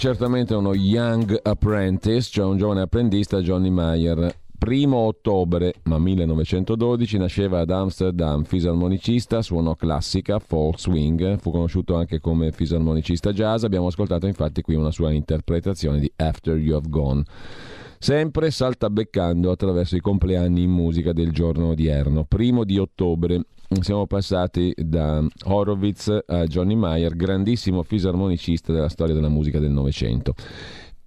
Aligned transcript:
Certamente 0.00 0.54
uno 0.54 0.72
young 0.72 1.38
apprentice, 1.42 2.30
cioè 2.30 2.46
un 2.46 2.56
giovane 2.56 2.80
apprendista, 2.80 3.42
Johnny 3.42 3.68
Meyer. 3.68 4.34
Primo 4.56 4.96
ottobre, 4.96 5.74
ma 5.82 5.98
1912, 5.98 7.18
nasceva 7.18 7.60
ad 7.60 7.70
Amsterdam, 7.70 8.44
fisarmonicista, 8.44 9.42
suonò 9.42 9.74
classica, 9.74 10.38
folk 10.38 10.78
swing, 10.78 11.38
fu 11.38 11.50
conosciuto 11.50 11.96
anche 11.96 12.18
come 12.18 12.50
fisarmonicista 12.50 13.34
jazz, 13.34 13.64
abbiamo 13.64 13.88
ascoltato 13.88 14.26
infatti 14.26 14.62
qui 14.62 14.74
una 14.74 14.90
sua 14.90 15.12
interpretazione 15.12 15.98
di 15.98 16.10
After 16.16 16.56
You 16.56 16.76
Have 16.78 16.88
Gone 16.88 17.22
sempre 18.02 18.50
saltabeccando 18.50 19.50
attraverso 19.50 19.94
i 19.94 20.00
compleanni 20.00 20.62
in 20.62 20.70
musica 20.70 21.12
del 21.12 21.32
giorno 21.32 21.68
odierno. 21.68 22.24
Primo 22.24 22.64
di 22.64 22.78
ottobre 22.78 23.42
siamo 23.82 24.06
passati 24.06 24.72
da 24.74 25.22
Horowitz 25.44 26.18
a 26.26 26.44
Johnny 26.46 26.76
Meyer, 26.76 27.14
grandissimo 27.14 27.82
fisarmonicista 27.82 28.72
della 28.72 28.88
storia 28.88 29.14
della 29.14 29.28
musica 29.28 29.58
del 29.58 29.70
Novecento. 29.70 30.32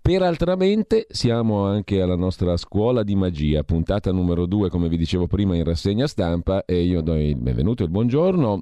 Peraltramente 0.04 1.08
siamo 1.10 1.66
anche 1.66 2.00
alla 2.00 2.16
nostra 2.16 2.56
scuola 2.58 3.02
di 3.02 3.16
magia, 3.16 3.64
puntata 3.64 4.12
numero 4.12 4.46
2, 4.46 4.70
come 4.70 4.88
vi 4.88 4.98
dicevo 4.98 5.26
prima 5.26 5.56
in 5.56 5.64
rassegna 5.64 6.06
stampa, 6.06 6.64
e 6.64 6.84
io 6.84 7.02
do 7.02 7.16
il 7.16 7.38
benvenuto 7.38 7.82
e 7.82 7.86
il 7.88 7.92
buongiorno 7.92 8.62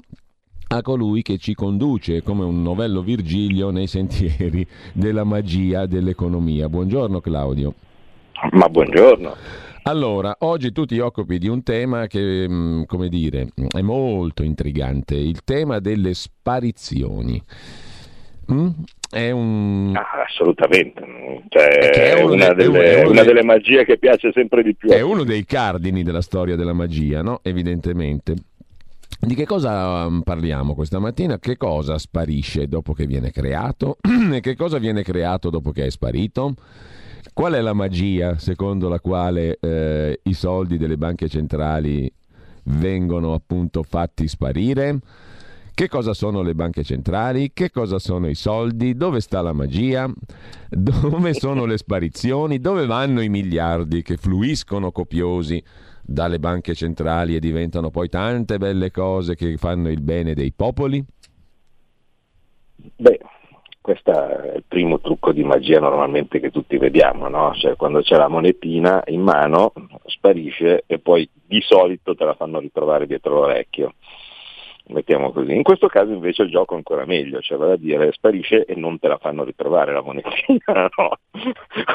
a 0.70 0.82
colui 0.82 1.22
che 1.22 1.38
ci 1.38 1.54
conduce 1.54 2.24
come 2.24 2.46
un 2.46 2.62
novello 2.62 3.02
Virgilio 3.02 3.72
nei 3.72 3.88
sentieri 3.88 4.66
della 4.94 5.26
magia 5.26 5.86
dell'economia. 5.86 6.70
Buongiorno 6.70 7.20
Claudio. 7.20 7.74
Ma 8.50 8.68
buongiorno. 8.68 9.36
Allora, 9.84 10.36
oggi 10.40 10.72
tu 10.72 10.86
ti 10.86 11.00
occupi 11.00 11.38
di 11.38 11.48
un 11.48 11.64
tema 11.64 12.08
che, 12.08 12.48
mm, 12.48 12.84
come 12.84 13.08
dire, 13.08 13.48
è 13.76 13.82
molto 13.82 14.44
intrigante, 14.44 15.16
il 15.16 15.44
tema 15.44 15.80
delle 15.80 16.14
sparizioni. 16.14 17.42
Mm? 18.52 18.68
È 19.10 19.32
un... 19.32 19.94
Ah, 19.96 20.24
assolutamente, 20.28 21.02
cioè, 21.50 21.68
è, 21.68 22.22
una, 22.22 22.54
dei, 22.54 22.70
delle, 22.70 23.02
è 23.02 23.08
una 23.08 23.24
delle 23.24 23.44
magie 23.44 23.84
che 23.86 23.98
piace 23.98 24.32
sempre 24.34 24.62
di 24.62 24.76
più. 24.76 24.90
È 24.90 25.02
uno 25.02 25.24
dei 25.24 25.46
cardini 25.46 26.04
della 26.04 26.22
storia 26.22 26.56
della 26.56 26.74
magia, 26.74 27.22
no? 27.22 27.40
Evidentemente. 27.44 28.36
Di 29.20 29.36
che 29.36 29.46
cosa 29.46 30.10
mm, 30.10 30.22
parliamo 30.22 30.74
questa 30.74 31.00
mattina? 31.00 31.40
Che 31.40 31.58
cosa 31.58 31.98
sparisce 31.98 32.68
dopo 32.68 32.94
che 32.94 33.06
viene 33.06 33.32
creato? 33.32 33.98
e 34.32 34.40
che 34.42 34.56
cosa 34.56 34.78
viene 34.78 35.04
creato 35.04 35.50
dopo 35.50 35.72
che 35.72 35.86
è 35.86 35.90
sparito? 35.90 36.56
Qual 37.34 37.54
è 37.54 37.62
la 37.62 37.74
magia 37.74 38.38
secondo 38.38 38.90
la 38.90 39.00
quale 39.00 39.58
eh, 39.60 40.20
i 40.24 40.34
soldi 40.34 40.78
delle 40.78 40.98
banche 40.98 41.30
centrali 41.30 42.12
vengono 42.64 43.34
appunto 43.34 43.84
fatti 43.84 44.28
sparire? 44.28 45.00
Che 45.74 45.88
cosa 45.88 46.14
sono 46.14 46.42
le 46.42 46.54
banche 46.54 46.84
centrali? 46.84 47.52
Che 47.54 47.72
cosa 47.72 47.98
sono 47.98 48.28
i 48.28 48.36
soldi? 48.36 48.96
Dove 48.96 49.22
sta 49.22 49.42
la 49.42 49.54
magia? 49.54 50.12
Dove 50.70 51.34
sono 51.34 51.66
le 51.66 51.78
sparizioni? 51.78 52.60
Dove 52.60 52.86
vanno 52.86 53.22
i 53.22 53.30
miliardi 53.30 54.02
che 54.02 54.18
fluiscono 54.18 54.92
copiosi 54.92 55.64
dalle 56.04 56.40
banche 56.40 56.76
centrali 56.76 57.36
e 57.36 57.40
diventano 57.40 57.90
poi 57.90 58.10
tante 58.10 58.58
belle 58.58 58.92
cose 58.92 59.36
che 59.36 59.56
fanno 59.58 59.90
il 59.90 60.02
bene 60.02 60.34
dei 60.34 60.52
popoli? 60.52 61.04
Beh, 62.98 63.20
questo 63.82 64.12
è 64.12 64.56
il 64.56 64.64
primo 64.68 65.00
trucco 65.00 65.32
di 65.32 65.44
magia 65.44 65.80
normalmente 65.80 66.40
che 66.40 66.52
tutti 66.52 66.78
vediamo, 66.78 67.28
no? 67.28 67.54
cioè, 67.56 67.76
quando 67.76 68.02
c'è 68.02 68.16
la 68.16 68.28
monetina 68.28 69.02
in 69.08 69.22
mano 69.22 69.74
sparisce 70.06 70.84
e 70.86 71.00
poi 71.00 71.28
di 71.34 71.62
solito 71.62 72.16
te 72.16 72.24
la 72.24 72.36
fanno 72.36 72.60
ritrovare 72.60 73.08
dietro 73.08 73.34
l'orecchio. 73.34 73.96
Mettiamo 74.88 75.32
così. 75.32 75.54
In 75.56 75.64
questo 75.64 75.88
caso 75.88 76.12
invece 76.12 76.44
il 76.44 76.50
gioco 76.50 76.74
è 76.74 76.78
ancora 76.78 77.06
meglio, 77.06 77.40
cioè 77.40 77.58
vale 77.58 77.74
a 77.74 77.78
dire 77.78 78.12
sparisce 78.12 78.66
e 78.66 78.76
non 78.76 79.00
te 79.00 79.08
la 79.08 79.18
fanno 79.18 79.44
ritrovare 79.44 79.94
la 79.94 80.02
monetina, 80.02 80.90
no? 80.98 81.18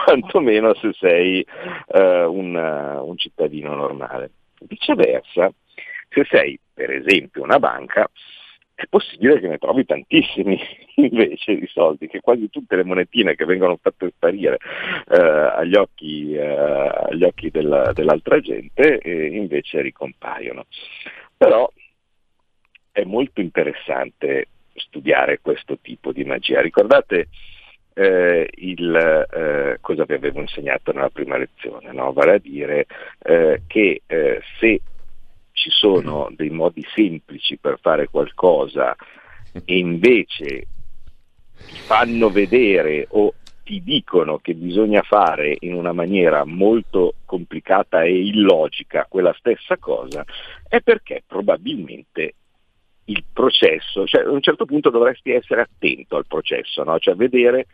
quantomeno 0.04 0.74
se 0.74 0.92
sei 0.92 1.46
uh, 1.88 2.00
un, 2.32 2.54
uh, 2.54 3.06
un 3.06 3.16
cittadino 3.16 3.74
normale. 3.74 4.30
Viceversa, 4.60 5.52
se 6.08 6.24
sei 6.28 6.58
per 6.72 6.90
esempio 6.90 7.42
una 7.42 7.58
banca, 7.58 8.08
è 8.76 8.84
possibile 8.88 9.40
che 9.40 9.48
ne 9.48 9.56
trovi 9.56 9.86
tantissimi 9.86 10.60
invece 10.96 11.56
di 11.56 11.66
soldi, 11.66 12.08
che 12.08 12.20
quasi 12.20 12.50
tutte 12.50 12.76
le 12.76 12.84
monetine 12.84 13.34
che 13.34 13.46
vengono 13.46 13.78
fatte 13.80 14.12
sparire 14.14 14.58
eh, 15.08 15.18
agli 15.18 15.74
occhi, 15.74 16.34
eh, 16.34 16.44
agli 16.46 17.24
occhi 17.24 17.50
della, 17.50 17.92
dell'altra 17.94 18.38
gente 18.38 18.98
eh, 18.98 19.26
invece 19.28 19.80
ricompaiono. 19.80 20.66
Però 21.38 21.72
è 22.92 23.02
molto 23.04 23.40
interessante 23.40 24.48
studiare 24.74 25.40
questo 25.40 25.78
tipo 25.80 26.12
di 26.12 26.24
magia. 26.24 26.60
Ricordate 26.60 27.28
eh, 27.94 28.46
il, 28.56 28.94
eh, 28.94 29.78
cosa 29.80 30.04
vi 30.04 30.12
avevo 30.12 30.40
insegnato 30.40 30.92
nella 30.92 31.08
prima 31.08 31.38
lezione, 31.38 31.92
no? 31.92 32.12
vale 32.12 32.34
a 32.34 32.38
dire 32.38 32.84
eh, 33.22 33.62
che 33.66 34.02
eh, 34.06 34.42
se 34.60 34.80
ci 35.66 35.70
sono 35.72 36.28
dei 36.30 36.50
modi 36.50 36.86
semplici 36.94 37.58
per 37.58 37.80
fare 37.80 38.06
qualcosa 38.06 38.94
e 39.64 39.78
invece 39.78 40.66
ti 41.56 41.76
fanno 41.78 42.30
vedere 42.30 43.08
o 43.10 43.34
ti 43.64 43.82
dicono 43.82 44.38
che 44.38 44.54
bisogna 44.54 45.02
fare 45.02 45.56
in 45.60 45.74
una 45.74 45.92
maniera 45.92 46.44
molto 46.44 47.14
complicata 47.24 48.04
e 48.04 48.26
illogica 48.26 49.06
quella 49.08 49.34
stessa 49.36 49.76
cosa, 49.76 50.24
è 50.68 50.80
perché 50.80 51.24
probabilmente 51.26 52.34
il 53.06 53.24
processo, 53.32 54.06
cioè 54.06 54.24
a 54.24 54.30
un 54.30 54.40
certo 54.40 54.64
punto 54.64 54.90
dovresti 54.90 55.30
essere 55.30 55.62
attento 55.62 56.16
al 56.16 56.26
processo, 56.26 56.82
no? 56.82 56.98
cioè 56.98 57.14
vedere 57.14 57.66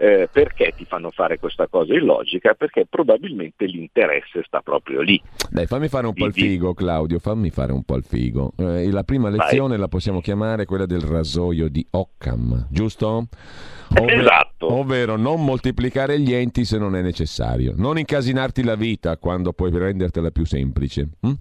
eh, 0.00 0.28
perché 0.30 0.72
ti 0.76 0.84
fanno 0.84 1.10
fare 1.10 1.38
questa 1.38 1.66
cosa 1.66 1.92
illogica, 1.92 2.54
perché 2.54 2.86
probabilmente 2.88 3.66
l'interesse 3.66 4.42
sta 4.46 4.60
proprio 4.60 5.00
lì. 5.00 5.20
Dai, 5.50 5.66
fammi 5.66 5.88
fare 5.88 6.06
un 6.06 6.14
po' 6.14 6.26
il 6.26 6.32
figo, 6.32 6.72
Claudio, 6.72 7.18
fammi 7.18 7.50
fare 7.50 7.72
un 7.72 7.82
po' 7.82 7.96
il 7.96 8.04
figo. 8.04 8.52
Eh, 8.56 8.90
la 8.90 9.02
prima 9.02 9.28
lezione 9.28 9.70
Vai. 9.70 9.78
la 9.78 9.88
possiamo 9.88 10.20
chiamare 10.20 10.66
quella 10.66 10.86
del 10.86 11.00
rasoio 11.00 11.68
di 11.68 11.84
Occam, 11.90 12.68
giusto? 12.70 13.26
Ovvero, 13.98 14.20
esatto. 14.20 14.72
Ovvero 14.72 15.16
non 15.16 15.44
moltiplicare 15.44 16.20
gli 16.20 16.32
enti 16.32 16.64
se 16.64 16.78
non 16.78 16.94
è 16.94 17.02
necessario, 17.02 17.74
non 17.76 17.98
incasinarti 17.98 18.62
la 18.62 18.76
vita 18.76 19.16
quando 19.16 19.52
puoi 19.52 19.70
rendertela 19.72 20.30
più 20.30 20.46
semplice. 20.46 21.08
Hm? 21.20 21.32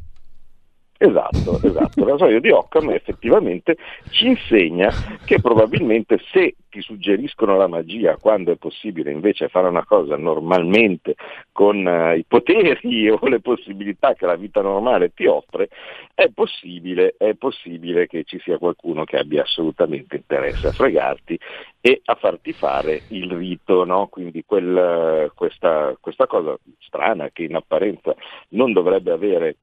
Esatto, 0.99 1.59
esatto. 1.61 2.05
Rasoio 2.05 2.39
di 2.39 2.49
Occam 2.49 2.89
effettivamente 2.89 3.77
ci 4.09 4.27
insegna 4.27 4.89
che 5.25 5.39
probabilmente 5.39 6.19
se 6.31 6.55
ti 6.69 6.81
suggeriscono 6.81 7.55
la 7.55 7.67
magia 7.67 8.17
quando 8.17 8.51
è 8.51 8.55
possibile 8.55 9.11
invece 9.11 9.47
fare 9.47 9.67
una 9.67 9.85
cosa 9.85 10.17
normalmente 10.17 11.15
con 11.51 11.85
uh, 11.85 12.15
i 12.15 12.25
poteri 12.27 13.09
o 13.13 13.19
le 13.27 13.41
possibilità 13.41 14.15
che 14.15 14.25
la 14.25 14.35
vita 14.35 14.61
normale 14.61 15.13
ti 15.13 15.27
offre, 15.27 15.69
è 16.15 16.29
possibile, 16.33 17.13
è 17.17 17.35
possibile 17.35 18.07
che 18.07 18.23
ci 18.23 18.39
sia 18.39 18.57
qualcuno 18.57 19.03
che 19.03 19.17
abbia 19.17 19.43
assolutamente 19.43 20.15
interesse 20.15 20.67
a 20.67 20.71
fregarti 20.71 21.37
e 21.79 22.01
a 22.05 22.15
farti 22.15 22.53
fare 22.53 23.03
il 23.09 23.31
rito, 23.31 23.85
no? 23.85 24.07
quindi 24.07 24.43
quel, 24.45 25.31
questa, 25.35 25.95
questa 25.99 26.25
cosa 26.25 26.57
strana 26.79 27.29
che 27.31 27.43
in 27.43 27.55
apparenza 27.55 28.15
non 28.49 28.73
dovrebbe 28.73 29.11
avere 29.11 29.57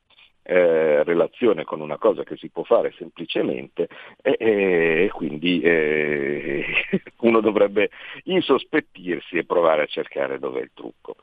eh, 0.47 1.03
relazione 1.05 1.65
con 1.65 1.81
una 1.81 1.97
cosa 1.97 2.23
che 2.23 2.37
si 2.37 2.51
può 2.51 2.65
fare 2.65 2.93
semplicemente 2.99 3.89
e, 4.21 4.37
e 4.39 5.11
quindi 5.13 5.61
eh, 5.61 6.65
uno 7.21 7.41
dovrebbe 7.41 7.91
insospettirsi 8.25 9.39
e 9.39 9.45
provare 9.45 9.83
a 9.83 9.87
cercare 9.87 10.39
dov'è 10.39 10.61
il 10.61 10.71
trucco. 10.75 11.17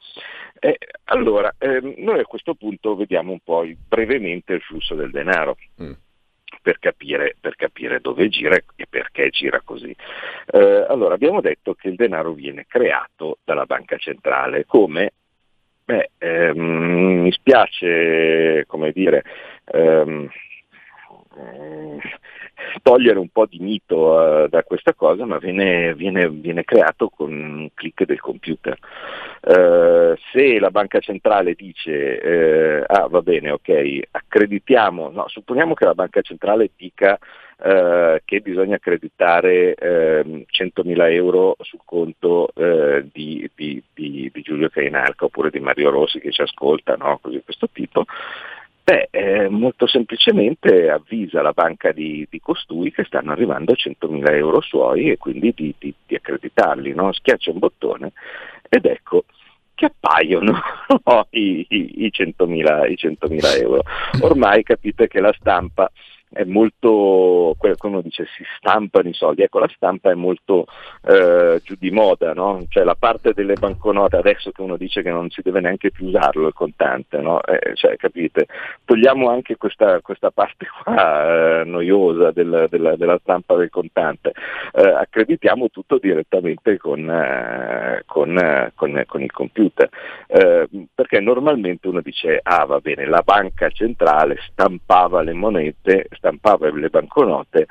Eh, 0.60 0.78
allora, 1.06 1.54
ehm, 1.58 1.94
noi 1.98 2.20
a 2.20 2.26
questo 2.26 2.56
punto 2.56 2.96
vediamo 2.96 3.32
un 3.32 3.40
po' 3.44 3.64
brevemente 3.88 4.54
il 4.54 4.62
flusso 4.62 4.96
del 4.96 5.12
denaro. 5.12 5.56
Mm. 5.82 5.92
Per 6.64 6.78
capire, 6.80 7.36
per 7.40 7.56
capire, 7.56 8.02
dove 8.02 8.28
gira 8.30 8.56
e 8.56 8.86
perché 8.88 9.30
gira 9.30 9.62
così. 9.64 9.96
Eh, 10.52 10.86
allora, 10.88 11.16
abbiamo 11.16 11.42
detto 11.42 11.74
che 11.74 11.88
il 11.88 11.96
denaro 11.96 12.34
viene 12.34 12.66
creato 12.68 13.40
dalla 13.44 13.66
banca 13.66 13.98
centrale 13.98 14.66
come 14.66 15.14
Beh, 15.88 16.10
ehm, 16.20 17.22
mi 17.24 17.32
spiace, 17.32 18.66
come 18.68 18.92
dire, 18.92 19.24
ehm, 19.66 20.30
togliere 22.82 23.20
un 23.20 23.30
po' 23.30 23.46
di 23.46 23.60
mito 23.60 24.12
uh, 24.12 24.48
da 24.48 24.64
questa 24.64 24.94
cosa, 24.94 25.26
ma 25.26 25.38
viene, 25.38 25.94
viene, 25.96 26.30
viene, 26.30 26.64
creato 26.64 27.10
con 27.10 27.32
un 27.32 27.70
clic 27.74 28.06
del 28.06 28.20
computer. 28.20 28.78
Eh, 29.44 30.16
se 30.32 30.60
la 30.60 30.70
banca 30.70 31.00
centrale 31.00 31.56
dice 31.56 32.20
eh, 32.20 32.84
ah 32.86 33.08
va 33.08 33.22
bene 33.24 33.50
ok 33.50 34.02
accreditiamo, 34.12 35.10
no, 35.10 35.28
supponiamo 35.28 35.74
che 35.74 35.86
la 35.86 35.96
banca 35.96 36.22
centrale 36.22 36.70
dica 36.76 37.18
eh, 37.64 38.22
che 38.24 38.40
bisogna 38.42 38.76
accreditare 38.76 39.74
eh, 39.74 40.46
100.000 40.52 41.12
euro 41.12 41.56
sul 41.60 41.82
conto 41.86 42.50
eh, 42.56 43.08
di, 43.12 43.50
di, 43.56 43.82
di, 43.94 44.30
di, 44.34 44.42
Giulio 44.42 44.70
Cainarca 44.70 45.26
oppure 45.26 45.50
di 45.50 45.60
Mario 45.60 45.90
Rossi 45.90 46.20
che 46.20 46.32
ci 46.32 46.42
ascolta, 46.42 46.96
no? 46.96 47.20
così 47.22 47.36
di 47.36 47.44
questo 47.44 47.68
tipo, 47.72 48.06
Beh, 48.84 49.10
eh, 49.12 49.48
molto 49.48 49.86
semplicemente 49.86 50.90
avvisa 50.90 51.42
la 51.42 51.52
banca 51.52 51.92
di, 51.92 52.26
di, 52.30 52.40
costui 52.40 52.92
che 52.92 53.04
stanno 53.04 53.32
arrivando 53.32 53.74
100.000 53.74 54.34
euro 54.34 54.60
suoi 54.62 55.12
e 55.12 55.18
quindi 55.18 55.54
di, 55.56 55.74
di, 55.78 55.94
di 56.06 56.16
accreditarli, 56.16 56.94
no? 56.94 57.14
schiaccia 57.14 57.52
un 57.52 57.60
bottone 57.60 58.12
ed 58.68 58.86
ecco 58.86 59.26
che 59.76 59.86
appaiono 59.86 60.60
no, 61.06 61.28
i, 61.32 61.66
i, 61.70 62.06
i, 62.06 62.12
100.000, 62.14 62.92
i 62.92 62.98
100.000 63.00 63.62
euro. 63.62 63.84
Ormai 64.22 64.64
capite 64.64 65.08
che 65.08 65.20
la 65.20 65.34
stampa 65.40 65.92
è 66.34 66.44
molto, 66.46 67.56
qualcuno 67.58 68.02
dice 68.02 68.26
si 68.38 68.44
stampano 68.58 69.10
i 69.10 69.14
soldi, 69.14 69.42
ecco 69.42 69.60
la 69.60 69.70
stampa 69.76 70.12
è 70.12 70.14
molto 70.14 70.66
eh, 71.04 71.60
giù 71.64 71.76
di 71.78 71.92
moda, 71.92 72.34
no? 72.34 72.64
cioè 72.70 72.84
la 72.84 72.96
parte 72.96 73.34
delle 73.34 73.56
banconote 73.56 74.16
adesso 74.16 74.52
che 74.52 74.62
uno 74.62 74.78
dice 74.78 75.02
che 75.02 75.12
non 75.12 75.30
si 75.30 75.42
deve 75.42 75.60
neanche 75.60 75.92
più 75.92 76.08
usarlo 76.08 76.48
il 76.48 76.54
contante, 76.54 77.18
no? 77.18 77.42
eh, 77.44 77.76
cioè, 77.76 77.98
capite? 77.98 78.48
togliamo 78.86 79.30
anche 79.30 79.58
questa, 79.58 80.00
questa 80.00 80.32
parte 80.32 80.68
qua 80.84 81.62
eh, 81.62 81.64
noiosa 81.66 82.32
del, 82.32 82.68
della, 82.70 82.96
della, 82.96 83.20
stampa 83.22 83.56
del 83.56 83.70
contante, 83.70 84.32
eh, 84.74 84.88
accreditiamo 84.88 85.70
tutto 85.70 85.98
direttamente 85.98 86.78
con, 86.78 87.10
eh, 87.10 88.04
con, 88.06 88.72
con, 88.76 89.04
con 89.06 89.22
il 89.22 89.32
computer, 89.32 89.90
eh, 90.28 90.68
perché 90.96 91.20
normalmente 91.20 91.88
uno 91.90 92.02
dice 92.02 92.40
ah 92.42 92.66
va 92.66 92.80
bene, 92.80 93.06
la 93.06 93.22
banca 93.22 93.70
centrale 93.70 94.38
stampava 94.50 95.22
le 95.22 95.34
monete, 95.34 96.08
stampava 96.22 96.72
le 96.72 96.90
banconote 96.90 97.66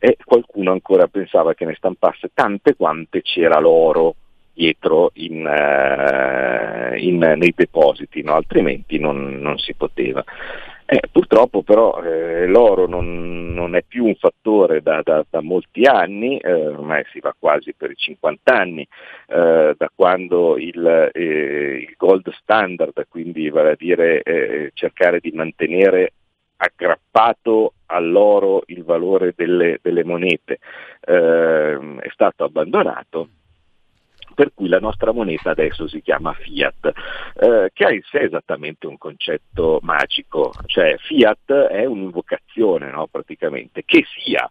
e 0.00 0.16
qualcuno 0.24 0.72
ancora 0.72 1.06
pensava 1.06 1.54
che 1.54 1.64
ne 1.64 1.74
stampasse 1.76 2.30
tante 2.34 2.74
quante 2.74 3.22
c'era 3.22 3.60
l'oro 3.60 4.16
dietro 4.52 5.12
in, 5.14 5.46
uh, 5.46 6.96
in, 6.98 7.18
nei 7.18 7.52
depositi, 7.54 8.22
no? 8.22 8.34
altrimenti 8.34 8.98
non, 8.98 9.38
non, 9.40 9.58
si 9.58 9.74
poteva. 9.74 10.22
Eh, 10.84 11.00
purtroppo 11.10 11.62
però 11.62 12.02
eh, 12.02 12.46
l'oro 12.46 12.86
non, 12.86 13.54
non, 13.54 13.76
è 13.76 13.82
più 13.86 14.04
un 14.04 14.16
fattore 14.16 14.82
da, 14.82 15.00
da, 15.02 15.24
da 15.30 15.40
molti 15.40 15.84
anni, 15.84 16.36
eh, 16.38 16.66
ormai 16.66 17.04
si 17.12 17.20
va 17.20 17.34
quasi 17.38 17.72
per 17.72 17.92
i 17.92 17.96
50 17.96 18.52
anni, 18.52 18.82
eh, 19.28 19.74
da 19.76 19.90
quando 19.94 20.58
il, 20.58 21.10
eh, 21.14 21.86
il, 21.88 21.94
gold 21.96 22.28
standard, 22.32 23.06
quindi 23.08 23.48
vale 23.48 23.70
a 23.70 23.76
dire 23.76 24.70
cercare 24.74 25.20
di 25.20 25.30
mantenere 25.30 26.12
aggrappato 26.62 27.74
all'oro 27.86 28.62
il 28.66 28.84
valore 28.84 29.34
delle, 29.36 29.78
delle 29.82 30.04
monete. 30.04 30.58
Eh, 31.00 31.96
è 32.00 32.08
stato 32.12 32.44
abbandonato 32.44 33.28
per 34.34 34.52
cui 34.54 34.68
la 34.68 34.78
nostra 34.78 35.12
moneta 35.12 35.50
adesso 35.50 35.86
si 35.86 36.00
chiama 36.00 36.32
Fiat, 36.32 36.92
eh, 37.34 37.70
che 37.72 37.84
ha 37.84 37.92
in 37.92 38.00
sé 38.02 38.20
esattamente 38.20 38.86
un 38.86 38.96
concetto 38.96 39.78
magico, 39.82 40.52
cioè 40.66 40.96
Fiat 40.96 41.52
è 41.52 41.84
un'invocazione 41.84 42.90
no, 42.90 43.06
praticamente, 43.08 43.84
che 43.84 44.04
sia 44.16 44.50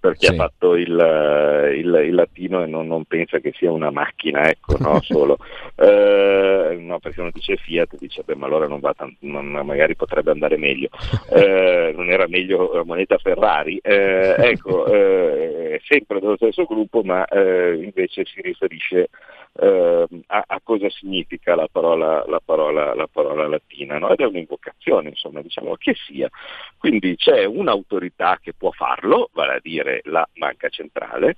perché 0.00 0.26
sì. 0.26 0.32
ha 0.32 0.36
fatto 0.36 0.74
il, 0.76 0.88
il, 0.88 2.02
il 2.06 2.14
latino 2.14 2.62
e 2.62 2.66
non, 2.66 2.86
non, 2.86 3.04
pensa 3.04 3.38
che 3.38 3.52
sia 3.56 3.72
una 3.72 3.90
macchina, 3.90 4.48
ecco, 4.48 4.76
no, 4.78 5.00
solo. 5.02 5.38
Eh, 5.74 6.78
no, 6.80 6.98
perché 7.00 7.20
uno 7.20 7.30
dice 7.32 7.56
Fiat, 7.56 7.96
dice, 7.98 8.22
beh, 8.24 8.36
ma 8.36 8.46
allora 8.46 8.68
non 8.68 8.80
va 8.80 8.94
tanto, 8.94 9.16
non, 9.20 9.46
magari 9.46 9.96
potrebbe 9.96 10.30
andare 10.30 10.56
meglio. 10.56 10.88
Eh, 11.38 11.92
non 11.94 12.10
era 12.10 12.26
meglio 12.26 12.72
la 12.72 12.84
moneta 12.84 13.18
Ferrari? 13.18 13.78
Eh, 13.82 14.34
ecco, 14.38 14.86
eh, 14.86 15.74
è 15.74 15.80
sempre 15.86 16.20
dello 16.20 16.36
stesso 16.36 16.64
gruppo, 16.64 17.02
ma 17.02 17.24
eh, 17.26 17.80
invece 17.82 18.24
si 18.24 18.40
riferisce 18.40 19.08
eh, 19.54 20.06
a, 20.26 20.44
a, 20.46 20.60
cosa 20.62 20.88
significa 20.90 21.54
la 21.54 21.68
parola, 21.70 22.24
la 22.26 22.40
parola, 22.44 22.94
la 22.94 23.06
parola 23.06 23.46
latina, 23.46 23.98
no? 23.98 24.10
ed 24.10 24.20
è 24.20 24.24
un'invocazione, 24.24 25.08
insomma, 25.08 25.42
diciamo 25.42 25.76
che 25.76 25.94
sia. 25.94 26.28
Quindi 26.76 27.16
c'è 27.16 27.44
un'autorità 27.44 28.38
che 28.40 28.54
può 28.54 28.70
farlo, 28.70 29.30
vale 29.32 29.54
a 29.54 29.60
dire 29.60 30.00
la 30.04 30.28
banca 30.34 30.68
centrale, 30.68 31.34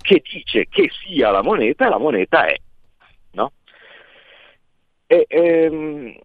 che 0.00 0.22
dice 0.30 0.66
che 0.68 0.90
sia 1.04 1.30
la 1.30 1.42
moneta 1.42 1.88
la 1.88 1.98
moneta 1.98 2.46
è. 2.46 2.56
No? 3.32 3.52
E, 5.06 5.24
ehm, 5.28 6.16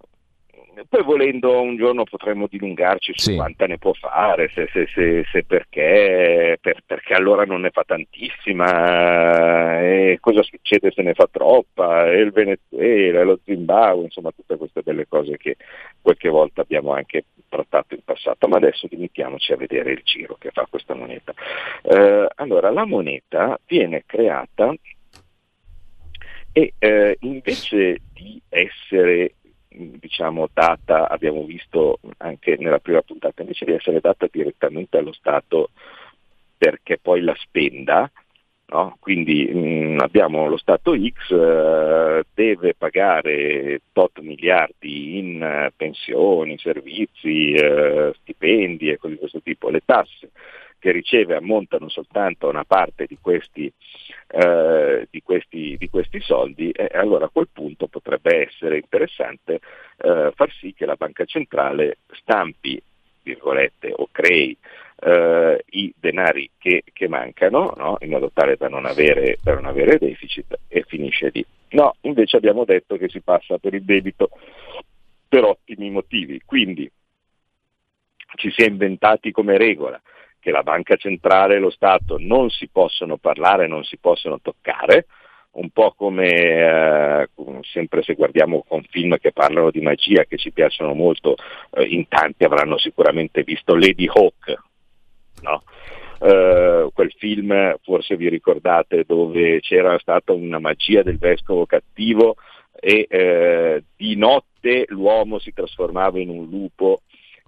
poi 0.89 1.03
volendo 1.03 1.61
un 1.61 1.75
giorno 1.77 2.03
potremmo 2.03 2.47
dilungarci 2.47 3.13
su 3.15 3.29
sì. 3.29 3.35
quanta 3.35 3.65
ne 3.67 3.77
può 3.77 3.93
fare, 3.93 4.49
se, 4.53 4.67
se, 4.71 4.87
se, 4.93 5.23
se 5.31 5.43
perché, 5.43 6.57
per, 6.59 6.81
perché, 6.85 7.13
allora 7.13 7.45
non 7.45 7.61
ne 7.61 7.69
fa 7.69 7.83
tantissima, 7.85 9.79
e 9.81 10.17
cosa 10.19 10.41
succede 10.41 10.91
se 10.91 11.01
ne 11.01 11.13
fa 11.13 11.27
troppa, 11.31 12.09
e 12.11 12.19
il 12.19 12.31
Venezuela, 12.31 13.21
e 13.21 13.23
lo 13.23 13.39
Zimbabwe, 13.43 14.05
insomma 14.05 14.31
tutte 14.31 14.57
queste 14.57 14.81
belle 14.81 15.07
cose 15.07 15.37
che 15.37 15.57
qualche 16.01 16.29
volta 16.29 16.61
abbiamo 16.61 16.93
anche 16.93 17.25
trattato 17.47 17.93
in 17.93 18.01
passato, 18.03 18.47
ma 18.47 18.57
adesso 18.57 18.87
limitiamoci 18.89 19.53
a 19.53 19.57
vedere 19.57 19.91
il 19.91 20.01
giro 20.03 20.35
che 20.39 20.49
fa 20.51 20.65
questa 20.69 20.95
moneta. 20.95 21.33
Eh, 21.83 22.27
allora, 22.35 22.71
la 22.71 22.85
moneta 22.85 23.59
viene 23.67 24.03
creata 24.05 24.73
e 26.51 26.73
eh, 26.77 27.17
invece 27.21 27.99
di 28.13 28.39
essere 28.49 29.33
diciamo, 29.73 30.47
data, 30.53 31.09
abbiamo 31.09 31.43
visto 31.43 31.99
anche 32.17 32.55
nella 32.57 32.79
prima 32.79 33.01
puntata, 33.01 33.41
invece 33.41 33.65
di 33.65 33.73
essere 33.73 33.99
data 33.99 34.27
direttamente 34.31 34.97
allo 34.97 35.13
Stato 35.13 35.69
perché 36.57 36.97
poi 36.97 37.21
la 37.21 37.35
spenda, 37.37 38.09
no? 38.67 38.97
quindi 38.99 39.49
mh, 39.51 39.57
mm, 39.57 39.99
abbiamo 39.99 40.47
lo 40.47 40.57
Stato 40.57 40.95
X, 40.95 41.31
eh, 41.31 42.23
deve 42.33 42.73
pagare 42.75 43.81
tot 43.91 44.19
miliardi 44.19 45.17
in 45.17 45.43
eh, 45.43 45.73
pensioni, 45.75 46.57
servizi, 46.57 47.51
eh, 47.51 48.13
stipendi 48.21 48.89
e 48.89 48.97
cose 48.97 49.13
di 49.13 49.19
questo 49.19 49.41
tipo, 49.41 49.69
le 49.69 49.81
tasse 49.83 50.31
che 50.83 50.91
riceve 50.91 51.37
ammontano 51.37 51.87
soltanto 51.87 52.49
una 52.49 52.65
parte 52.65 53.05
di 53.05 53.17
questi, 53.21 53.71
eh, 54.27 55.07
di 55.09 55.21
questi, 55.23 55.77
di 55.77 55.89
questi 55.89 56.19
soldi, 56.19 56.71
e 56.71 56.89
allora 56.91 57.23
a 57.23 57.29
quel 57.29 57.47
punto 57.53 57.87
potrebbe 57.87 58.45
essere 58.47 58.79
interessante 58.79 59.61
eh, 59.99 60.33
far 60.35 60.51
sì 60.51 60.73
che 60.73 60.85
la 60.85 60.95
banca 60.95 61.23
centrale 61.23 61.99
stampi 62.11 62.83
virgolette, 63.21 63.93
o 63.95 64.09
crei 64.11 64.57
eh, 64.99 65.63
i 65.69 65.93
denari 65.97 66.49
che, 66.57 66.83
che 66.91 67.07
mancano 67.07 67.73
no? 67.77 67.95
in 68.01 68.09
modo 68.09 68.29
tale 68.33 68.57
da 68.57 68.67
non, 68.67 68.85
avere, 68.85 69.37
da 69.41 69.53
non 69.53 69.63
avere 69.63 69.97
deficit 69.97 70.59
e 70.67 70.83
finisce 70.85 71.29
lì. 71.31 71.45
No, 71.69 71.95
invece 72.01 72.35
abbiamo 72.35 72.65
detto 72.65 72.97
che 72.97 73.07
si 73.07 73.21
passa 73.21 73.57
per 73.57 73.73
il 73.73 73.83
debito 73.83 74.31
per 75.29 75.45
ottimi 75.45 75.89
motivi, 75.91 76.41
quindi 76.43 76.91
ci 78.35 78.51
si 78.51 78.63
è 78.63 78.67
inventati 78.67 79.31
come 79.31 79.57
regola 79.57 80.01
che 80.43 80.51
la 80.51 80.61
banca 80.61 80.97
centrale 80.97 81.55
e 81.55 81.59
lo 81.59 81.69
Stato 81.69 82.17
non 82.19 82.49
si 82.49 82.67
possono 82.67 83.15
parlare, 83.15 83.65
non 83.65 83.85
si 83.85 83.97
possono 83.97 84.41
toccare, 84.41 85.05
un 85.51 85.69
po' 85.69 85.93
come 85.95 86.27
eh, 86.27 87.29
sempre 87.61 88.03
se 88.03 88.13
guardiamo 88.13 88.65
con 88.67 88.83
film 88.89 89.17
che 89.19 89.31
parlano 89.31 89.71
di 89.71 89.79
magia 89.79 90.25
che 90.25 90.35
ci 90.35 90.51
piacciono 90.51 90.93
molto, 90.93 91.35
eh, 91.71 91.85
in 91.85 92.09
tanti 92.09 92.43
avranno 92.43 92.77
sicuramente 92.77 93.43
visto 93.43 93.73
Lady 93.73 94.05
Hawk, 94.05 94.61
no? 95.41 95.63
Uh, 96.19 96.89
quel 96.93 97.11
film, 97.17 97.75
forse 97.81 98.15
vi 98.15 98.29
ricordate, 98.29 99.03
dove 99.05 99.59
c'era 99.59 99.99
stata 99.99 100.31
una 100.31 100.57
magia 100.57 101.03
del 101.03 101.17
vescovo 101.17 101.65
cattivo 101.65 102.35
e 102.79 103.07
uh, 103.09 103.83
di 103.97 104.15
notte 104.15 104.85
l'uomo 104.87 105.37
si 105.39 105.51
trasformava 105.51 106.19
in 106.19 106.29
un 106.29 106.47
lupo 106.47 107.01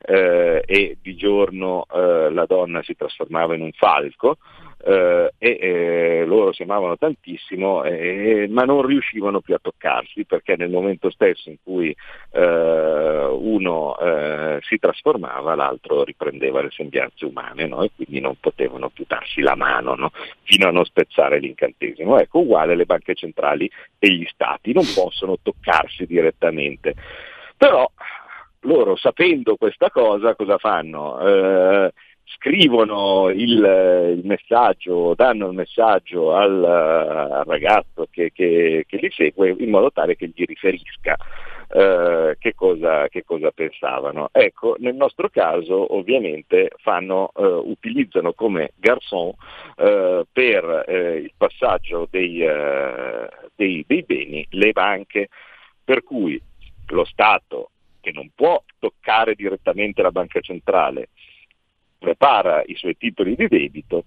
eh, 0.06 0.64
e 0.66 0.98
di 1.02 1.16
giorno 1.16 1.86
eh, 1.94 2.30
la 2.32 2.46
donna 2.46 2.84
si 2.84 2.96
trasformava 2.96 3.56
in 3.56 3.62
un 3.62 3.72
falco 3.72 4.38
eh, 4.84 5.34
e 5.38 5.58
eh, 5.60 6.26
loro 6.26 6.54
si 6.54 6.62
amavano 6.62 6.96
tantissimo 6.96 7.84
eh, 7.84 8.48
ma 8.50 8.64
non 8.64 8.86
riuscivano 8.86 9.42
più 9.42 9.56
a 9.56 9.60
toccarsi 9.60 10.26
perché 10.26 10.56
nel 10.56 10.70
momento 10.70 11.10
stesso 11.10 11.50
in 11.50 11.58
cui 11.64 11.96
eh, 12.32 13.28
uno 13.32 13.98
si 14.62 14.78
trasformava 14.78 15.56
l'altro 15.56 16.04
riprendeva 16.04 16.62
le 16.62 16.70
sembianze 16.72 17.26
umane 17.26 17.68
no? 17.68 17.84
e 17.84 17.92
quindi 17.96 18.20
non 18.20 18.36
potevano 18.40 18.90
più 18.90 19.06
darsi 19.08 19.42
la 19.42 19.56
mano 19.56 19.96
no? 19.96 20.12
fino 20.44 20.68
a 20.68 20.72
non 20.72 20.86
spezzare 20.86 21.40
l'incantesimo. 21.40 22.20
Ecco, 22.20 22.40
uguale 22.40 22.76
le 22.76 22.86
banche 22.86 23.16
centrali 23.16 23.70
e 24.00 24.12
gli 24.12 24.26
stati 24.28 24.74
non 24.74 24.86
possono 24.94 25.38
toccarsi 25.42 26.06
direttamente. 26.06 26.94
Però 27.58 27.90
loro 28.66 28.96
sapendo 28.96 29.56
questa 29.56 29.90
cosa 29.90 30.36
cosa 30.36 30.58
fanno? 30.58 31.20
Eh, 31.20 31.94
scrivono 32.26 33.30
il, 33.30 34.18
il, 34.18 34.22
messaggio, 34.24 35.14
danno 35.16 35.48
il 35.48 35.56
messaggio 35.56 36.34
al, 36.34 36.64
al 36.64 37.44
ragazzo 37.46 38.08
che, 38.10 38.32
che, 38.34 38.84
che, 38.88 38.98
li 38.98 39.12
segue 39.12 39.56
in 39.58 39.70
modo 39.70 39.92
tale 39.92 40.16
che 40.16 40.32
gli 40.34 40.44
riferisca 40.44 41.16
eh, 41.70 42.36
che, 42.40 42.54
cosa, 42.56 43.08
che, 43.10 43.24
cosa, 43.24 43.52
pensavano. 43.52 44.30
Ecco, 44.32 44.76
nel 44.80 44.96
nostro 44.96 45.30
caso 45.30 45.96
ovviamente 45.96 46.72
fanno, 46.78 47.32
eh, 47.36 47.46
utilizzano 47.46 48.34
come 48.34 48.72
garçon 48.76 49.32
eh, 49.78 50.26
per 50.32 50.86
eh, 50.88 51.18
il 51.18 51.32
passaggio 51.38 52.08
dei, 52.10 52.42
eh, 52.42 53.30
dei, 53.56 53.84
dei 53.88 54.04
beni 54.04 54.46
le 54.50 54.72
banche, 54.72 55.30
per 55.84 56.04
cui 56.04 56.42
lo 56.88 57.06
Stato 57.06 57.70
che 58.06 58.12
non 58.12 58.30
può 58.36 58.64
toccare 58.78 59.34
direttamente 59.34 60.04
la 60.04 60.12
banca 60.12 60.40
centrale, 60.40 61.10
prepara 61.98 62.62
i 62.68 62.76
suoi 62.76 62.96
titoli 62.96 63.36
di 63.36 63.48
debito, 63.48 64.06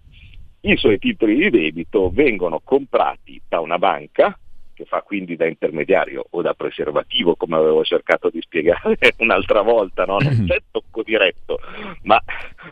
i 0.60 0.76
suoi 0.76 1.00
titoli 1.00 1.34
di 1.34 1.50
debito 1.50 2.08
vengono 2.10 2.60
comprati 2.62 3.42
da 3.48 3.58
una 3.58 3.76
banca 3.76 4.38
che 4.78 4.84
fa 4.84 5.02
quindi 5.02 5.34
da 5.34 5.46
intermediario 5.46 6.24
o 6.30 6.40
da 6.40 6.54
preservativo, 6.54 7.34
come 7.34 7.56
avevo 7.56 7.82
cercato 7.82 8.30
di 8.30 8.40
spiegare 8.40 8.96
un'altra 9.18 9.62
volta, 9.62 10.04
no? 10.04 10.18
non 10.18 10.44
c'è 10.46 10.62
tocco 10.70 11.02
diretto, 11.02 11.58
ma, 12.02 12.22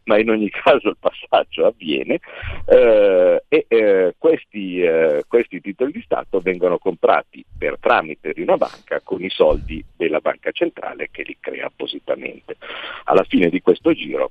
ma, 0.05 0.17
in 0.17 0.31
ogni 0.31 0.49
caso 0.49 0.91
il 0.91 0.97
passaggio 1.01 1.67
avviene 1.67 2.21
eh, 2.67 3.43
e 3.49 3.65
eh, 3.67 4.15
questi, 4.19 4.81
eh, 4.81 5.25
questi 5.27 5.61
titoli 5.61 5.91
di 5.91 6.03
Stato 6.03 6.39
vengono 6.39 6.79
comprati 6.79 7.45
per 7.59 7.77
tramite 7.81 8.33
di 8.33 8.43
una 8.43 8.57
banca 8.57 9.01
con 9.03 9.21
i 9.25 9.31
soldi 9.31 9.85
della 9.97 10.21
banca 10.21 10.53
centrale 10.53 11.09
che 11.11 11.25
li 11.25 11.37
crea 11.41 11.67
appositamente. 11.67 12.57
Alla 13.05 13.25
fine 13.25 13.49
di 13.49 13.61
questo 13.61 13.93
giro 13.93 14.31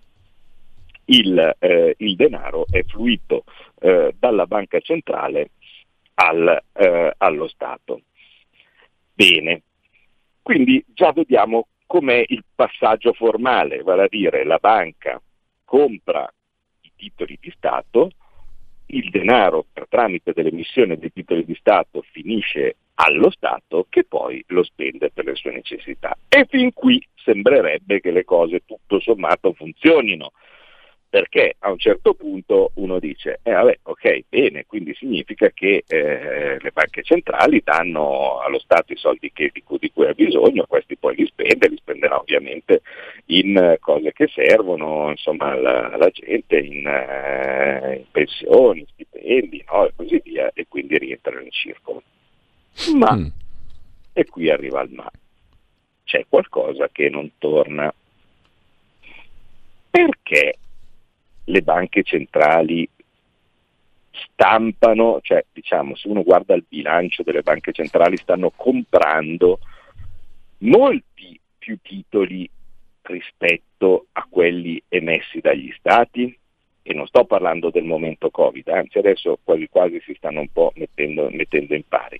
il, 1.07 1.55
eh, 1.59 1.93
il 1.97 2.15
denaro 2.15 2.67
è 2.69 2.83
fluito 2.83 3.43
eh, 3.81 4.15
dalla 4.17 4.45
banca 4.45 4.79
centrale 4.79 5.49
al, 6.15 6.63
eh, 6.73 7.13
allo 7.17 7.47
Stato. 7.47 8.01
Bene, 9.13 9.61
quindi 10.41 10.83
già 10.87 11.11
vediamo 11.11 11.67
com'è 11.85 12.23
il 12.27 12.43
passaggio 12.53 13.13
formale, 13.13 13.83
vale 13.83 14.03
a 14.03 14.07
dire 14.09 14.43
la 14.43 14.57
banca 14.57 15.21
compra 15.63 16.29
i 16.81 16.91
titoli 16.95 17.37
di 17.39 17.51
Stato, 17.55 18.11
il 18.87 19.09
denaro 19.09 19.65
per 19.71 19.87
tramite 19.89 20.33
dell'emissione 20.33 20.97
dei 20.97 21.11
titoli 21.11 21.43
di 21.43 21.55
Stato 21.55 22.03
finisce 22.11 22.77
allo 22.95 23.29
Stato 23.29 23.87
che 23.89 24.03
poi 24.03 24.43
lo 24.47 24.63
spende 24.63 25.09
per 25.11 25.25
le 25.25 25.35
sue 25.35 25.51
necessità. 25.51 26.17
E 26.29 26.45
fin 26.47 26.71
qui 26.73 27.03
sembrerebbe 27.15 27.99
che 27.99 28.11
le 28.11 28.23
cose 28.23 28.61
tutto 28.65 28.99
sommato 28.99 29.53
funzionino 29.53 30.31
perché 31.15 31.55
a 31.59 31.71
un 31.71 31.77
certo 31.77 32.13
punto 32.13 32.71
uno 32.73 32.99
dice, 32.99 33.39
eh 33.41 33.53
vabbè, 33.53 33.79
ok, 33.83 34.23
bene, 34.27 34.65
quindi 34.65 34.93
significa 34.95 35.49
che 35.51 35.85
eh, 35.87 36.57
le 36.59 36.71
banche 36.73 37.03
centrali 37.03 37.61
danno 37.63 38.39
allo 38.39 38.59
Stato 38.59 38.91
i 38.91 38.97
soldi 38.97 39.31
che, 39.31 39.49
di, 39.53 39.63
cui, 39.63 39.77
di, 39.79 39.93
cui, 39.93 40.07
ha 40.07 40.13
bisogno, 40.13 40.65
questi 40.67 40.97
poi 40.97 41.15
li 41.15 41.25
spende, 41.25 41.69
li 41.69 41.77
spenderà 41.77 42.19
ovviamente 42.19 42.81
in 43.27 43.77
cose 43.79 44.11
che 44.11 44.27
servono 44.27 45.11
insomma, 45.11 45.51
alla, 45.51 45.93
alla 45.93 46.09
gente, 46.09 46.57
in, 46.57 46.85
eh, 46.85 47.95
in, 47.95 48.05
pensioni, 48.11 48.85
stipendi 48.91 49.63
no? 49.71 49.85
e 49.85 49.93
così 49.95 50.21
via, 50.21 50.51
e 50.53 50.65
quindi 50.67 50.97
rientra 50.97 51.39
nel 51.39 51.49
circolo. 51.49 52.03
Ma, 52.93 53.15
mm. 53.15 53.27
e 54.11 54.25
qui 54.25 54.49
arriva 54.49 54.81
il 54.81 54.91
ma, 54.91 55.09
c'è 56.03 56.25
qualcosa 56.27 56.89
che 56.91 57.07
non 57.07 57.31
torna. 57.37 57.93
Perché 59.89 60.57
le 61.45 61.61
banche 61.61 62.03
centrali 62.03 62.87
stampano, 64.11 65.19
cioè 65.21 65.43
diciamo 65.51 65.95
se 65.95 66.07
uno 66.07 66.23
guarda 66.23 66.53
il 66.55 66.65
bilancio 66.67 67.23
delle 67.23 67.41
banche 67.41 67.71
centrali 67.71 68.17
stanno 68.17 68.51
comprando 68.55 69.59
molti 70.59 71.39
più 71.57 71.77
titoli 71.81 72.49
rispetto 73.01 74.07
a 74.13 74.25
quelli 74.29 74.81
emessi 74.87 75.39
dagli 75.39 75.71
stati 75.77 76.37
e 76.87 76.93
non 76.93 77.07
sto 77.07 77.25
parlando 77.25 77.71
del 77.71 77.83
momento 77.83 78.29
Covid, 78.29 78.67
anzi 78.67 78.99
adesso 78.99 79.39
quasi 79.43 79.67
quasi 79.69 79.99
si 80.05 80.13
stanno 80.15 80.41
un 80.41 80.51
po' 80.51 80.71
mettendo, 80.75 81.29
mettendo 81.31 81.73
in 81.73 81.83
pari, 81.87 82.19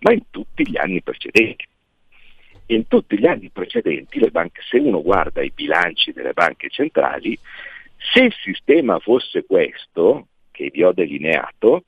ma 0.00 0.12
in 0.12 0.24
tutti 0.30 0.68
gli 0.68 0.76
anni 0.76 1.02
precedenti. 1.02 1.66
In 2.66 2.86
tutti 2.88 3.18
gli 3.18 3.26
anni 3.26 3.50
precedenti 3.50 4.18
banche, 4.30 4.60
se 4.68 4.78
uno 4.78 5.02
guarda 5.02 5.42
i 5.42 5.50
bilanci 5.50 6.12
delle 6.12 6.32
banche 6.32 6.68
centrali, 6.68 7.38
se 8.12 8.22
il 8.22 8.34
sistema 8.42 8.98
fosse 8.98 9.44
questo, 9.44 10.28
che 10.50 10.70
vi 10.72 10.82
ho 10.82 10.92
delineato, 10.92 11.84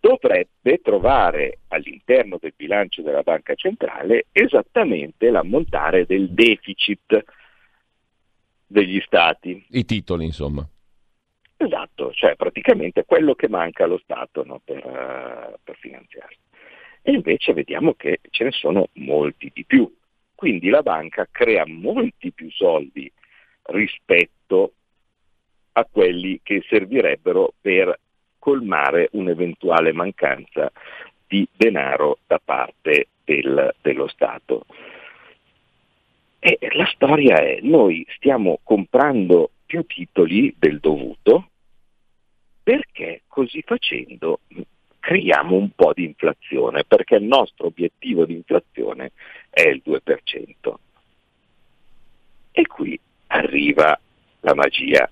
dovrebbe 0.00 0.80
trovare 0.82 1.58
all'interno 1.68 2.38
del 2.40 2.54
bilancio 2.56 3.02
della 3.02 3.22
banca 3.22 3.54
centrale 3.54 4.26
esattamente 4.32 5.30
l'ammontare 5.30 6.06
del 6.06 6.30
deficit 6.30 7.24
degli 8.66 9.00
stati. 9.00 9.64
I 9.70 9.84
titoli, 9.84 10.24
insomma. 10.24 10.66
Esatto, 11.56 12.12
cioè 12.12 12.36
praticamente 12.36 13.04
quello 13.04 13.34
che 13.34 13.48
manca 13.48 13.84
allo 13.84 13.98
Stato 13.98 14.44
no, 14.44 14.62
per, 14.64 14.84
uh, 14.84 15.58
per 15.62 15.76
finanziarsi. 15.76 16.38
E 17.02 17.12
invece 17.12 17.52
vediamo 17.52 17.92
che 17.94 18.20
ce 18.30 18.44
ne 18.44 18.50
sono 18.52 18.88
molti 18.94 19.50
di 19.52 19.64
più. 19.64 19.92
Quindi 20.34 20.70
la 20.70 20.80
banca 20.80 21.28
crea 21.30 21.66
molti 21.66 22.32
più 22.32 22.50
soldi 22.50 23.12
rispetto 23.64 24.72
a 25.72 25.86
quelli 25.90 26.40
che 26.42 26.64
servirebbero 26.68 27.54
per 27.60 27.98
colmare 28.38 29.08
un'eventuale 29.12 29.92
mancanza 29.92 30.70
di 31.26 31.46
denaro 31.56 32.18
da 32.26 32.40
parte 32.42 33.08
del, 33.24 33.74
dello 33.80 34.08
Stato. 34.08 34.64
E 36.38 36.58
la 36.72 36.86
storia 36.86 37.36
è, 37.36 37.58
noi 37.62 38.04
stiamo 38.16 38.58
comprando 38.62 39.50
più 39.66 39.84
titoli 39.84 40.54
del 40.58 40.80
dovuto 40.80 41.50
perché 42.62 43.22
così 43.28 43.62
facendo 43.62 44.40
creiamo 45.00 45.56
un 45.56 45.70
po' 45.70 45.92
di 45.92 46.04
inflazione, 46.04 46.84
perché 46.84 47.16
il 47.16 47.24
nostro 47.24 47.66
obiettivo 47.66 48.24
di 48.24 48.34
inflazione 48.34 49.12
è 49.50 49.66
il 49.66 49.82
2%. 49.84 50.74
E 52.52 52.66
qui 52.66 52.98
arriva 53.28 53.98
la 54.40 54.54
magia 54.54 55.10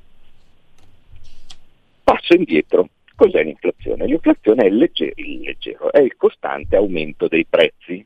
Passo 2.08 2.32
indietro. 2.34 2.88
Cos'è 3.14 3.44
l'inflazione? 3.44 4.06
L'inflazione 4.06 4.62
è 4.62 4.66
il 4.68 4.76
leggero, 4.76 5.12
il 5.16 5.40
leggero 5.40 5.92
è 5.92 6.00
il 6.00 6.16
costante 6.16 6.74
aumento 6.76 7.28
dei 7.28 7.44
prezzi. 7.44 8.02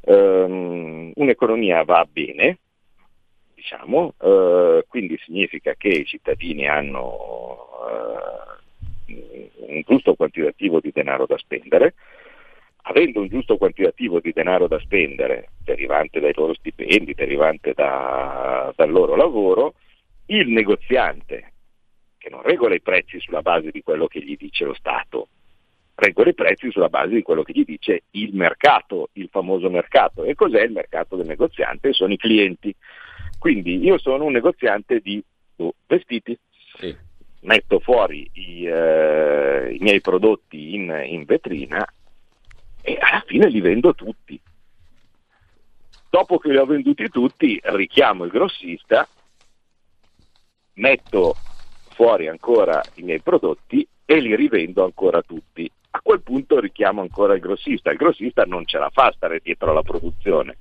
Um, 0.00 1.12
un'economia 1.14 1.84
va 1.84 2.04
bene, 2.10 2.58
diciamo, 3.54 4.14
uh, 4.18 4.82
quindi 4.88 5.16
significa 5.18 5.74
che 5.76 5.90
i 5.90 6.04
cittadini 6.06 6.66
hanno 6.66 7.68
uh, 9.06 9.12
un 9.68 9.82
giusto 9.86 10.14
quantitativo 10.14 10.80
di 10.80 10.90
denaro 10.92 11.24
da 11.26 11.38
spendere, 11.38 11.94
avendo 12.82 13.20
un 13.20 13.28
giusto 13.28 13.58
quantitativo 13.58 14.18
di 14.18 14.32
denaro 14.32 14.66
da 14.66 14.80
spendere 14.80 15.50
derivante 15.62 16.18
dai 16.18 16.32
loro 16.34 16.52
stipendi, 16.52 17.14
derivante 17.14 17.74
da, 17.74 18.72
dal 18.74 18.90
loro 18.90 19.14
lavoro, 19.14 19.74
il 20.26 20.48
negoziante 20.48 21.52
che 22.28 22.34
non 22.34 22.42
regola 22.42 22.74
i 22.74 22.80
prezzi 22.80 23.18
sulla 23.18 23.40
base 23.40 23.70
di 23.70 23.82
quello 23.82 24.06
che 24.06 24.22
gli 24.22 24.36
dice 24.36 24.64
lo 24.64 24.74
Stato, 24.74 25.28
regola 25.94 26.28
i 26.28 26.34
prezzi 26.34 26.70
sulla 26.70 26.90
base 26.90 27.14
di 27.14 27.22
quello 27.22 27.42
che 27.42 27.52
gli 27.52 27.64
dice 27.64 28.02
il 28.12 28.34
mercato, 28.34 29.08
il 29.14 29.28
famoso 29.30 29.70
mercato. 29.70 30.24
E 30.24 30.34
cos'è 30.34 30.62
il 30.62 30.72
mercato 30.72 31.16
del 31.16 31.26
negoziante? 31.26 31.92
Sono 31.92 32.12
i 32.12 32.18
clienti. 32.18 32.74
Quindi 33.38 33.78
io 33.78 33.98
sono 33.98 34.24
un 34.24 34.32
negoziante 34.32 35.00
di 35.00 35.22
oh, 35.56 35.74
vestiti, 35.86 36.38
sì. 36.76 36.94
metto 37.40 37.80
fuori 37.80 38.28
i, 38.34 38.66
eh, 38.66 39.74
i 39.74 39.78
miei 39.80 40.00
prodotti 40.00 40.74
in, 40.74 41.02
in 41.06 41.24
vetrina 41.24 41.86
e 42.82 42.98
alla 43.00 43.24
fine 43.26 43.48
li 43.48 43.60
vendo 43.60 43.94
tutti. 43.94 44.38
Dopo 46.10 46.38
che 46.38 46.50
li 46.50 46.56
ho 46.56 46.64
venduti 46.64 47.08
tutti, 47.08 47.60
richiamo 47.62 48.24
il 48.24 48.30
grossista, 48.30 49.06
metto 50.74 51.36
fuori 51.98 52.28
ancora 52.28 52.80
i 52.94 53.02
miei 53.02 53.20
prodotti 53.20 53.84
e 54.04 54.20
li 54.20 54.36
rivendo 54.36 54.84
ancora 54.84 55.20
tutti. 55.20 55.68
A 55.90 56.00
quel 56.00 56.22
punto 56.22 56.60
richiamo 56.60 57.00
ancora 57.00 57.34
il 57.34 57.40
grossista. 57.40 57.90
Il 57.90 57.96
grossista 57.96 58.44
non 58.44 58.64
ce 58.66 58.78
la 58.78 58.88
fa 58.88 59.12
stare 59.16 59.40
dietro 59.42 59.72
alla 59.72 59.82
produzione, 59.82 60.58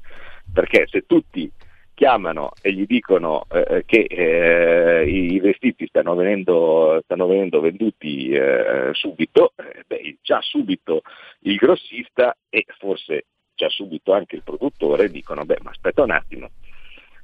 perché 0.52 0.88
se 0.88 1.06
tutti 1.06 1.48
chiamano 1.94 2.54
e 2.60 2.74
gli 2.74 2.88
dicono 2.88 3.46
eh, 3.52 3.66
eh 3.70 3.86
che 3.86 4.08
eh, 4.10 5.08
i 5.08 5.40
vestiti 5.40 5.86
stanno 5.86 6.16
venendo, 6.16 7.02
stanno 7.04 7.28
venendo 7.28 7.60
venduti 7.60 8.30
eh, 8.30 8.90
subito, 8.94 9.54
eh, 9.58 9.84
beh, 9.86 10.18
già 10.24 10.42
subito 10.42 11.02
il 11.42 11.56
grossista 11.58 12.36
e 12.50 12.66
forse 12.80 13.26
già 13.54 13.70
subito 13.70 14.12
anche 14.12 14.36
il 14.36 14.44
produttore 14.44 15.12
dicono, 15.12 15.46
beh 15.46 15.60
ma 15.62 15.70
aspetta 15.70 16.02
un 16.02 16.12
attimo, 16.12 16.50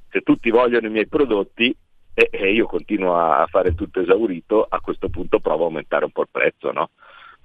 se 0.08 0.20
tutti 0.20 0.50
vogliono 0.50 0.86
i 0.86 0.90
miei 0.90 1.08
prodotti 1.08 1.76
e, 2.14 2.28
e, 2.30 2.52
io 2.52 2.66
continuo 2.66 3.16
a 3.16 3.46
fare 3.46 3.74
tutto 3.74 4.00
esaurito, 4.00 4.66
a 4.68 4.80
questo 4.80 5.08
punto 5.08 5.40
provo 5.40 5.64
a 5.64 5.66
aumentare 5.66 6.04
un 6.04 6.12
po' 6.12 6.22
il 6.22 6.28
prezzo, 6.30 6.70
no? 6.72 6.90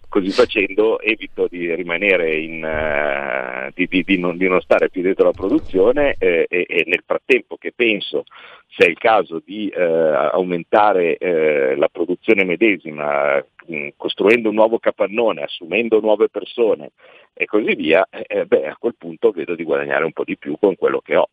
Così 0.07 0.31
facendo 0.31 0.99
evito 0.99 1.47
di 1.47 1.73
rimanere 1.75 2.35
in, 2.35 2.63
uh, 2.63 3.71
di, 3.75 4.03
di, 4.03 4.17
non, 4.17 4.37
di, 4.37 4.47
non, 4.47 4.59
stare 4.61 4.89
più 4.89 5.03
dietro 5.03 5.25
la 5.25 5.31
produzione 5.31 6.15
eh, 6.17 6.47
e, 6.49 6.65
e, 6.67 6.83
nel 6.87 7.03
frattempo 7.05 7.57
che 7.57 7.73
penso 7.75 8.23
se 8.67 8.85
è 8.85 8.89
il 8.89 8.97
caso 8.97 9.39
di 9.45 9.71
uh, 9.71 9.79
aumentare 9.79 11.15
uh, 11.19 11.77
la 11.77 11.89
produzione 11.89 12.43
medesima 12.43 13.43
mh, 13.69 13.89
costruendo 13.97 14.49
un 14.49 14.55
nuovo 14.55 14.79
capannone, 14.79 15.43
assumendo 15.43 15.99
nuove 15.99 16.27
persone 16.29 16.91
e 17.33 17.45
così 17.45 17.75
via, 17.75 18.07
eh, 18.09 18.45
beh, 18.45 18.67
a 18.67 18.77
quel 18.77 18.95
punto 18.97 19.31
vedo 19.31 19.55
di 19.55 19.63
guadagnare 19.63 20.03
un 20.03 20.11
po' 20.11 20.23
di 20.23 20.37
più 20.37 20.57
con 20.59 20.75
quello 20.75 20.99
che 20.99 21.15
ho. 21.15 21.29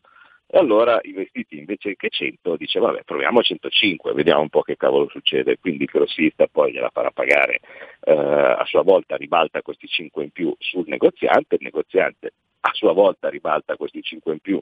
E 0.49 0.59
allora 0.59 1.00
i 1.03 1.12
vestiti 1.12 1.59
invece 1.59 1.97
che 1.97 2.09
100 2.09 2.57
dice 2.57 2.79
vabbè 2.79 3.03
proviamo 3.03 3.43
105, 3.43 4.12
vediamo 4.12 4.43
un 4.43 4.49
po' 4.49 4.62
che 4.62 4.76
cavolo 4.76 5.09
succede, 5.09 5.59
quindi 5.59 5.85
il 5.85 5.91
grossista 5.91 6.47
poi 6.47 6.73
gliela 6.73 6.91
farà 6.91 7.11
pagare 7.11 7.61
eh, 8.00 8.12
a 8.12 8.65
sua 8.65 8.83
volta, 8.83 9.17
ribalta 9.17 9.61
questi 9.62 9.88
5 9.88 10.23
in 10.23 10.31
più 10.31 10.55
sul 10.59 10.85
negoziante, 10.87 11.57
il 11.57 11.62
negoziante 11.62 12.33
a 12.61 12.71
sua 12.73 12.93
volta 12.93 13.29
ribalta 13.29 13.76
questi 13.76 14.03
5 14.03 14.33
in 14.33 14.38
più 14.41 14.61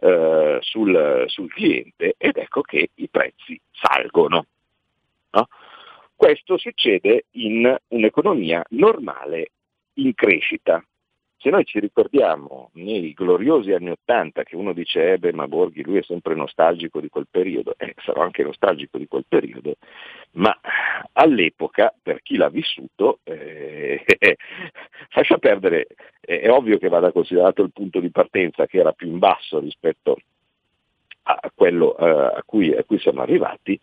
eh, 0.00 0.58
sul, 0.60 1.24
sul, 1.26 1.52
cliente 1.52 2.14
ed 2.18 2.36
ecco 2.36 2.60
che 2.60 2.90
i 2.94 3.08
prezzi 3.08 3.58
salgono. 3.72 4.46
No? 5.30 5.48
Questo 6.14 6.58
succede 6.58 7.26
in 7.32 7.76
un'economia 7.88 8.62
normale 8.70 9.50
in 9.94 10.14
crescita. 10.14 10.82
Se 11.38 11.50
noi 11.50 11.64
ci 11.64 11.80
ricordiamo 11.80 12.70
nei 12.74 13.12
gloriosi 13.12 13.72
anni 13.72 13.90
Ottanta 13.90 14.42
che 14.42 14.56
uno 14.56 14.72
dice 14.72 15.12
eh 15.12 15.18
beh 15.18 15.32
ma 15.32 15.46
Borghi 15.46 15.82
lui 15.82 15.98
è 15.98 16.02
sempre 16.02 16.34
nostalgico 16.34 17.00
di 17.00 17.08
quel 17.08 17.26
periodo, 17.30 17.74
eh, 17.76 17.94
sarò 18.04 18.22
anche 18.22 18.42
nostalgico 18.42 18.96
di 18.96 19.06
quel 19.06 19.26
periodo, 19.28 19.76
ma 20.32 20.58
all'epoca 21.12 21.94
per 22.02 22.22
chi 22.22 22.36
l'ha 22.36 22.48
vissuto 22.48 23.20
eh, 23.24 24.02
lascia 25.14 25.36
perdere, 25.38 25.88
è 26.20 26.48
ovvio 26.48 26.78
che 26.78 26.88
vada 26.88 27.12
considerato 27.12 27.62
il 27.62 27.72
punto 27.72 28.00
di 28.00 28.10
partenza 28.10 28.66
che 28.66 28.78
era 28.78 28.92
più 28.92 29.08
in 29.08 29.18
basso 29.18 29.58
rispetto 29.58 30.16
a 31.28 31.50
quello 31.54 31.96
eh, 31.96 32.36
a, 32.36 32.42
cui, 32.44 32.74
a 32.74 32.84
cui 32.84 32.98
siamo 32.98 33.20
arrivati, 33.20 33.78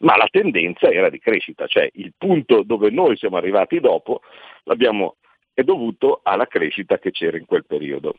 ma 0.00 0.16
la 0.16 0.28
tendenza 0.30 0.90
era 0.90 1.10
di 1.10 1.18
crescita, 1.18 1.66
cioè 1.66 1.88
il 1.94 2.12
punto 2.16 2.62
dove 2.62 2.90
noi 2.90 3.16
siamo 3.16 3.36
arrivati 3.36 3.80
dopo 3.80 4.22
l'abbiamo 4.64 5.16
è 5.56 5.62
dovuto 5.62 6.20
alla 6.22 6.46
crescita 6.46 6.98
che 6.98 7.10
c'era 7.10 7.38
in 7.38 7.46
quel 7.46 7.64
periodo. 7.64 8.14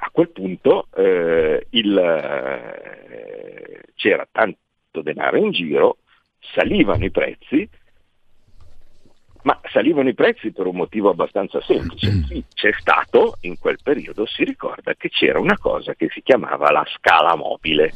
A 0.00 0.10
quel 0.10 0.30
punto 0.30 0.88
eh, 0.96 1.64
il, 1.70 1.96
eh, 1.96 3.82
c'era 3.94 4.26
tanto 4.28 4.58
denaro 5.00 5.36
in 5.36 5.52
giro, 5.52 5.98
salivano 6.40 7.04
i 7.04 7.12
prezzi, 7.12 7.68
ma 9.42 9.60
salivano 9.70 10.08
i 10.08 10.14
prezzi 10.14 10.50
per 10.50 10.66
un 10.66 10.74
motivo 10.74 11.08
abbastanza 11.08 11.60
semplice. 11.60 12.24
Chi 12.26 12.44
c'è 12.52 12.72
stato 12.72 13.36
in 13.42 13.56
quel 13.56 13.78
periodo 13.80 14.26
si 14.26 14.42
ricorda 14.42 14.94
che 14.94 15.10
c'era 15.10 15.38
una 15.38 15.56
cosa 15.56 15.94
che 15.94 16.08
si 16.10 16.20
chiamava 16.22 16.72
la 16.72 16.84
scala 16.96 17.36
mobile 17.36 17.92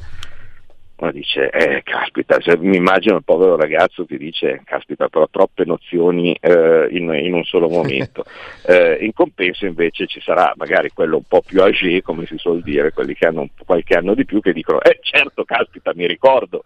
uno 1.02 1.10
dice, 1.10 1.50
eh, 1.50 1.82
caspita, 1.82 2.38
cioè, 2.38 2.56
mi 2.56 2.76
immagino 2.76 3.16
il 3.16 3.24
povero 3.24 3.56
ragazzo 3.56 4.04
che 4.04 4.16
dice, 4.16 4.62
caspita, 4.64 5.08
però 5.08 5.26
troppe 5.28 5.64
nozioni 5.64 6.32
eh, 6.40 6.86
in, 6.90 7.12
in, 7.12 7.34
un 7.34 7.44
solo 7.44 7.68
momento. 7.68 8.24
Eh, 8.64 8.98
in 9.00 9.12
compenso 9.12 9.66
invece 9.66 10.06
ci 10.06 10.20
sarà 10.20 10.52
magari 10.56 10.90
quello 10.90 11.16
un 11.16 11.24
po' 11.26 11.42
più 11.44 11.62
âgé, 11.62 12.00
come 12.00 12.26
si 12.26 12.36
suol 12.38 12.62
dire, 12.62 12.92
quelli 12.92 13.14
che 13.14 13.26
hanno 13.26 13.48
qualche 13.66 13.94
anno 13.96 14.14
di 14.14 14.24
più, 14.24 14.40
che 14.40 14.52
dicono, 14.52 14.80
eh 14.80 14.98
certo, 15.00 15.42
caspita, 15.44 15.90
mi 15.96 16.06
ricordo, 16.06 16.62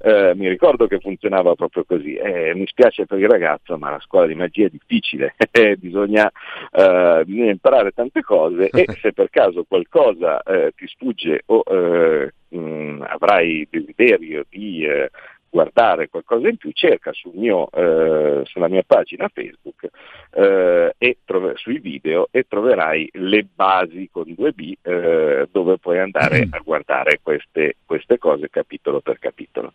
eh, 0.00 0.32
mi 0.36 0.48
ricordo 0.48 0.86
che 0.86 1.00
funzionava 1.00 1.56
proprio 1.56 1.82
così. 1.84 2.14
Eh, 2.14 2.54
mi 2.54 2.66
spiace 2.68 3.04
per 3.04 3.18
il 3.18 3.28
ragazzo, 3.28 3.76
ma 3.78 3.90
la 3.90 4.00
scuola 4.00 4.28
di 4.28 4.34
magia 4.36 4.66
è 4.66 4.70
difficile, 4.70 5.34
eh, 5.50 5.76
bisogna, 5.76 6.30
bisogna, 7.24 7.50
imparare 7.50 7.90
tante 7.90 8.22
cose 8.22 8.68
e 8.68 8.86
se 9.02 9.12
per 9.12 9.28
caso 9.28 9.64
qualcosa 9.66 10.40
ti 10.76 10.86
sfugge 10.86 11.42
o 11.46 11.62
mh, 12.50 12.58
mm, 12.58 13.02
avrai 13.02 13.66
desiderio 13.70 14.44
di 14.48 14.84
eh, 14.84 15.10
guardare 15.50 16.08
qualcosa 16.08 16.48
in 16.48 16.56
più, 16.56 16.70
cerca 16.72 17.12
sul 17.12 17.32
mio, 17.34 17.68
eh, 17.72 18.42
sulla 18.44 18.68
mia 18.68 18.84
pagina 18.86 19.28
Facebook 19.28 19.88
eh, 20.30 20.94
e 20.96 21.18
trov- 21.24 21.56
sui 21.56 21.80
video 21.80 22.28
e 22.30 22.44
troverai 22.48 23.10
le 23.14 23.46
basi 23.52 24.08
con 24.10 24.24
2B 24.28 24.74
eh, 24.80 25.48
dove 25.50 25.78
puoi 25.78 25.98
andare 25.98 26.46
a 26.50 26.60
guardare 26.60 27.18
queste, 27.20 27.76
queste, 27.84 28.16
cose 28.18 28.48
capitolo 28.48 29.00
per 29.00 29.18
capitolo. 29.18 29.72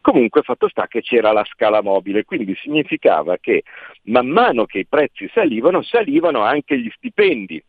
Comunque 0.00 0.42
fatto 0.42 0.68
sta 0.68 0.88
che 0.88 1.00
c'era 1.00 1.30
la 1.32 1.44
scala 1.44 1.80
mobile, 1.82 2.24
quindi 2.24 2.54
significava 2.56 3.36
che 3.38 3.62
man 4.04 4.26
mano 4.26 4.66
che 4.66 4.80
i 4.80 4.86
prezzi 4.86 5.30
salivano, 5.32 5.82
salivano 5.82 6.40
anche 6.40 6.76
gli 6.78 6.90
stipendi. 6.90 7.62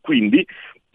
Quindi 0.00 0.44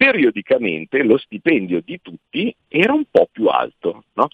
periodicamente 0.00 1.02
lo 1.02 1.18
stipendio 1.18 1.82
di 1.84 2.00
tutti 2.00 2.56
era 2.68 2.94
un 2.94 3.04
po' 3.10 3.28
più 3.30 3.48
alto. 3.48 4.04
No? 4.14 4.28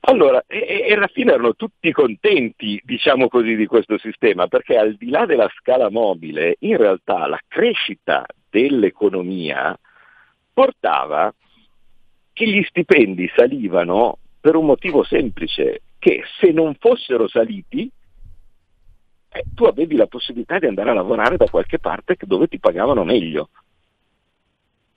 Allora, 0.00 0.42
e, 0.48 0.86
e, 0.88 0.94
alla 0.94 1.06
fine 1.06 1.30
erano 1.30 1.54
tutti 1.54 1.92
contenti, 1.92 2.82
diciamo 2.84 3.28
così, 3.28 3.54
di 3.54 3.66
questo 3.66 3.98
sistema, 3.98 4.48
perché 4.48 4.76
al 4.76 4.94
di 4.94 5.10
là 5.10 5.26
della 5.26 5.48
scala 5.54 5.90
mobile, 5.90 6.56
in 6.60 6.76
realtà 6.76 7.28
la 7.28 7.38
crescita 7.46 8.26
dell'economia 8.50 9.78
portava 10.52 11.32
che 12.32 12.48
gli 12.48 12.64
stipendi 12.64 13.30
salivano 13.36 14.18
per 14.40 14.56
un 14.56 14.66
motivo 14.66 15.04
semplice, 15.04 15.82
che 16.00 16.24
se 16.40 16.50
non 16.50 16.74
fossero 16.80 17.28
saliti, 17.28 17.88
eh, 19.28 19.44
tu 19.54 19.66
avevi 19.66 19.94
la 19.94 20.08
possibilità 20.08 20.58
di 20.58 20.66
andare 20.66 20.90
a 20.90 20.94
lavorare 20.94 21.36
da 21.36 21.48
qualche 21.48 21.78
parte 21.78 22.16
dove 22.22 22.48
ti 22.48 22.58
pagavano 22.58 23.04
meglio. 23.04 23.50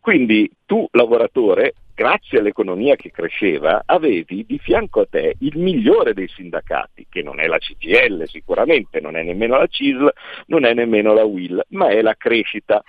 Quindi 0.06 0.48
tu 0.68 0.88
lavoratore, 0.92 1.74
grazie 1.96 2.38
all'economia 2.38 2.96
che 2.96 3.10
cresceva, 3.10 3.82
avevi 3.88 4.46
di 4.46 4.60
fianco 4.60 5.00
a 5.00 5.08
te 5.10 5.34
il 5.40 5.58
migliore 5.58 6.14
dei 6.14 6.28
sindacati, 6.28 7.08
che 7.10 7.24
non 7.24 7.40
è 7.40 7.48
la 7.48 7.58
CGL 7.58 8.28
sicuramente, 8.28 9.02
non 9.02 9.16
è 9.16 9.24
nemmeno 9.24 9.58
la 9.58 9.66
CISL, 9.66 10.14
non 10.46 10.64
è 10.64 10.76
nemmeno 10.76 11.12
la 11.16 11.24
WIL, 11.24 11.60
ma 11.70 11.88
è 11.88 12.04
la 12.04 12.14
crescita. 12.14 12.84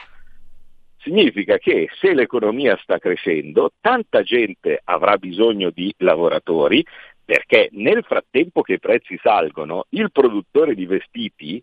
Significa 0.99 1.57
che 1.57 1.89
se 1.99 2.13
l'economia 2.13 2.79
sta 2.83 2.99
crescendo, 2.99 3.71
tanta 3.81 4.21
gente 4.21 4.83
avrà 4.85 5.17
bisogno 5.17 5.71
di 5.71 5.91
lavoratori, 5.97 6.85
perché 7.25 7.71
nel 7.73 8.05
frattempo 8.05 8.61
che 8.61 8.75
i 8.75 8.79
prezzi 8.79 9.19
salgono, 9.23 9.87
il 9.93 10.13
produttore 10.13 10.75
di 10.75 10.85
vestiti 10.85 11.63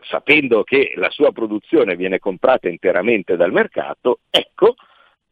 sapendo 0.00 0.62
che 0.62 0.92
la 0.96 1.10
sua 1.10 1.32
produzione 1.32 1.96
viene 1.96 2.18
comprata 2.18 2.68
interamente 2.68 3.36
dal 3.36 3.52
mercato, 3.52 4.20
ecco 4.30 4.74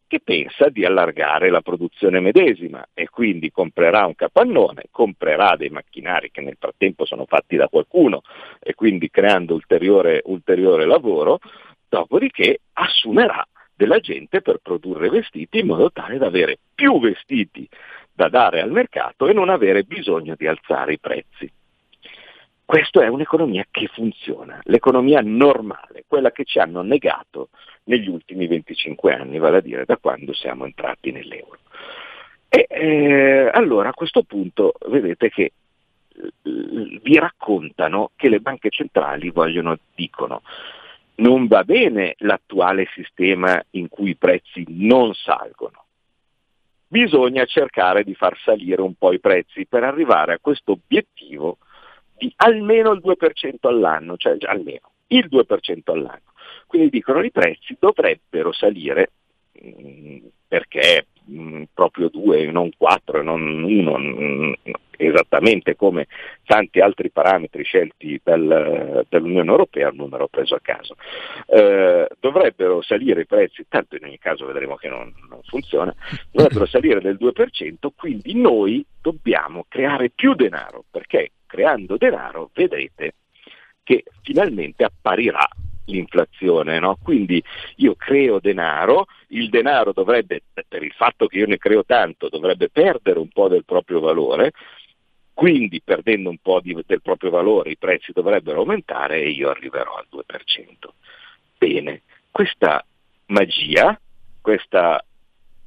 che 0.08 0.20
pensa 0.20 0.68
di 0.68 0.84
allargare 0.84 1.50
la 1.50 1.62
produzione 1.62 2.20
medesima 2.20 2.86
e 2.94 3.08
quindi 3.08 3.50
comprerà 3.50 4.06
un 4.06 4.14
capannone, 4.14 4.84
comprerà 4.90 5.56
dei 5.56 5.68
macchinari 5.68 6.30
che 6.30 6.42
nel 6.42 6.56
frattempo 6.58 7.04
sono 7.04 7.24
fatti 7.26 7.56
da 7.56 7.68
qualcuno 7.68 8.22
e 8.60 8.74
quindi 8.74 9.10
creando 9.10 9.54
ulteriore, 9.54 10.22
ulteriore 10.26 10.86
lavoro, 10.86 11.40
dopodiché 11.88 12.60
assumerà 12.74 13.44
della 13.74 13.98
gente 13.98 14.42
per 14.42 14.58
produrre 14.62 15.10
vestiti 15.10 15.58
in 15.58 15.66
modo 15.66 15.90
tale 15.90 16.18
da 16.18 16.26
avere 16.26 16.58
più 16.74 17.00
vestiti 17.00 17.68
da 18.12 18.28
dare 18.28 18.62
al 18.62 18.70
mercato 18.70 19.26
e 19.26 19.32
non 19.32 19.50
avere 19.50 19.82
bisogno 19.82 20.34
di 20.36 20.46
alzare 20.46 20.94
i 20.94 20.98
prezzi. 20.98 21.50
Questa 22.76 23.02
è 23.02 23.08
un'economia 23.08 23.66
che 23.70 23.86
funziona, 23.86 24.60
l'economia 24.64 25.22
normale, 25.24 26.04
quella 26.06 26.30
che 26.30 26.44
ci 26.44 26.58
hanno 26.58 26.82
negato 26.82 27.48
negli 27.84 28.06
ultimi 28.06 28.46
25 28.46 29.14
anni, 29.14 29.38
vale 29.38 29.56
a 29.56 29.60
dire 29.62 29.86
da 29.86 29.96
quando 29.96 30.34
siamo 30.34 30.66
entrati 30.66 31.10
nell'euro. 31.10 31.56
E 32.50 32.66
eh, 32.68 33.50
allora 33.50 33.88
a 33.88 33.94
questo 33.94 34.24
punto 34.24 34.74
vedete 34.88 35.30
che 35.30 35.52
vi 36.42 37.18
raccontano 37.18 38.10
che 38.14 38.28
le 38.28 38.40
banche 38.40 38.68
centrali 38.68 39.30
vogliono, 39.30 39.78
dicono, 39.94 40.42
non 41.14 41.46
va 41.46 41.64
bene 41.64 42.14
l'attuale 42.18 42.90
sistema 42.92 43.58
in 43.70 43.88
cui 43.88 44.10
i 44.10 44.16
prezzi 44.16 44.66
non 44.68 45.14
salgono. 45.14 45.84
Bisogna 46.88 47.46
cercare 47.46 48.04
di 48.04 48.14
far 48.14 48.36
salire 48.36 48.82
un 48.82 48.96
po' 48.96 49.14
i 49.14 49.18
prezzi 49.18 49.64
per 49.64 49.82
arrivare 49.82 50.34
a 50.34 50.38
questo 50.38 50.72
obiettivo 50.72 51.56
di 52.16 52.32
almeno 52.36 52.92
il 52.92 53.02
2% 53.04 53.56
all'anno, 53.62 54.16
cioè 54.16 54.36
almeno 54.40 54.92
il 55.08 55.28
2% 55.30 55.80
all'anno. 55.84 56.32
Quindi 56.66 56.90
dicono 56.90 57.22
i 57.22 57.30
prezzi 57.30 57.76
dovrebbero 57.78 58.52
salire, 58.52 59.10
mm, 59.62 60.18
perché 60.48 61.06
mh, 61.24 61.64
proprio 61.72 62.08
due, 62.08 62.50
non 62.50 62.70
quattro, 62.76 63.22
non 63.22 63.62
uno, 63.62 63.98
mh, 63.98 64.54
esattamente 64.96 65.76
come 65.76 66.06
tanti 66.44 66.80
altri 66.80 67.10
parametri 67.10 67.62
scelti 67.64 68.20
dal, 68.22 69.04
dall'Unione 69.08 69.50
Europea, 69.50 69.90
un 69.90 69.96
numero 69.96 70.28
preso 70.28 70.54
a 70.54 70.60
caso. 70.60 70.96
Eh, 71.46 72.08
dovrebbero 72.18 72.82
salire 72.82 73.22
i 73.22 73.26
prezzi, 73.26 73.66
tanto 73.68 73.96
in 73.96 74.04
ogni 74.04 74.18
caso 74.18 74.46
vedremo 74.46 74.76
che 74.76 74.88
non, 74.88 75.12
non 75.28 75.40
funziona, 75.44 75.94
dovrebbero 76.30 76.66
salire 76.66 77.00
del 77.00 77.18
2%, 77.20 77.88
quindi 77.94 78.34
noi 78.34 78.84
dobbiamo 79.00 79.66
creare 79.68 80.10
più 80.10 80.34
denaro, 80.34 80.84
perché 80.90 81.30
creando 81.46 81.96
denaro 81.96 82.50
vedrete 82.52 83.14
che 83.82 84.04
finalmente 84.22 84.84
apparirà 84.84 85.48
l'inflazione. 85.86 86.78
No? 86.78 86.98
Quindi 87.02 87.42
io 87.76 87.94
creo 87.94 88.40
denaro, 88.40 89.06
il 89.28 89.48
denaro 89.48 89.92
dovrebbe, 89.92 90.42
per 90.66 90.82
il 90.82 90.92
fatto 90.92 91.26
che 91.26 91.38
io 91.38 91.46
ne 91.46 91.58
creo 91.58 91.84
tanto, 91.84 92.28
dovrebbe 92.28 92.68
perdere 92.68 93.18
un 93.18 93.28
po' 93.28 93.48
del 93.48 93.64
proprio 93.64 94.00
valore, 94.00 94.52
quindi 95.32 95.80
perdendo 95.82 96.30
un 96.30 96.38
po' 96.38 96.60
di, 96.60 96.76
del 96.86 97.02
proprio 97.02 97.30
valore 97.30 97.70
i 97.70 97.76
prezzi 97.76 98.12
dovrebbero 98.12 98.60
aumentare 98.60 99.20
e 99.20 99.30
io 99.30 99.50
arriverò 99.50 99.94
al 99.94 100.06
2%. 100.10 100.22
Bene, 101.58 102.02
questa 102.30 102.84
magia, 103.26 103.98
questa 104.40 105.04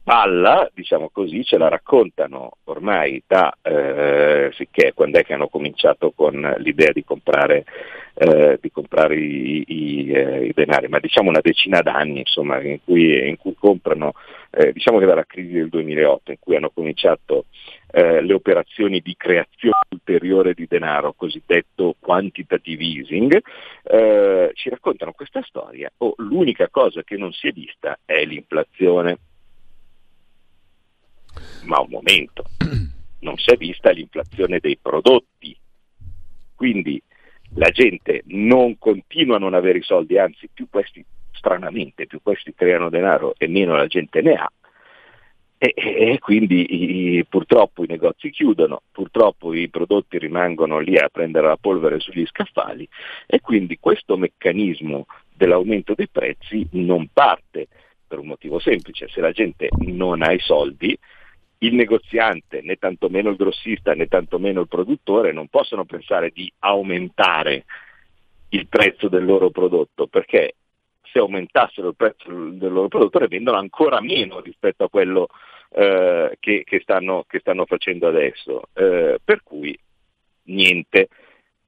palla, 0.10 0.68
diciamo 0.74 1.12
così, 1.14 1.44
ce 1.44 1.60
la 1.60 1.68
raccontano 1.68 2.54
ormai 2.64 3.22
da 3.28 3.56
eh, 3.62 4.50
sicché 4.54 4.92
quando 4.96 5.20
è 5.20 5.24
che 5.24 5.34
hanno 5.34 5.50
cominciato 5.50 6.14
con 6.16 6.56
l'idea 6.58 6.92
di 6.92 7.04
comprare, 7.04 7.64
eh, 8.16 8.58
di 8.60 8.72
comprare 8.72 9.16
i, 9.16 9.64
i, 9.68 10.12
eh, 10.12 10.46
i, 10.46 10.52
denari, 10.56 10.88
ma 10.88 10.98
diciamo 10.98 11.30
una 11.30 11.42
decina 11.44 11.82
d'anni 11.82 12.22
insomma, 12.22 12.60
in, 12.60 12.80
cui, 12.84 13.30
in 13.30 13.38
cui 13.38 13.54
comprano, 13.54 14.14
eh, 14.50 14.74
diciamo 14.74 14.98
che 14.98 15.06
dalla 15.06 15.26
crisi 15.28 15.54
del 15.54 15.70
2008 15.70 16.32
in 16.32 16.38
cui 16.40 16.56
hanno 16.56 16.72
cominciato 16.72 17.46
eh, 17.92 18.24
le 18.24 18.34
operazioni 18.34 19.02
di 19.02 19.14
creazione 19.16 19.90
ulteriore 19.92 20.56
di 20.56 20.66
denaro, 20.68 21.14
cosiddetto 21.14 21.94
quantitative 22.00 22.84
easing, 22.84 23.40
eh, 23.84 24.50
ci 24.56 24.70
raccontano 24.70 25.12
questa 25.12 25.44
storia. 25.44 25.92
Oh, 25.98 26.16
l'unica 26.18 26.68
cosa 26.70 27.04
che 27.04 27.16
non 27.16 27.32
si 27.32 27.48
è 27.48 27.52
vista 27.52 28.00
è 28.06 28.26
l'inflazione 28.26 29.20
ma 31.64 31.80
un 31.80 31.90
momento, 31.90 32.44
non 33.20 33.38
si 33.38 33.52
è 33.52 33.58
vista 33.58 33.92
l'inflazione 33.92 34.60
dei 34.60 34.78
prodotti. 34.82 35.58
Quindi 36.56 37.02
la 37.56 37.70
gente 37.70 38.24
non 38.28 38.78
continua 38.78 39.38
a 39.38 39.40
non 39.40 39.54
avere 39.54 39.80
i 39.80 39.84
soldi, 39.84 40.18
anzi 40.18 40.50
più 40.54 40.68
questi, 40.70 41.04
stranamente, 41.32 42.06
più 42.06 42.22
questi 42.22 42.54
creano 42.54 42.90
denaro 42.90 43.34
e 43.38 43.48
meno 43.48 43.76
la 43.76 43.88
gente 43.88 44.22
ne 44.22 44.34
ha. 44.34 44.52
E, 45.62 45.74
e 45.76 46.20
quindi 46.20 47.18
i, 47.18 47.26
purtroppo 47.26 47.84
i 47.84 47.88
negozi 47.88 48.30
chiudono, 48.30 48.82
purtroppo 48.92 49.54
i 49.54 49.68
prodotti 49.68 50.18
rimangono 50.18 50.80
lì 50.80 50.98
a 50.98 51.10
prendere 51.10 51.48
la 51.48 51.58
polvere 51.58 52.00
sugli 52.00 52.26
scaffali 52.26 52.88
e 53.26 53.42
quindi 53.42 53.78
questo 53.78 54.16
meccanismo 54.16 55.06
dell'aumento 55.34 55.96
dei 55.96 56.08
prezzi 56.08 56.66
non 56.72 57.10
parte 57.12 57.68
per 58.08 58.20
un 58.20 58.28
motivo 58.28 58.60
semplice, 58.60 59.10
se 59.10 59.20
la 59.20 59.32
gente 59.32 59.68
non 59.80 60.22
ha 60.22 60.32
i 60.32 60.40
soldi 60.40 60.98
il 61.60 61.74
negoziante, 61.74 62.62
né 62.62 62.78
tantomeno 62.78 63.30
il 63.30 63.36
grossista, 63.36 63.94
né 63.94 64.08
tantomeno 64.08 64.62
il 64.62 64.68
produttore 64.68 65.32
non 65.32 65.48
possono 65.48 65.86
pensare 65.86 66.32
di 66.32 66.52
aumentare 66.60 67.66
il 68.50 68.68
prezzo 68.68 69.10
del 69.10 69.26
loro 69.26 69.50
prodotto, 69.50 70.08
perché 70.08 70.56
se 71.12 71.20
aumentassero 71.20 71.90
il 71.90 71.96
prezzo 71.96 72.30
del 72.30 72.72
loro 72.72 72.88
prodotto 72.88 73.20
ne 73.20 73.28
vendono 73.28 73.58
ancora 73.58 74.00
meno 74.02 74.40
rispetto 74.40 74.86
a 74.86 74.90
quello 74.90 75.28
eh, 75.72 76.38
che, 76.40 76.64
che, 76.64 76.80
stanno, 76.82 77.26
che, 77.28 77.40
stanno, 77.40 77.66
facendo 77.66 78.08
adesso. 78.08 78.64
Eh, 78.74 79.20
per 79.24 79.44
cui 79.44 79.78
niente. 80.44 81.10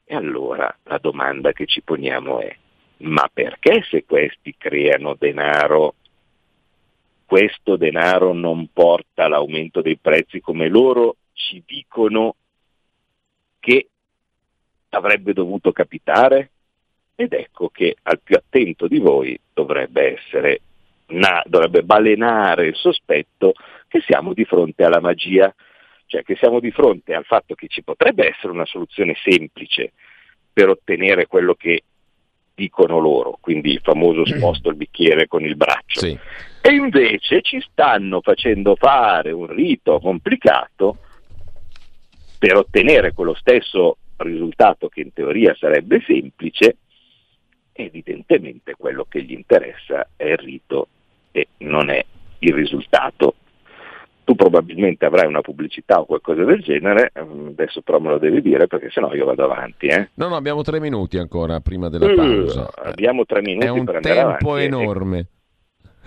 E 0.04 0.16
allora 0.16 0.76
la 0.84 0.98
domanda 0.98 1.54
che 1.54 1.66
ci 1.66 1.82
poniamo 1.82 2.42
è, 2.42 2.54
ma 2.98 3.30
perché 3.32 3.82
se 3.90 4.04
questi 4.04 4.56
creano 4.58 5.16
denaro 5.18 5.96
questo 7.32 7.78
denaro 7.78 8.34
non 8.34 8.74
porta 8.74 9.24
all'aumento 9.24 9.80
dei 9.80 9.96
prezzi 9.96 10.42
come 10.42 10.68
loro 10.68 11.16
ci 11.32 11.64
dicono 11.66 12.36
che 13.58 13.88
avrebbe 14.90 15.32
dovuto 15.32 15.72
capitare? 15.72 16.50
Ed 17.16 17.32
ecco 17.32 17.70
che 17.70 17.96
al 18.02 18.20
più 18.22 18.36
attento 18.36 18.86
di 18.90 19.00
voi 19.00 19.40
dovrebbe 19.54 20.20
essere, 20.20 20.60
na, 21.06 21.42
dovrebbe 21.46 21.84
balenare 21.84 22.68
il 22.68 22.76
sospetto 22.76 23.54
che 23.88 24.02
siamo 24.02 24.34
di 24.34 24.44
fronte 24.44 24.84
alla 24.84 25.00
magia, 25.00 25.56
cioè 26.08 26.24
che 26.24 26.36
siamo 26.36 26.60
di 26.60 26.72
fronte 26.72 27.14
al 27.14 27.24
fatto 27.24 27.56
che 27.56 27.68
ci 27.70 27.82
potrebbe 27.82 28.28
essere 28.28 28.52
una 28.52 28.66
soluzione 28.66 29.16
semplice 29.24 29.94
per 30.52 30.68
ottenere 30.68 31.28
quello 31.28 31.54
che 31.54 31.84
dicono 32.62 33.00
loro, 33.00 33.40
quindi 33.42 33.72
il 33.72 33.82
famoso 33.82 34.24
sposto 34.24 34.70
il 34.70 34.76
bicchiere 34.76 35.28
con 35.28 35.44
il 35.44 35.56
braccio. 35.56 36.02
Sì. 36.02 36.18
E 36.62 36.72
invece 36.72 37.42
ci 37.42 37.60
stanno 37.60 38.22
facendo 38.22 38.76
fare 38.76 39.32
un 39.32 39.48
rito 39.48 40.00
complicato 40.00 40.98
per 42.38 42.58
ottenere 42.58 43.14
quello 43.14 43.34
stesso 43.34 43.98
risultato 44.18 44.90
che 44.90 45.02
in 45.02 45.12
teoria 45.12 45.56
sarebbe 45.56 46.04
semplice, 46.06 46.78
evidentemente 47.74 48.76
quello 48.78 49.06
che 49.10 49.24
gli 49.24 49.32
interessa 49.32 50.10
è 50.16 50.26
il 50.26 50.38
rito 50.38 50.88
e 51.32 51.48
non 51.60 51.90
è 51.90 52.06
il 52.40 52.54
risultato. 52.54 53.36
Tu 54.32 54.38
probabilmente 54.38 55.04
avrai 55.04 55.28
una 55.28 55.42
pubblicità 55.42 56.00
o 56.00 56.06
qualcosa 56.06 56.46
del 56.46 56.62
genere, 56.62 57.12
mm, 57.20 57.48
adesso 57.48 57.82
però 57.82 58.00
me 58.00 58.12
lo 58.12 58.18
devi 58.18 58.42
dire 58.42 58.66
perché 58.66 58.90
sennò 58.90 59.14
io 59.14 59.26
vado 59.26 59.44
avanti. 59.44 59.88
Eh? 59.88 60.12
No, 60.14 60.30
no, 60.30 60.38
abbiamo 60.38 60.62
tre 60.62 60.80
minuti 60.80 61.18
ancora 61.18 61.60
prima 61.60 61.90
della 61.90 62.06
uh, 62.06 62.16
pausa. 62.16 62.62
Uh, 62.62 62.88
abbiamo 62.88 63.26
tre 63.26 63.42
minuti 63.42 63.84
per 63.84 63.96
andare 63.96 64.20
avanti. 64.22 64.46
È 64.46 64.48
un 64.48 64.54
tempo 64.54 64.56
enorme. 64.56 65.28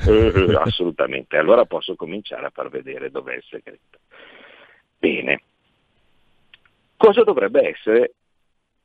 Uh, 0.07 0.57
assolutamente, 0.57 1.37
allora 1.37 1.67
posso 1.67 1.97
cominciare 1.97 2.47
a 2.47 2.51
far 2.51 2.71
vedere 2.71 3.11
dov'è 3.11 3.35
il 3.35 3.45
segreto. 3.47 3.99
Bene, 4.99 5.43
cosa 6.97 7.25
dovrebbe 7.25 7.69
essere 7.69 8.15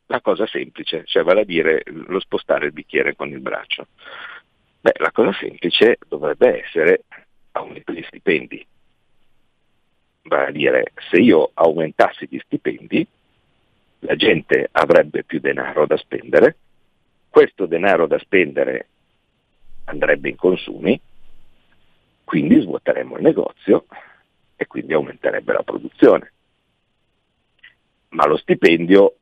la 0.08 0.20
cosa 0.20 0.46
semplice, 0.48 1.04
cioè 1.06 1.24
vale 1.24 1.42
a 1.42 1.46
dire 1.46 1.84
lo 1.86 2.20
spostare 2.20 2.66
il 2.66 2.74
bicchiere 2.74 3.16
con 3.16 3.30
il 3.30 3.40
braccio? 3.40 3.88
Beh, 4.82 4.96
la 4.98 5.14
cosa 5.14 5.32
semplice 5.32 5.98
dovrebbe 6.10 6.62
essere 6.62 7.06
aumentare 7.54 8.00
gli 8.00 8.04
stipendi. 8.04 8.68
Vale 10.24 10.48
a 10.48 10.52
dire, 10.52 10.92
se 11.10 11.18
io 11.18 11.52
aumentassi 11.54 12.28
gli 12.30 12.40
stipendi, 12.40 13.06
la 14.00 14.16
gente 14.16 14.70
avrebbe 14.72 15.24
più 15.24 15.40
denaro 15.40 15.86
da 15.86 15.98
spendere, 15.98 16.58
questo 17.30 17.66
denaro 17.66 18.08
da 18.08 18.18
spendere 18.20 18.88
andrebbe 19.86 20.30
in 20.30 20.36
consumi, 20.36 21.00
quindi 22.24 22.62
svuoteremmo 22.62 23.18
il 23.18 23.24
negozio 23.24 23.86
e 24.56 24.68
quindi 24.68 24.94
aumenterebbe 24.94 25.54
la 25.54 25.64
produzione. 25.64 26.34
Ma 28.10 28.26
lo 28.26 28.38
stipendio 28.38 29.16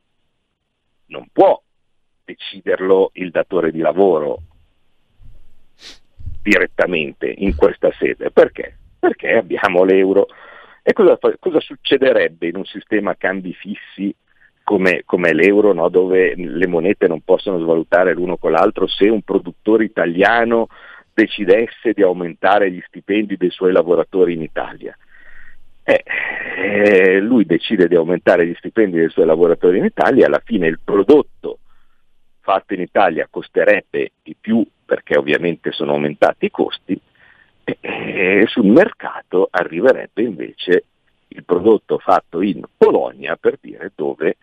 non 1.06 1.28
può 1.32 1.60
deciderlo 2.24 3.10
il 3.14 3.30
datore 3.30 3.70
di 3.70 3.78
lavoro 3.78 4.42
direttamente 6.42 7.32
in 7.36 7.54
questa 7.54 7.90
sede. 7.92 8.30
Perché? 8.30 8.76
Perché 8.98 9.32
abbiamo 9.32 9.84
l'euro. 9.84 10.28
E 10.88 10.94
cosa, 10.94 11.18
cosa 11.38 11.60
succederebbe 11.60 12.46
in 12.46 12.56
un 12.56 12.64
sistema 12.64 13.14
cambi 13.14 13.52
fissi 13.52 14.10
come, 14.62 15.02
come 15.04 15.34
l'euro, 15.34 15.74
no? 15.74 15.90
dove 15.90 16.34
le 16.34 16.66
monete 16.66 17.06
non 17.06 17.20
possono 17.20 17.58
svalutare 17.58 18.14
l'uno 18.14 18.38
con 18.38 18.52
l'altro, 18.52 18.86
se 18.86 19.06
un 19.10 19.20
produttore 19.20 19.84
italiano 19.84 20.68
decidesse 21.12 21.92
di 21.92 22.02
aumentare 22.02 22.70
gli 22.70 22.82
stipendi 22.86 23.36
dei 23.36 23.50
suoi 23.50 23.72
lavoratori 23.72 24.32
in 24.32 24.40
Italia. 24.40 24.96
Eh, 25.82 26.04
eh, 26.56 27.20
lui 27.20 27.44
decide 27.44 27.86
di 27.86 27.94
aumentare 27.94 28.46
gli 28.46 28.54
stipendi 28.54 28.96
dei 28.96 29.10
suoi 29.10 29.26
lavoratori 29.26 29.76
in 29.76 29.84
Italia, 29.84 30.24
alla 30.24 30.40
fine 30.42 30.68
il 30.68 30.80
prodotto 30.82 31.58
fatto 32.40 32.72
in 32.72 32.80
Italia 32.80 33.28
costerebbe 33.30 34.12
di 34.22 34.34
più 34.40 34.66
perché 34.86 35.18
ovviamente 35.18 35.70
sono 35.70 35.92
aumentati 35.92 36.46
i 36.46 36.50
costi 36.50 36.98
e, 37.68 37.78
e 37.80 38.44
sul 38.46 38.66
mercato 38.66 39.48
arriverebbe 39.50 40.22
invece 40.22 40.84
il 41.28 41.44
prodotto 41.44 41.98
fatto 41.98 42.40
in 42.40 42.62
Polonia 42.76 43.36
per 43.36 43.58
dire 43.60 43.92
dove 43.94 44.36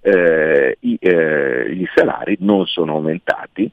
eh, 0.00 0.76
i, 0.80 0.96
eh, 1.00 1.74
gli 1.74 1.86
salari 1.94 2.36
non 2.40 2.66
sono 2.66 2.94
aumentati. 2.94 3.70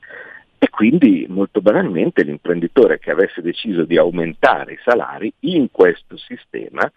E 0.62 0.70
quindi 0.70 1.26
molto 1.30 1.62
banalmente 1.62 2.22
l'imprenditore 2.22 3.00
che 3.00 3.12
avesse 3.12 3.42
deciso 3.42 3.86
di 3.86 3.98
aumentare 3.98 4.74
i 4.74 4.80
salari 4.84 5.32
in 5.42 5.72
questo 5.72 6.18
sistema 6.18 6.92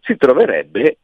si 0.00 0.16
troverebbe 0.16 0.98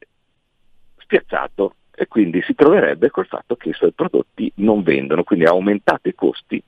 spiazzato 0.96 1.74
e 1.94 2.06
quindi 2.08 2.42
si 2.42 2.54
troverebbe 2.54 3.10
col 3.10 3.26
fatto 3.26 3.54
che 3.54 3.68
i 3.68 3.74
suoi 3.74 3.92
prodotti 3.92 4.50
non 4.56 4.82
vendono, 4.82 5.24
quindi 5.24 5.44
ha 5.44 5.50
aumentato 5.50 6.08
i 6.08 6.14
costi 6.14 6.62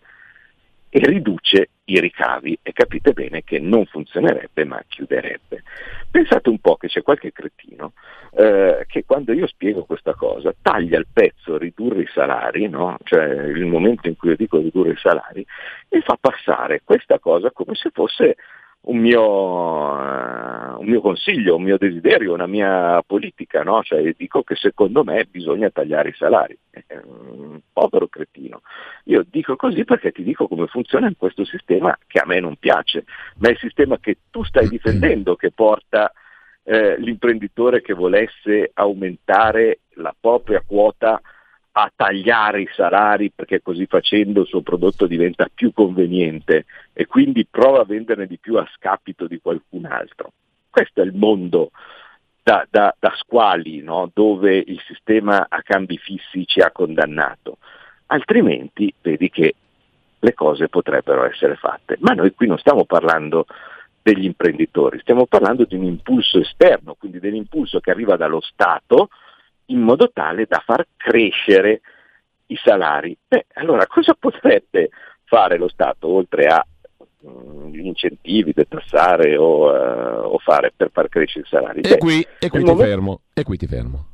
e 0.90 1.01
riduce 1.01 1.70
i 1.85 2.01
ricavi 2.01 2.59
e 2.62 2.72
capite 2.72 3.12
bene 3.12 3.42
che 3.44 3.59
non 3.59 3.87
funzionerebbe 3.87 4.64
ma 4.64 4.83
chiuderebbe. 4.87 5.62
Pensate 6.11 6.48
un 6.48 6.59
po' 6.59 6.77
che 6.77 6.88
c'è 6.88 7.03
qualche 7.03 7.33
cretino 7.33 7.92
eh, 8.33 8.85
che 8.87 9.05
quando 9.05 9.33
io 9.33 9.46
spiego 9.46 9.85
questa 9.85 10.14
cosa 10.14 10.55
taglia 10.61 10.98
il 10.98 11.07
pezzo 11.12 11.59
ridurre 11.59 12.03
i 12.03 12.11
salari, 12.12 12.68
no? 12.68 12.96
cioè 13.05 13.24
il 13.24 13.66
momento 13.66 14.09
in 14.09 14.16
cui 14.16 14.31
io 14.31 14.37
dico 14.37 14.59
ridurre 14.59 14.92
i 14.92 14.98
salari, 14.98 15.44
e 15.88 16.01
fa 16.01 16.16
passare 16.20 16.83
questa 16.85 17.18
cosa 17.18 17.51
come 17.51 17.74
se 17.74 17.90
fosse 17.92 18.37
un 18.81 18.99
mio, 18.99 19.23
uh, 19.23 20.81
un 20.81 20.87
mio, 20.87 21.01
consiglio, 21.01 21.57
un 21.57 21.62
mio 21.62 21.77
desiderio, 21.77 22.33
una 22.33 22.47
mia 22.47 23.03
politica, 23.07 23.62
no? 23.62 23.83
cioè, 23.83 24.14
dico 24.17 24.43
che 24.43 24.55
secondo 24.55 25.05
me 25.05 25.27
bisogna 25.31 25.71
tagliare 25.71 26.11
i 26.11 26.14
salari. 26.14 26.59
povero 27.73 28.09
cretino. 28.09 28.62
Io 29.05 29.25
dico 29.29 29.57
così 29.57 29.85
perché 29.85 30.12
ti 30.12 30.23
dico 30.23 30.49
come 30.49 30.67
funziona 30.67 31.12
questo 31.17 31.45
sistema 31.45 31.97
che 32.07 32.19
a 32.19 32.27
me 32.27 32.41
non 32.41 32.57
piace, 32.57 33.05
ma 33.38 33.49
è 33.49 33.53
il 33.53 33.59
sistema 33.59 33.99
che 33.99 34.19
tu 34.31 34.43
stai 34.45 34.69
difendendo 34.71 35.37
che 35.37 35.51
porta 35.51 36.12
eh, 36.64 36.99
l'imprenditore 36.99 37.81
che 37.81 37.95
volesse 37.95 38.71
aumentare 38.75 39.81
la 39.95 40.14
propria 40.19 40.62
quota 40.64 41.21
a 41.83 41.93
tagliare 41.95 42.62
i 42.62 42.69
salari 42.73 43.31
perché 43.31 43.62
così 43.62 43.87
facendo 43.87 44.43
il 44.43 44.47
suo 44.47 44.62
prodotto 44.62 45.07
diventa 45.07 45.49
più 45.53 45.73
conveniente 45.73 46.64
e 46.93 47.07
quindi 47.07 47.47
prova 47.47 47.81
a 47.81 47.85
venderne 47.85 48.27
di 48.27 48.38
più 48.38 48.57
a 48.57 48.69
scapito 48.75 49.27
di 49.27 49.41
qualcun 49.41 49.85
altro. 49.85 50.33
Questo 50.69 51.01
è 51.01 51.05
il 51.05 51.14
mondo 51.14 51.71
da, 52.43 52.67
da, 52.69 52.95
da 52.99 53.12
squali 53.17 53.81
no? 53.83 54.11
dove 54.12 54.57
il 54.57 54.81
sistema 54.87 55.47
a 55.49 55.62
cambi 55.62 55.99
fissi 55.99 56.47
ci 56.47 56.61
ha 56.61 56.71
condannato. 56.71 57.59
Altrimenti 58.07 58.93
vedi 59.01 59.29
che 59.31 59.55
le 60.19 60.35
cose 60.35 60.69
potrebbero 60.69 61.25
essere 61.25 61.57
fatte. 61.57 61.97
Ma 62.01 62.12
noi 62.12 62.35
qui 62.35 62.47
non 62.47 62.59
stiamo 62.59 62.85
parlando 62.85 63.47
degli 64.03 64.25
imprenditori, 64.25 64.99
stiamo 65.01 65.27
parlando 65.27 65.64
di 65.64 65.77
un 65.77 65.85
impulso 65.85 66.41
esterno, 66.41 66.97
quindi 66.99 67.21
dell'impulso 67.21 67.81
che 67.81 67.91
arriva 67.91 68.17
dallo 68.17 68.41
Stato 68.41 69.11
in 69.68 69.81
modo 69.81 70.11
tale 70.12 70.46
da 70.46 70.62
far 70.64 70.87
crescere 70.96 71.81
i 72.46 72.57
salari. 72.62 73.16
Beh, 73.26 73.46
allora 73.54 73.87
cosa 73.88 74.14
potrebbe 74.18 74.90
fare 75.24 75.59
lo 75.59 75.68
Stato 75.68 76.09
oltre 76.09 76.46
a 76.46 76.64
mm, 77.26 77.72
gli 77.72 77.87
incentivi, 77.87 78.52
detassare 78.52 79.37
o, 79.37 79.70
uh, 79.70 80.33
o, 80.33 80.38
fare 80.38 80.72
per 80.74 80.90
far 80.92 81.09
crescere 81.09 81.44
i 81.44 81.48
salari? 81.48 81.81
E 81.81 81.88
Beh, 81.90 81.98
qui, 81.98 82.26
e 82.38 82.48
qui 82.48 82.61
ti 82.61 82.64
momento... 82.64 82.83
fermo, 82.83 83.20
e 83.33 83.42
qui 83.42 83.57
ti 83.57 83.66
fermo. 83.66 84.07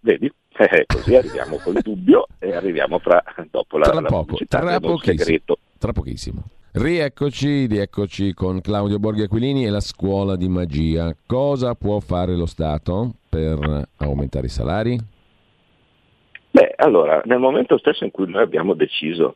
Vedi? 0.00 0.32
Eh, 0.56 0.84
così 0.86 1.16
arriviamo 1.16 1.56
col 1.56 1.80
dubbio 1.82 2.28
e 2.38 2.54
arriviamo 2.54 3.00
fra, 3.00 3.20
dopo 3.50 3.76
la, 3.76 3.86
tra 3.86 4.00
la 4.00 4.06
poco, 4.06 4.36
tra 4.46 4.78
pochissimo, 4.78 5.56
tra 5.78 5.92
pochissimo. 5.92 6.44
Rieccoci, 6.70 7.66
rieccoci 7.66 8.34
con 8.34 8.60
Claudio 8.60 9.00
Borghi 9.00 9.22
Aquilini 9.22 9.64
e 9.64 9.70
la 9.70 9.80
scuola 9.80 10.36
di 10.36 10.48
magia. 10.48 11.12
Cosa 11.26 11.74
può 11.74 11.98
fare 11.98 12.36
lo 12.36 12.46
Stato 12.46 13.14
per 13.34 13.88
aumentare 13.96 14.46
i 14.46 14.50
salari? 14.50 14.96
Beh, 16.52 16.74
allora, 16.76 17.20
nel 17.24 17.40
momento 17.40 17.76
stesso 17.78 18.04
in 18.04 18.12
cui 18.12 18.30
noi 18.30 18.42
abbiamo 18.42 18.74
deciso 18.74 19.34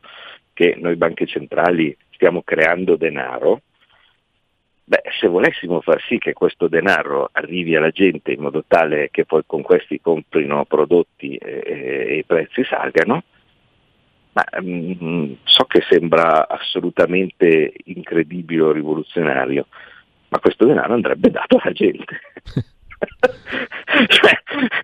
che 0.53 0.77
noi 0.79 0.95
banche 0.95 1.25
centrali 1.25 1.95
stiamo 2.11 2.41
creando 2.43 2.95
denaro, 2.95 3.61
beh, 4.85 5.03
se 5.19 5.27
volessimo 5.27 5.81
far 5.81 6.01
sì 6.07 6.17
che 6.17 6.31
questo 6.31 6.69
denaro 6.69 7.29
arrivi 7.33 7.75
alla 7.75 7.91
gente 7.91 8.31
in 8.31 8.41
modo 8.41 8.63
tale 8.65 9.09
che 9.11 9.25
poi 9.25 9.43
con 9.45 9.61
questi 9.61 9.99
comprino 9.99 10.63
prodotti 10.63 11.35
e, 11.35 11.61
e 11.65 12.17
i 12.19 12.23
prezzi 12.23 12.63
salgano, 12.63 13.23
ma, 14.31 14.45
mh, 14.61 14.97
mm, 15.03 15.31
so 15.43 15.65
che 15.65 15.81
sembra 15.89 16.47
assolutamente 16.47 17.73
incredibile 17.85 18.61
o 18.61 18.71
rivoluzionario, 18.71 19.67
ma 20.29 20.39
questo 20.39 20.65
denaro 20.65 20.93
andrebbe 20.93 21.31
dato 21.31 21.57
alla 21.57 21.73
gente. 21.73 22.19
cioè, 24.07 24.31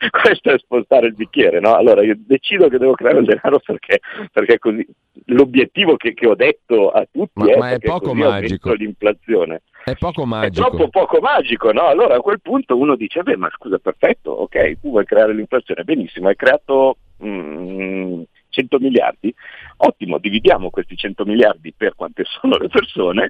questo 0.09 0.51
è 0.51 0.57
spostare 0.57 1.07
il 1.07 1.15
bicchiere, 1.15 1.59
no? 1.59 1.75
Allora 1.75 2.03
io 2.03 2.15
decido 2.17 2.67
che 2.67 2.77
devo 2.77 2.93
creare 2.93 3.19
il 3.19 3.25
denaro 3.25 3.59
perché, 3.59 3.99
perché 4.31 4.57
così 4.57 4.85
l'obiettivo 5.25 5.95
che, 5.97 6.13
che, 6.13 6.27
ho 6.27 6.35
detto 6.35 6.89
a 6.91 7.05
tutti 7.11 7.31
ma, 7.33 7.45
è, 7.45 7.57
ma 7.57 7.69
è 7.71 7.79
poco 7.79 8.13
magico. 8.13 8.73
l'inflazione. 8.73 9.63
È 9.83 9.95
poco 9.95 10.25
magico. 10.25 10.67
È 10.67 10.69
troppo 10.69 10.89
poco 10.89 11.19
magico, 11.19 11.71
no? 11.71 11.87
Allora 11.87 12.15
a 12.15 12.21
quel 12.21 12.41
punto 12.41 12.77
uno 12.77 12.95
dice, 12.95 13.21
beh 13.21 13.37
ma 13.37 13.49
scusa, 13.53 13.77
perfetto, 13.77 14.31
ok, 14.31 14.79
tu 14.79 14.89
vuoi 14.89 15.05
creare 15.05 15.33
l'inflazione, 15.33 15.83
benissimo, 15.83 16.29
hai 16.29 16.35
creato 16.35 16.97
mm, 17.23 18.21
100 18.49 18.79
miliardi, 18.79 19.33
ottimo, 19.77 20.17
dividiamo 20.17 20.69
questi 20.69 20.95
100 20.95 21.25
miliardi 21.25 21.73
per 21.75 21.95
quante 21.95 22.23
sono 22.39 22.57
le 22.57 22.69
persone 22.69 23.29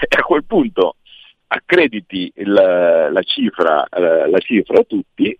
e 0.00 0.16
a 0.18 0.22
quel 0.22 0.44
punto 0.44 0.96
accrediti 1.46 2.32
la, 2.36 3.10
la, 3.10 3.22
cifra, 3.22 3.86
la, 3.90 4.38
cifra, 4.38 4.80
a 4.80 4.84
tutti 4.84 5.38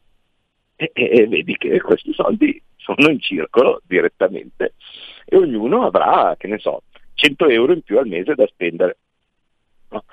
e, 0.77 0.91
e, 0.93 1.27
vedi 1.27 1.57
che 1.57 1.81
questi 1.81 2.13
soldi 2.13 2.61
sono 2.77 3.11
in 3.11 3.21
circolo 3.21 3.81
direttamente 3.87 4.75
e 5.25 5.37
ognuno 5.37 5.87
avrà, 5.87 6.35
che 6.37 6.47
ne 6.47 6.59
so, 6.59 6.83
100 7.15 7.49
euro 7.49 7.73
in 7.73 7.83
più 7.83 7.99
al 7.99 8.07
mese 8.07 8.35
da 8.35 8.47
spendere. 8.47 8.97
No? 9.91 10.05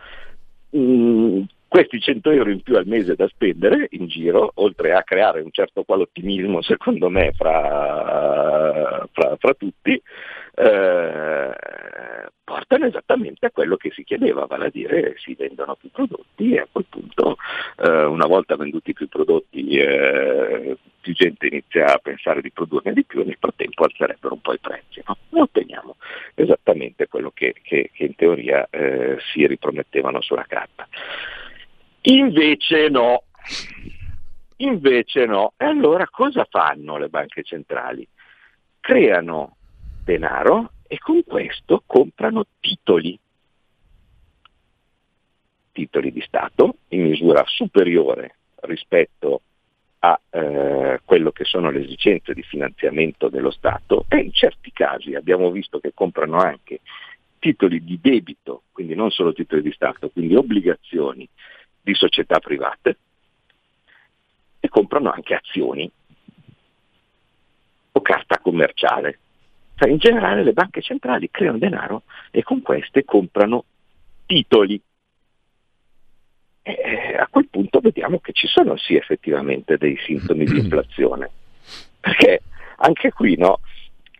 Mm, 0.77 1.43
questi 1.67 1.99
100 1.99 2.31
euro 2.31 2.49
in 2.49 2.61
più 2.61 2.75
al 2.75 2.85
mese 2.85 3.15
da 3.15 3.27
spendere 3.27 3.87
in 3.91 4.07
giro, 4.07 4.51
oltre 4.55 4.93
a 4.93 5.03
creare 5.03 5.41
un 5.41 5.51
certo 5.51 5.83
qual 5.83 6.01
ottimismo 6.01 6.61
secondo 6.61 7.09
me 7.09 7.31
fra, 7.33 9.07
fra, 9.11 9.35
fra 9.37 9.53
tutti, 9.53 10.01
eh, 10.55 11.53
portano 12.43 12.85
esattamente 12.85 13.45
a 13.45 13.51
quello 13.51 13.77
che 13.77 13.91
si 13.91 14.03
chiedeva, 14.03 14.45
vale 14.45 14.67
a 14.67 14.69
dire 14.69 15.15
si 15.17 15.35
vendono 15.35 15.75
più 15.75 15.89
prodotti 15.91 16.53
e 16.53 16.59
a 16.59 16.67
quel 16.71 16.85
punto 16.89 17.37
eh, 17.77 18.03
una 18.03 18.27
volta 18.27 18.55
venduti 18.55 18.93
più 18.93 19.07
prodotti 19.07 19.77
eh, 19.77 20.77
più 21.01 21.13
gente 21.13 21.47
inizia 21.47 21.93
a 21.93 21.97
pensare 21.97 22.41
di 22.41 22.51
produrne 22.51 22.93
di 22.93 23.03
più 23.03 23.21
e 23.21 23.25
nel 23.25 23.37
frattempo 23.39 23.83
alzerebbero 23.83 24.35
un 24.35 24.41
po' 24.41 24.53
i 24.53 24.59
prezzi. 24.59 25.01
No? 25.05 25.17
Otteniamo 25.41 25.95
esattamente 26.35 27.07
quello 27.07 27.31
che, 27.31 27.55
che, 27.61 27.89
che 27.91 28.03
in 28.03 28.15
teoria 28.15 28.67
eh, 28.69 29.17
si 29.31 29.45
ripromettevano 29.45 30.21
sulla 30.21 30.45
carta. 30.47 30.87
Invece 32.03 32.89
no, 32.89 33.23
invece 34.57 35.25
no. 35.25 35.53
E 35.57 35.65
allora 35.65 36.07
cosa 36.09 36.47
fanno 36.49 36.97
le 36.97 37.09
banche 37.09 37.43
centrali? 37.43 38.07
Creano 38.79 39.57
denaro 40.03 40.73
e 40.87 40.97
con 40.97 41.23
questo 41.23 41.83
comprano 41.85 42.45
titoli, 42.59 43.17
titoli 45.71 46.11
di 46.11 46.21
Stato 46.21 46.75
in 46.89 47.03
misura 47.03 47.43
superiore 47.45 48.35
rispetto 48.61 49.41
a 49.99 50.19
eh, 50.29 50.99
quello 51.05 51.31
che 51.31 51.45
sono 51.45 51.69
le 51.69 51.83
esigenze 51.83 52.33
di 52.33 52.41
finanziamento 52.41 53.29
dello 53.29 53.51
Stato 53.51 54.05
e 54.07 54.17
in 54.17 54.33
certi 54.33 54.71
casi 54.71 55.13
abbiamo 55.13 55.51
visto 55.51 55.79
che 55.79 55.91
comprano 55.93 56.37
anche 56.37 56.81
titoli 57.39 57.83
di 57.83 57.99
debito, 58.01 58.63
quindi 58.71 58.95
non 58.95 59.11
solo 59.11 59.33
titoli 59.33 59.61
di 59.61 59.71
Stato, 59.71 60.09
quindi 60.09 60.35
obbligazioni 60.35 61.27
di 61.81 61.93
società 61.95 62.39
private 62.39 62.97
e 64.59 64.69
comprano 64.69 65.11
anche 65.11 65.33
azioni 65.33 65.89
o 67.93 68.01
carta 68.01 68.39
commerciale. 68.39 69.19
Cioè, 69.81 69.89
in 69.89 69.97
generale 69.97 70.43
le 70.43 70.53
banche 70.53 70.79
centrali 70.79 71.31
creano 71.31 71.57
denaro 71.57 72.03
e 72.29 72.43
con 72.43 72.61
queste 72.61 73.03
comprano 73.03 73.65
titoli. 74.27 74.79
E 76.61 77.17
a 77.17 77.27
quel 77.27 77.47
punto 77.49 77.79
vediamo 77.79 78.19
che 78.19 78.31
ci 78.31 78.45
sono 78.45 78.77
sì 78.77 78.95
effettivamente 78.95 79.77
dei 79.77 79.97
sintomi 80.05 80.45
di 80.45 80.59
inflazione. 80.61 81.31
Perché 81.99 82.43
anche 82.75 83.11
qui 83.11 83.35
no, 83.37 83.61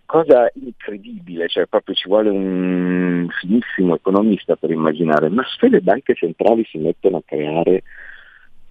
cosa 0.08 0.50
incredibile, 0.56 1.48
cioè 1.48 1.68
proprio 1.68 1.94
ci 1.94 2.08
vuole 2.08 2.32
un 2.32 3.28
finissimo 3.40 3.94
economista 3.94 4.56
per 4.56 4.72
immaginare, 4.72 5.30
ma 5.30 5.44
se 5.60 5.70
le 5.70 5.82
banche 5.82 6.16
centrali 6.16 6.66
si 6.72 6.80
mettono 6.80 7.18
a 7.18 7.24
creare 7.24 7.84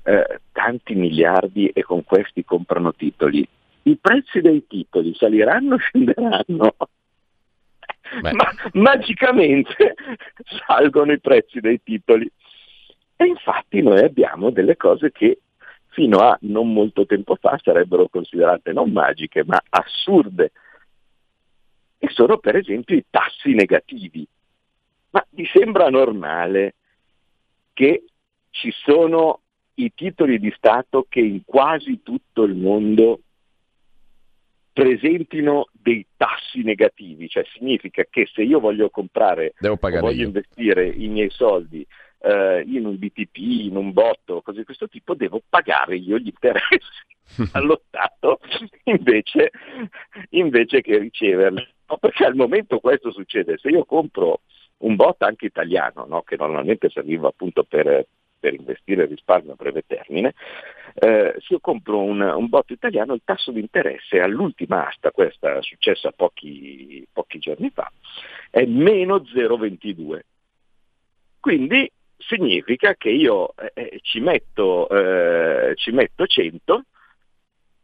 eh, 0.03 0.40
tanti 0.50 0.96
miliardi 0.96 1.68
e 1.68 1.85
con 1.85 2.03
questi 2.03 2.44
comprano 2.44 2.92
titoli, 2.92 3.46
i 3.85 3.97
prezzi 3.97 4.40
dei 4.40 4.66
titoli 4.66 5.14
saliranno 5.14 5.75
o 5.75 5.79
scenderanno? 5.79 6.75
Ma 8.23 8.51
magicamente 8.73 9.95
salgono 10.66 11.12
i 11.12 11.21
prezzi 11.21 11.61
dei 11.61 11.81
titoli. 11.83 12.31
E 13.16 13.25
infatti 13.27 13.83
noi 13.83 14.01
abbiamo 14.01 14.51
delle 14.51 14.77
cose 14.77 15.12
che 15.12 15.40
fino 15.88 16.19
a 16.19 16.37
non 16.43 16.73
molto 16.73 17.07
tempo 17.07 17.37
fa 17.37 17.59
sarebbero 17.62 18.09
considerate 18.09 18.73
non 18.73 18.90
magiche, 18.90 19.45
ma 19.45 19.61
assurde 19.69 20.53
e 22.03 22.09
sono 22.09 22.38
per 22.38 22.57
esempio 22.57 22.97
i 22.97 23.05
tassi 23.11 23.53
negativi. 23.53 24.27
Ma 25.11 25.25
vi 25.31 25.47
sembra 25.53 25.90
normale 25.90 26.77
che 27.75 28.05
ci 28.51 28.73
sono 28.73 29.40
i 29.75 29.93
titoli 29.95 30.38
di 30.38 30.53
Stato 30.57 31.07
che 31.09 31.21
in 31.21 31.45
quasi 31.45 32.03
tutto 32.03 32.45
il 32.45 32.55
mondo 32.55 33.21
presentino 34.73 35.69
dei 35.73 36.07
tassi 36.17 36.63
negativi, 36.63 37.29
cioè 37.29 37.45
significa 37.53 38.05
che 38.09 38.29
se 38.33 38.43
io 38.43 38.61
voglio 38.61 38.91
comprare 38.91 39.55
o 39.61 39.77
voglio 39.77 40.11
io. 40.11 40.27
investire 40.27 40.87
i 40.87 41.09
miei 41.09 41.31
soldi 41.31 41.87
eh, 42.23 42.63
in 42.67 42.87
un 42.87 42.99
BTP, 42.99 43.37
in 43.37 43.77
un 43.77 43.93
botto, 43.93 44.43
cose 44.43 44.59
di 44.59 44.65
questo 44.65 44.89
tipo, 44.89 45.15
devo 45.15 45.43
pagare 45.49 45.97
io 45.97 46.19
gli 46.19 46.29
interessi 46.29 47.05
allo 47.53 47.83
Stato 47.87 48.41
invece, 48.85 49.51
invece 50.31 50.81
che 50.83 50.99
riceverli. 50.99 51.67
No, 51.89 51.97
perché 51.97 52.25
al 52.25 52.37
momento 52.37 52.79
questo 52.79 53.11
succede, 53.11 53.59
se 53.59 53.69
io 53.69 53.85
compro 53.85 54.43
un 54.79 54.95
bot 54.97 55.23
anche 55.23 55.47
italiano, 55.47 56.07
no, 56.07 56.23
che 56.23 56.37
normalmente 56.37 56.89
serviva 56.89 57.29
appunto 57.29 57.65
per, 57.65 58.07
per 58.40 58.55
investire 58.55 59.05
risparmio 59.05 59.53
a 59.53 59.57
breve 59.57 59.85
termine, 59.87 60.35
eh, 60.94 61.35
se 61.38 61.46
io 61.53 61.61
compro 61.61 62.03
un, 62.03 62.20
un, 62.20 62.48
bot 62.48 62.70
italiano 62.70 63.12
il 63.12 63.20
tasso 63.22 63.53
di 63.53 63.61
interesse 63.61 64.20
all'ultima 64.20 64.88
asta, 64.88 65.11
questa 65.12 65.59
è 65.59 65.62
successa 65.62 66.11
pochi, 66.11 67.07
pochi 67.12 67.38
giorni 67.38 67.70
fa, 67.70 67.92
è 68.50 68.64
meno 68.64 69.18
0,22. 69.18 70.20
Quindi 71.38 71.90
significa 72.16 72.94
che 72.94 73.11
io 73.11 73.55
eh, 73.57 73.72
eh, 73.74 73.98
ci, 74.03 74.20
metto, 74.20 74.88
eh, 74.88 75.74
ci 75.76 75.90
metto 75.90 76.26
100 76.26 76.85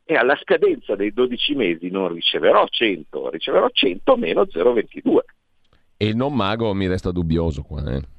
e 0.05 0.15
alla 0.15 0.37
scadenza 0.37 0.95
dei 0.95 1.13
12 1.13 1.55
mesi 1.55 1.91
non 1.91 2.13
riceverò 2.13 2.67
100, 2.67 3.31
riceverò 3.31 3.69
100 3.69 4.17
meno 4.17 4.43
0,22. 4.43 5.19
E 5.97 6.07
il 6.07 6.17
non 6.17 6.35
mago 6.35 6.73
mi 6.75 6.87
resta 6.87 7.11
dubbioso 7.11 7.63
qua. 7.63 7.83
Eh. 7.93 8.16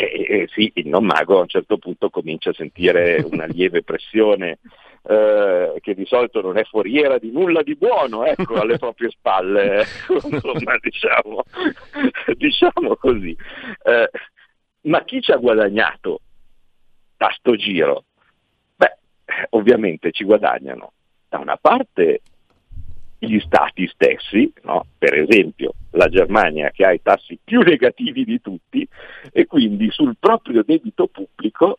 Eh, 0.00 0.26
eh, 0.28 0.48
sì, 0.54 0.70
il 0.76 0.88
non 0.88 1.04
mago 1.04 1.36
a 1.36 1.42
un 1.42 1.48
certo 1.48 1.76
punto 1.76 2.08
comincia 2.08 2.50
a 2.50 2.54
sentire 2.54 3.22
una 3.30 3.44
lieve 3.44 3.82
pressione 3.82 4.58
eh, 5.02 5.74
che 5.80 5.94
di 5.94 6.06
solito 6.06 6.40
non 6.40 6.56
è 6.56 6.64
foriera 6.64 7.18
di 7.18 7.30
nulla 7.30 7.62
di 7.62 7.76
buono 7.76 8.24
ecco, 8.24 8.54
alle 8.54 8.78
proprie 8.80 9.10
spalle, 9.10 9.80
ecco, 9.82 10.14
insomma 10.26 10.78
diciamo, 10.80 11.42
diciamo 12.34 12.96
così. 12.96 13.36
Eh, 13.82 14.10
ma 14.82 15.04
chi 15.04 15.20
ci 15.20 15.32
ha 15.32 15.36
guadagnato 15.36 16.20
da 17.18 17.30
sto 17.36 17.54
giro? 17.56 18.04
Beh, 18.76 18.96
ovviamente 19.50 20.12
ci 20.12 20.24
guadagnano 20.24 20.92
da 21.28 21.38
una 21.38 21.58
parte 21.58 22.22
gli 23.20 23.38
stati 23.40 23.86
stessi, 23.86 24.50
no? 24.62 24.86
per 24.96 25.14
esempio 25.14 25.74
la 25.90 26.08
Germania 26.08 26.70
che 26.70 26.84
ha 26.84 26.92
i 26.92 27.02
tassi 27.02 27.38
più 27.42 27.60
negativi 27.60 28.24
di 28.24 28.40
tutti 28.40 28.86
e 29.30 29.46
quindi 29.46 29.90
sul 29.90 30.16
proprio 30.18 30.62
debito 30.64 31.06
pubblico 31.06 31.78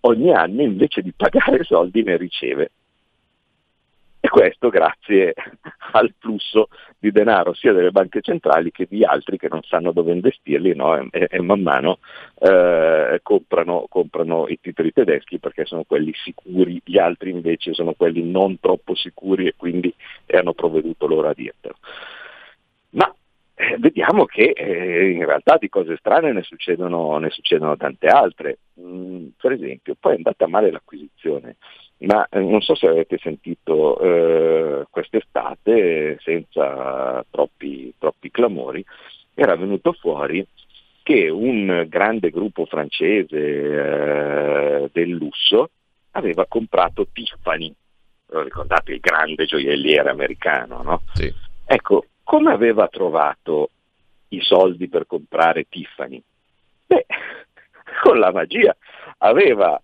ogni 0.00 0.32
anno 0.32 0.62
invece 0.62 1.02
di 1.02 1.12
pagare 1.12 1.64
soldi 1.64 2.02
ne 2.02 2.16
riceve. 2.16 2.70
E 4.22 4.28
questo 4.28 4.68
grazie 4.68 5.32
al 5.92 6.12
flusso 6.18 6.68
di 6.98 7.10
denaro 7.10 7.54
sia 7.54 7.72
delle 7.72 7.90
banche 7.90 8.20
centrali 8.20 8.70
che 8.70 8.86
di 8.86 9.02
altri 9.02 9.38
che 9.38 9.48
non 9.48 9.62
sanno 9.62 9.92
dove 9.92 10.12
investirli 10.12 10.74
no? 10.74 10.94
e, 11.10 11.26
e, 11.30 11.40
man 11.40 11.62
mano 11.62 12.00
eh, 12.38 13.18
comprano, 13.22 13.86
comprano, 13.88 14.46
i 14.48 14.60
titoli 14.60 14.92
tedeschi 14.92 15.38
perché 15.38 15.64
sono 15.64 15.84
quelli 15.84 16.12
sicuri, 16.14 16.82
gli 16.84 16.98
altri 16.98 17.30
invece 17.30 17.72
sono 17.72 17.94
quelli 17.94 18.22
non 18.22 18.60
troppo 18.60 18.94
sicuri 18.94 19.46
e 19.46 19.54
quindi 19.56 19.92
hanno 20.26 20.52
provveduto 20.52 21.06
loro 21.06 21.28
a 21.28 21.34
dirtelo. 21.34 21.76
Ma 22.90 23.10
eh, 23.54 23.76
vediamo 23.78 24.26
che 24.26 24.52
eh, 24.54 25.10
in 25.12 25.24
realtà 25.24 25.56
di 25.56 25.70
cose 25.70 25.96
strane 25.96 26.32
ne 26.32 26.42
succedono, 26.42 27.16
ne 27.16 27.30
succedono 27.30 27.74
tante 27.78 28.06
altre. 28.08 28.58
Mm, 28.78 29.28
per 29.40 29.52
esempio, 29.52 29.96
poi 29.98 30.12
è 30.12 30.16
andata 30.16 30.46
male 30.46 30.70
l'acquisizione 30.70 31.56
ma 32.00 32.26
eh, 32.30 32.40
non 32.40 32.60
so 32.60 32.74
se 32.74 32.86
avete 32.86 33.18
sentito 33.18 33.98
eh, 34.00 34.86
quest'estate, 34.88 36.18
senza 36.20 37.24
troppi, 37.30 37.92
troppi 37.98 38.30
clamori, 38.30 38.84
era 39.34 39.56
venuto 39.56 39.92
fuori 39.92 40.46
che 41.02 41.28
un 41.28 41.86
grande 41.88 42.30
gruppo 42.30 42.66
francese 42.66 43.36
eh, 43.36 44.90
del 44.92 45.10
lusso 45.10 45.70
aveva 46.12 46.46
comprato 46.46 47.06
Tiffany, 47.12 47.72
lo 48.26 48.42
ricordate 48.42 48.92
il 48.92 49.00
grande 49.00 49.44
gioielliere 49.44 50.10
americano, 50.10 50.82
no? 50.82 51.02
Sì. 51.14 51.32
Ecco, 51.64 52.06
come 52.22 52.52
aveva 52.52 52.88
trovato 52.88 53.70
i 54.28 54.40
soldi 54.40 54.88
per 54.88 55.06
comprare 55.06 55.66
Tiffany? 55.68 56.22
Beh, 56.86 57.06
con 58.02 58.18
la 58.18 58.32
magia 58.32 58.74
aveva 59.18 59.80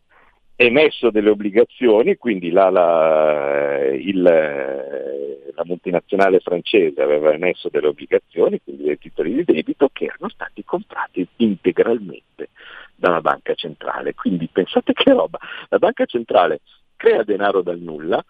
emesso 0.56 1.10
delle 1.10 1.28
obbligazioni, 1.28 2.16
quindi 2.16 2.50
la, 2.50 2.70
la, 2.70 3.90
il, 3.92 4.22
la, 4.22 5.64
multinazionale 5.64 6.40
francese 6.40 7.02
aveva 7.02 7.32
emesso 7.32 7.68
delle 7.68 7.88
obbligazioni, 7.88 8.60
quindi 8.62 8.84
dei 8.84 8.98
titoli 8.98 9.34
di 9.34 9.44
debito 9.44 9.90
che 9.92 10.06
erano 10.06 10.30
stati 10.30 10.64
comprati 10.64 11.26
integralmente 11.36 12.48
dalla 12.94 13.20
banca 13.20 13.54
centrale. 13.54 14.14
Quindi 14.14 14.48
pensate 14.50 14.94
che 14.94 15.12
roba, 15.12 15.38
la 15.68 15.78
banca 15.78 16.06
centrale 16.06 16.60
crea 16.96 17.22
denaro 17.22 17.60
dal 17.60 17.78
nulla, 17.78 18.24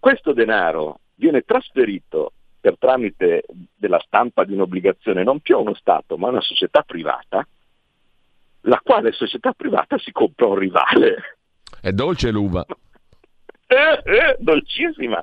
questo 0.00 0.32
denaro 0.32 0.98
viene 1.14 1.42
trasferito 1.42 2.32
per 2.60 2.76
tramite 2.78 3.44
della 3.76 4.00
stampa 4.04 4.44
di 4.44 4.54
un'obbligazione 4.54 5.22
non 5.22 5.38
più 5.38 5.56
a 5.56 5.60
uno 5.60 5.74
Stato 5.74 6.16
ma 6.16 6.26
a 6.26 6.30
una 6.30 6.40
società 6.40 6.82
privata, 6.82 7.46
la 8.62 8.80
quale 8.82 9.12
società 9.12 9.52
privata 9.52 9.98
si 9.98 10.12
compra 10.12 10.46
un 10.46 10.56
rivale. 10.56 11.38
È 11.80 11.90
dolce 11.92 12.30
l'uva. 12.30 12.64
Eh, 13.66 14.02
eh, 14.04 14.36
dolcissima. 14.38 15.22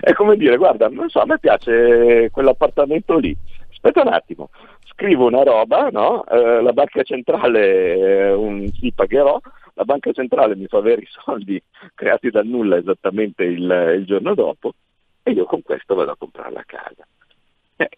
È 0.00 0.12
come 0.14 0.36
dire, 0.36 0.56
guarda, 0.56 0.88
non 0.88 1.08
so, 1.08 1.20
a 1.20 1.26
me 1.26 1.38
piace 1.38 2.30
quell'appartamento 2.30 3.18
lì. 3.18 3.36
Aspetta 3.70 4.02
un 4.02 4.12
attimo, 4.12 4.50
scrivo 4.84 5.26
una 5.26 5.42
roba, 5.42 5.88
no? 5.90 6.24
eh, 6.26 6.62
la 6.62 6.72
banca 6.72 7.02
centrale, 7.02 7.94
eh, 7.94 8.32
un, 8.32 8.70
sì, 8.72 8.92
pagherò, 8.92 9.40
la 9.74 9.84
banca 9.84 10.12
centrale 10.12 10.54
mi 10.54 10.66
fa 10.66 10.78
avere 10.78 11.02
i 11.02 11.08
soldi 11.08 11.62
creati 11.94 12.30
dal 12.30 12.46
nulla 12.46 12.76
esattamente 12.76 13.42
il, 13.44 13.94
il 13.96 14.04
giorno 14.04 14.34
dopo 14.34 14.74
e 15.22 15.32
io 15.32 15.44
con 15.44 15.62
questo 15.62 15.94
vado 15.94 16.12
a 16.12 16.16
comprare 16.16 16.52
la 16.52 16.64
casa. 16.66 17.06
Eh, 17.76 17.88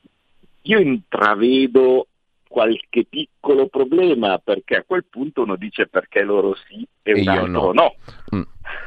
io 0.63 0.79
intravedo 0.79 2.07
qualche 2.55 3.05
piccolo 3.05 3.67
problema, 3.67 4.39
perché 4.39 4.77
a 4.77 4.85
quel 4.87 5.05
punto 5.11 5.43
uno 5.43 5.57
dice 5.57 5.89
perché 5.89 6.23
loro 6.23 6.55
sì 6.69 6.87
e, 7.03 7.11
e 7.11 7.21
un 7.21 7.29
altro 7.29 7.73
no. 7.73 7.73
no. 7.73 7.95
Mm. 8.37 8.43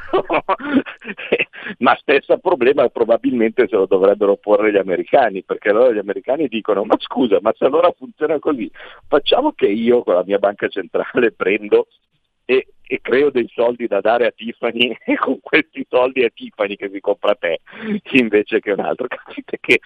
Ma 1.80 1.94
stesso 2.00 2.38
problema 2.38 2.88
probabilmente 2.88 3.68
se 3.68 3.76
lo 3.76 3.84
dovrebbero 3.84 4.36
porre 4.36 4.72
gli 4.72 4.78
americani, 4.78 5.42
perché 5.42 5.68
allora 5.68 5.92
gli 5.92 5.98
americani 5.98 6.48
dicono 6.48 6.84
ma 6.84 6.96
scusa, 6.98 7.40
ma 7.42 7.52
se 7.58 7.66
allora 7.66 7.92
funziona 7.94 8.38
così, 8.38 8.70
facciamo 9.06 9.52
che 9.52 9.66
io 9.66 10.02
con 10.02 10.14
la 10.14 10.24
mia 10.24 10.38
banca 10.38 10.66
centrale 10.68 11.32
prendo 11.32 11.88
e, 12.46 12.68
e, 12.80 13.00
creo 13.02 13.30
dei 13.30 13.50
soldi 13.52 13.86
da 13.86 14.00
dare 14.00 14.24
a 14.28 14.30
Tiffany 14.30 14.96
e 15.04 15.18
con 15.18 15.40
questi 15.42 15.84
soldi 15.90 16.22
è 16.22 16.32
Tiffany 16.32 16.74
che 16.74 16.88
si 16.90 17.00
compra 17.00 17.34
te 17.34 17.60
invece 18.12 18.60
che 18.60 18.72
un 18.72 18.80
altro. 18.80 19.08
Capite 19.12 19.58
che 19.60 19.80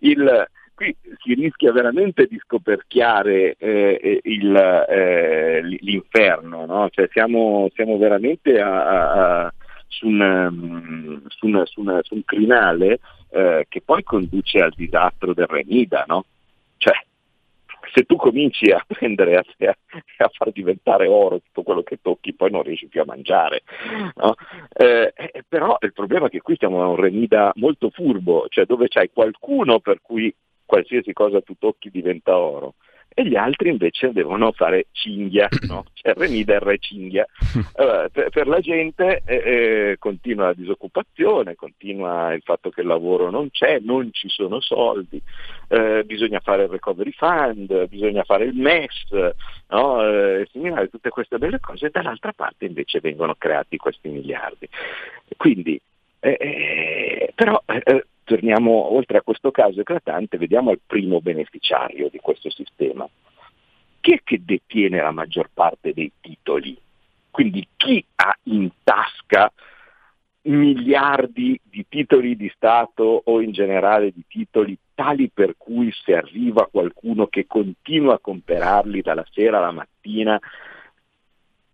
il, 0.00 0.48
qui 0.74 0.94
si 1.22 1.34
rischia 1.34 1.72
veramente 1.72 2.26
di 2.26 2.38
scoperchiare 2.38 3.56
eh, 3.58 4.20
il, 4.22 4.56
eh, 4.88 5.62
l'inferno, 5.62 6.66
no? 6.66 6.88
cioè 6.90 7.08
siamo, 7.12 7.68
siamo, 7.74 7.98
veramente 7.98 8.60
a, 8.60 9.44
a, 9.44 9.54
su, 9.86 10.08
un, 10.08 10.48
mm, 10.50 11.26
su, 11.28 11.46
una, 11.46 11.64
su, 11.66 11.80
una, 11.80 12.00
su, 12.02 12.14
un, 12.14 12.24
crinale 12.24 13.00
eh, 13.30 13.66
che 13.68 13.82
poi 13.82 14.02
conduce 14.02 14.60
al 14.60 14.72
disastro 14.74 15.34
del 15.34 15.46
Remida, 15.46 16.04
no? 16.06 16.24
Cioè, 16.78 16.94
se 17.92 18.04
tu 18.04 18.16
cominci 18.16 18.70
a 18.70 18.82
prendere 18.86 19.36
a, 19.36 19.44
a, 20.18 20.30
far 20.32 20.52
diventare 20.52 21.06
oro 21.06 21.40
tutto 21.40 21.62
quello 21.62 21.82
che 21.82 21.98
tocchi, 22.00 22.34
poi 22.34 22.50
non 22.50 22.62
riesci 22.62 22.86
più 22.86 23.00
a 23.00 23.06
mangiare. 23.06 23.62
No? 24.16 24.34
Eh, 24.72 25.12
eh, 25.14 25.44
però 25.46 25.76
il 25.80 25.92
problema 25.92 26.26
è 26.26 26.30
che 26.30 26.40
qui 26.40 26.56
siamo 26.56 26.82
a 26.82 26.88
un 26.88 26.96
remida 26.96 27.52
molto 27.56 27.90
furbo, 27.90 28.46
cioè 28.48 28.64
dove 28.64 28.88
c'hai 28.88 29.10
qualcuno 29.12 29.80
per 29.80 30.00
cui 30.00 30.34
qualsiasi 30.72 31.12
cosa 31.12 31.42
tu 31.42 31.54
tocchi 31.58 31.90
diventa 31.90 32.34
oro 32.34 32.76
e 33.14 33.26
gli 33.26 33.36
altri 33.36 33.68
invece 33.68 34.10
devono 34.10 34.52
fare 34.52 34.86
cinghia, 34.92 35.46
no? 35.68 35.84
cioè 35.92 36.14
remida 36.14 36.56
e 36.56 36.78
cinghia. 36.78 37.26
Allora, 37.74 38.08
per, 38.08 38.30
per, 38.30 38.46
la 38.46 38.60
gente 38.60 39.20
eh, 39.26 39.34
eh, 39.34 39.96
continua 39.98 40.46
la 40.46 40.54
disoccupazione, 40.54 41.54
continua 41.54 42.32
il 42.32 42.40
fatto 42.42 42.70
che 42.70 42.80
il 42.80 42.86
lavoro 42.86 43.28
non 43.28 43.50
c'è, 43.50 43.80
non 43.80 44.08
ci 44.12 44.30
sono 44.30 44.60
soldi, 44.60 45.20
eh, 45.68 46.04
bisogna 46.04 46.40
fare 46.40 46.62
il 46.62 46.70
recovery 46.70 47.12
fund, 47.12 47.86
bisogna 47.88 48.22
fare 48.22 48.44
il 48.44 48.54
MES, 48.54 49.34
no? 49.68 50.08
eh, 50.08 50.48
seminare 50.50 50.88
tutte 50.88 51.10
queste 51.10 51.36
belle 51.36 51.60
cose 51.60 51.88
e 51.88 51.90
dall'altra 51.90 52.32
parte 52.32 52.64
invece 52.64 53.00
vengono 53.00 53.34
creati 53.36 53.76
questi 53.76 54.08
miliardi. 54.08 54.66
Quindi, 55.36 55.78
eh, 56.20 56.36
eh, 56.40 57.32
però 57.34 57.62
torniamo 58.32 58.94
oltre 58.94 59.18
a 59.18 59.22
questo 59.22 59.50
caso 59.50 59.82
eclatante, 59.82 60.38
vediamo 60.38 60.70
il 60.70 60.80
primo 60.86 61.20
beneficiario 61.20 62.08
di 62.08 62.18
questo 62.18 62.48
sistema. 62.48 63.06
Chi 64.00 64.12
è 64.12 64.20
che 64.24 64.40
detiene 64.42 65.02
la 65.02 65.10
maggior 65.10 65.50
parte 65.52 65.92
dei 65.92 66.10
titoli? 66.18 66.74
Quindi 67.30 67.68
chi 67.76 68.02
ha 68.14 68.34
in 68.44 68.70
tasca 68.82 69.52
miliardi 70.44 71.60
di 71.62 71.84
titoli 71.86 72.34
di 72.34 72.50
Stato 72.54 73.20
o 73.22 73.42
in 73.42 73.52
generale 73.52 74.10
di 74.12 74.24
titoli 74.26 74.78
tali 74.94 75.28
per 75.28 75.56
cui 75.58 75.92
se 75.92 76.16
arriva 76.16 76.68
qualcuno 76.72 77.26
che 77.26 77.46
continua 77.46 78.14
a 78.14 78.18
comprarli 78.18 79.02
dalla 79.02 79.26
sera 79.30 79.58
alla 79.58 79.72
mattina, 79.72 80.40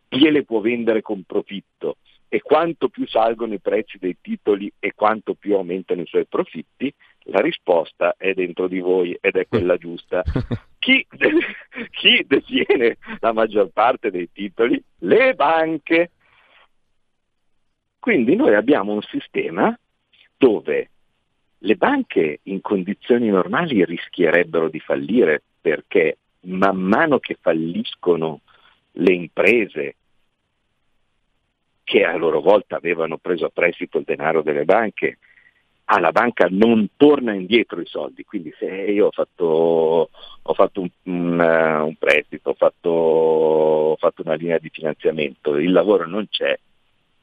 gliele 0.09 0.42
può 0.42 0.59
vendere 0.59 1.02
con 1.02 1.22
profitto 1.22 1.98
e 2.29 2.43
quanto 2.43 2.89
più 2.89 3.07
salgono 3.07 3.55
i 3.55 3.61
prezzi 3.61 3.99
dei 3.99 4.16
titoli 4.20 4.70
e 4.79 4.93
quanto 4.95 5.35
più 5.35 5.55
aumentano 5.55 6.03
i 6.03 6.07
suoi 6.07 6.26
profitti, 6.26 6.93
la 7.24 7.41
risposta 7.41 8.14
è 8.16 8.35
dentro 8.35 8.68
di 8.68 8.81
voi 8.81 9.16
ed 9.20 9.37
è 9.37 9.47
quella 9.49 9.76
giusta. 9.76 10.22
Chi, 10.79 11.05
chi 11.91 12.24
detiene 12.26 12.97
la 13.18 13.33
maggior 13.33 13.68
parte 13.72 14.11
dei 14.11 14.31
titoli? 14.33 14.83
Le 15.01 15.35
banche. 15.35 16.12
Quindi 17.99 18.37
noi 18.37 18.55
abbiamo 18.55 18.93
un 18.93 19.03
sistema 19.03 19.76
dove 20.37 20.91
le 21.59 21.74
banche 21.74 22.39
in 22.45 22.61
condizioni 22.61 23.29
normali 23.29 23.85
rischierebbero 23.85 24.70
di 24.70 24.79
fallire 24.79 25.43
perché 25.61 26.18
man 26.43 26.76
mano 26.76 27.18
che 27.18 27.37
falliscono 27.41 28.41
le 28.93 29.12
imprese 29.12 29.97
che 31.89 32.05
a 32.05 32.14
loro 32.18 32.43
volta 32.43 32.76
avevano 32.76 33.16
preso 33.16 33.47
a 33.47 33.51
prestito 33.51 33.97
il 33.97 34.05
denaro 34.05 34.43
delle 34.43 34.66
banche, 34.66 35.16
alla 35.86 36.12
banca 36.12 36.47
non 36.51 36.86
torna 36.99 37.32
indietro 37.32 37.80
i 37.80 37.86
soldi. 37.86 38.24
Quindi 38.24 38.53
se 38.59 38.66
io 38.66 39.07
ho 39.07 39.11
fatto, 39.11 40.11
ho 40.43 40.53
fatto 40.53 40.82
un, 40.82 40.91
un, 41.05 41.41
un, 41.41 41.95
prestito, 41.97 42.51
ho 42.51 42.55
fatto, 42.55 42.91
ho 42.91 43.97
fatto 43.97 44.20
una 44.22 44.34
linea 44.34 44.59
di 44.59 44.68
finanziamento, 44.68 45.57
il 45.57 45.72
lavoro 45.72 46.07
non 46.07 46.28
c'è, 46.28 46.59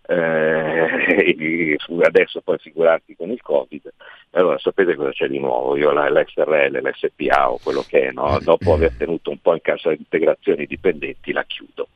eh, 0.08 1.78
adesso 2.02 2.42
poi 2.42 2.58
figurarti 2.58 3.16
con 3.16 3.30
il 3.30 3.44
Covid, 3.44 3.94
allora 4.32 4.58
sapete 4.58 4.96
cosa 4.96 5.12
c'è 5.12 5.28
di 5.28 5.38
nuovo? 5.38 5.78
Io 5.78 5.92
la, 5.92 6.10
l'SRL, 6.10 6.82
l'SPA 6.82 7.52
o 7.52 7.60
quello 7.62 7.84
che 7.88 8.08
è, 8.08 8.12
no? 8.14 8.40
dopo 8.42 8.74
aver 8.74 8.94
tenuto 8.98 9.30
un 9.30 9.38
po' 9.38 9.54
in 9.54 9.62
cassa 9.62 9.92
integrazione 9.92 10.64
i 10.64 10.68
dipendenti 10.68 11.32
la 11.32 11.44
chiudo. 11.44 11.90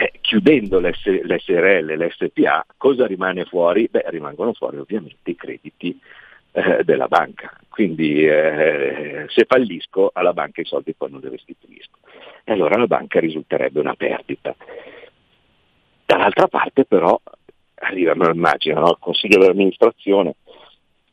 Eh, 0.00 0.12
chiudendo 0.22 0.80
l'S, 0.80 1.04
l'SRL 1.04 1.90
e 1.90 1.96
l'SPA 1.98 2.64
cosa 2.78 3.06
rimane 3.06 3.44
fuori? 3.44 3.86
Beh, 3.90 4.04
rimangono 4.06 4.54
fuori 4.54 4.78
ovviamente 4.78 5.30
i 5.30 5.36
crediti 5.36 6.00
eh, 6.52 6.82
della 6.84 7.06
banca, 7.06 7.54
quindi 7.68 8.24
eh, 8.24 9.26
se 9.28 9.44
fallisco 9.46 10.10
alla 10.14 10.32
banca 10.32 10.62
i 10.62 10.64
soldi 10.64 10.94
poi 10.94 11.10
non 11.10 11.20
li 11.20 11.28
restituisco 11.28 11.98
e 12.44 12.52
allora 12.52 12.78
la 12.78 12.86
banca 12.86 13.20
risulterebbe 13.20 13.78
una 13.78 13.94
perdita. 13.94 14.56
Dall'altra 16.06 16.48
parte 16.48 16.86
però 16.86 17.20
arrivano, 17.74 18.30
immagino, 18.32 18.80
no? 18.80 18.90
il 18.92 18.96
consiglio 19.00 19.38
dell'amministrazione 19.38 20.36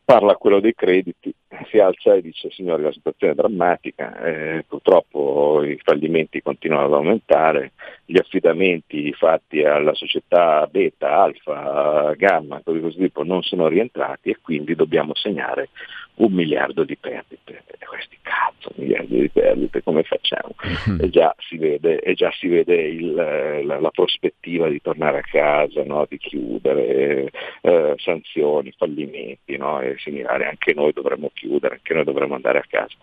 parla 0.07 0.35
quello 0.35 0.61
dei 0.61 0.73
crediti, 0.73 1.33
si 1.69 1.79
alza 1.79 2.13
e 2.13 2.21
dice 2.21 2.49
signori 2.49 2.81
la 2.81 2.93
situazione 2.93 3.33
è 3.33 3.35
drammatica, 3.35 4.17
eh, 4.21 4.63
purtroppo 4.65 5.61
i 5.65 5.77
fallimenti 5.83 6.41
continuano 6.41 6.85
ad 6.85 6.93
aumentare, 6.93 7.73
gli 8.05 8.17
affidamenti 8.17 9.11
fatti 9.11 9.63
alla 9.63 9.93
società 9.93 10.65
beta, 10.71 11.23
alfa, 11.23 12.13
gamma, 12.15 12.61
così 12.63 12.79
così 12.79 12.97
tipo 12.99 13.25
non 13.25 13.43
sono 13.43 13.67
rientrati 13.67 14.29
e 14.29 14.37
quindi 14.41 14.75
dobbiamo 14.75 15.13
segnare 15.13 15.71
un 16.17 16.31
miliardo 16.31 16.83
di 16.83 16.95
perdite. 16.95 17.63
E 17.67 17.85
questi 17.85 18.17
cazzo, 18.21 18.71
miliardi 18.75 19.19
di 19.19 19.29
perdite, 19.29 19.83
come 19.83 20.03
facciamo? 20.03 20.55
Mm-hmm. 20.89 21.01
E 21.01 21.09
già 21.09 21.35
si 21.37 21.57
vede, 21.57 21.99
e 21.99 22.13
già 22.13 22.31
si 22.31 22.47
vede 22.47 22.75
il, 22.75 23.13
la, 23.13 23.79
la, 23.79 23.89
prospettiva 23.89 24.67
di 24.69 24.81
tornare 24.81 25.19
a 25.19 25.21
casa, 25.21 25.83
no? 25.83 26.05
di 26.07 26.17
chiudere, 26.17 27.29
eh, 27.61 27.93
sanzioni, 27.97 28.73
fallimenti, 28.77 29.57
no? 29.57 29.81
e 29.81 29.96
segnalare 29.97 30.47
anche 30.47 30.73
noi 30.73 30.93
dovremmo 30.93 31.31
chiudere, 31.33 31.75
anche 31.75 31.93
noi 31.93 32.03
dovremmo 32.03 32.35
andare 32.35 32.59
a 32.59 32.65
casa. 32.67 32.95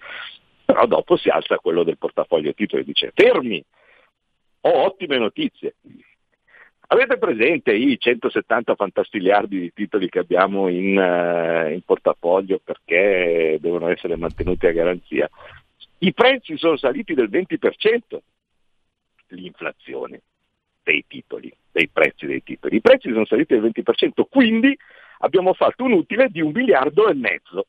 Però 0.64 0.86
dopo 0.86 1.16
si 1.16 1.28
alza 1.28 1.56
quello 1.56 1.82
del 1.82 1.98
portafoglio 1.98 2.54
titoli 2.54 2.82
e 2.82 2.84
dice 2.84 3.12
fermi, 3.14 3.62
ho 4.60 4.84
ottime 4.84 5.18
notizie. 5.18 5.74
Avete 6.86 7.16
presente 7.18 7.72
i 7.72 7.98
170 7.98 8.74
fantastiliardi 8.74 9.58
di 9.58 9.72
titoli 9.72 10.08
che 10.08 10.18
abbiamo 10.18 10.68
in, 10.68 10.96
uh, 10.96 11.72
in, 11.72 11.80
portafoglio 11.84 12.60
perché 12.62 13.58
devono 13.60 13.88
essere 13.88 14.16
mantenuti 14.16 14.66
a 14.66 14.72
garanzia? 14.72 15.28
I 15.98 16.12
prezzi 16.12 16.56
sono 16.58 16.76
saliti 16.76 17.14
del 17.14 17.30
20%, 17.30 18.18
l'inflazione 19.28 20.20
dei 20.82 21.04
titoli, 21.08 21.52
dei 21.72 21.88
prezzi 21.88 22.26
dei 22.26 22.42
titoli. 22.42 22.76
I 22.76 22.80
prezzi 22.82 23.10
sono 23.10 23.24
saliti 23.24 23.58
del 23.58 23.72
20%, 23.74 24.24
quindi 24.28 24.76
abbiamo 25.24 25.54
fatto 25.54 25.84
un 25.84 25.92
utile 25.92 26.28
di 26.28 26.40
un 26.40 26.52
miliardo 26.52 27.08
e 27.08 27.14
mezzo. 27.14 27.66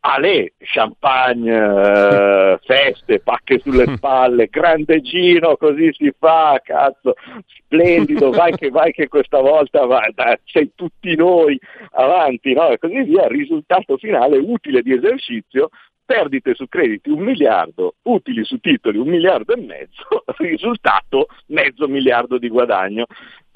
Ale, 0.00 0.52
champagne, 0.58 1.52
eh, 1.52 2.58
feste, 2.62 3.18
pacche 3.18 3.58
sulle 3.58 3.96
spalle, 3.96 4.46
grande 4.46 5.00
gino, 5.00 5.56
così 5.56 5.92
si 5.92 6.12
fa, 6.16 6.60
cazzo, 6.62 7.14
splendido, 7.44 8.30
vai 8.30 8.52
che 8.52 8.70
vai 8.70 8.92
che 8.92 9.08
questa 9.08 9.40
volta 9.40 9.84
vai, 9.84 10.12
dai, 10.14 10.36
sei 10.44 10.70
tutti 10.76 11.16
noi 11.16 11.58
avanti, 11.90 12.52
no? 12.52 12.68
E 12.68 12.78
così 12.78 13.02
via, 13.02 13.26
risultato 13.26 13.96
finale 13.96 14.38
utile 14.38 14.80
di 14.82 14.92
esercizio, 14.92 15.70
perdite 16.04 16.54
su 16.54 16.68
crediti 16.68 17.10
un 17.10 17.18
miliardo, 17.18 17.96
utili 18.02 18.44
su 18.44 18.58
titoli 18.58 18.98
un 18.98 19.08
miliardo 19.08 19.54
e 19.54 19.60
mezzo, 19.60 20.22
risultato 20.38 21.26
mezzo 21.46 21.88
miliardo 21.88 22.38
di 22.38 22.48
guadagno 22.48 23.06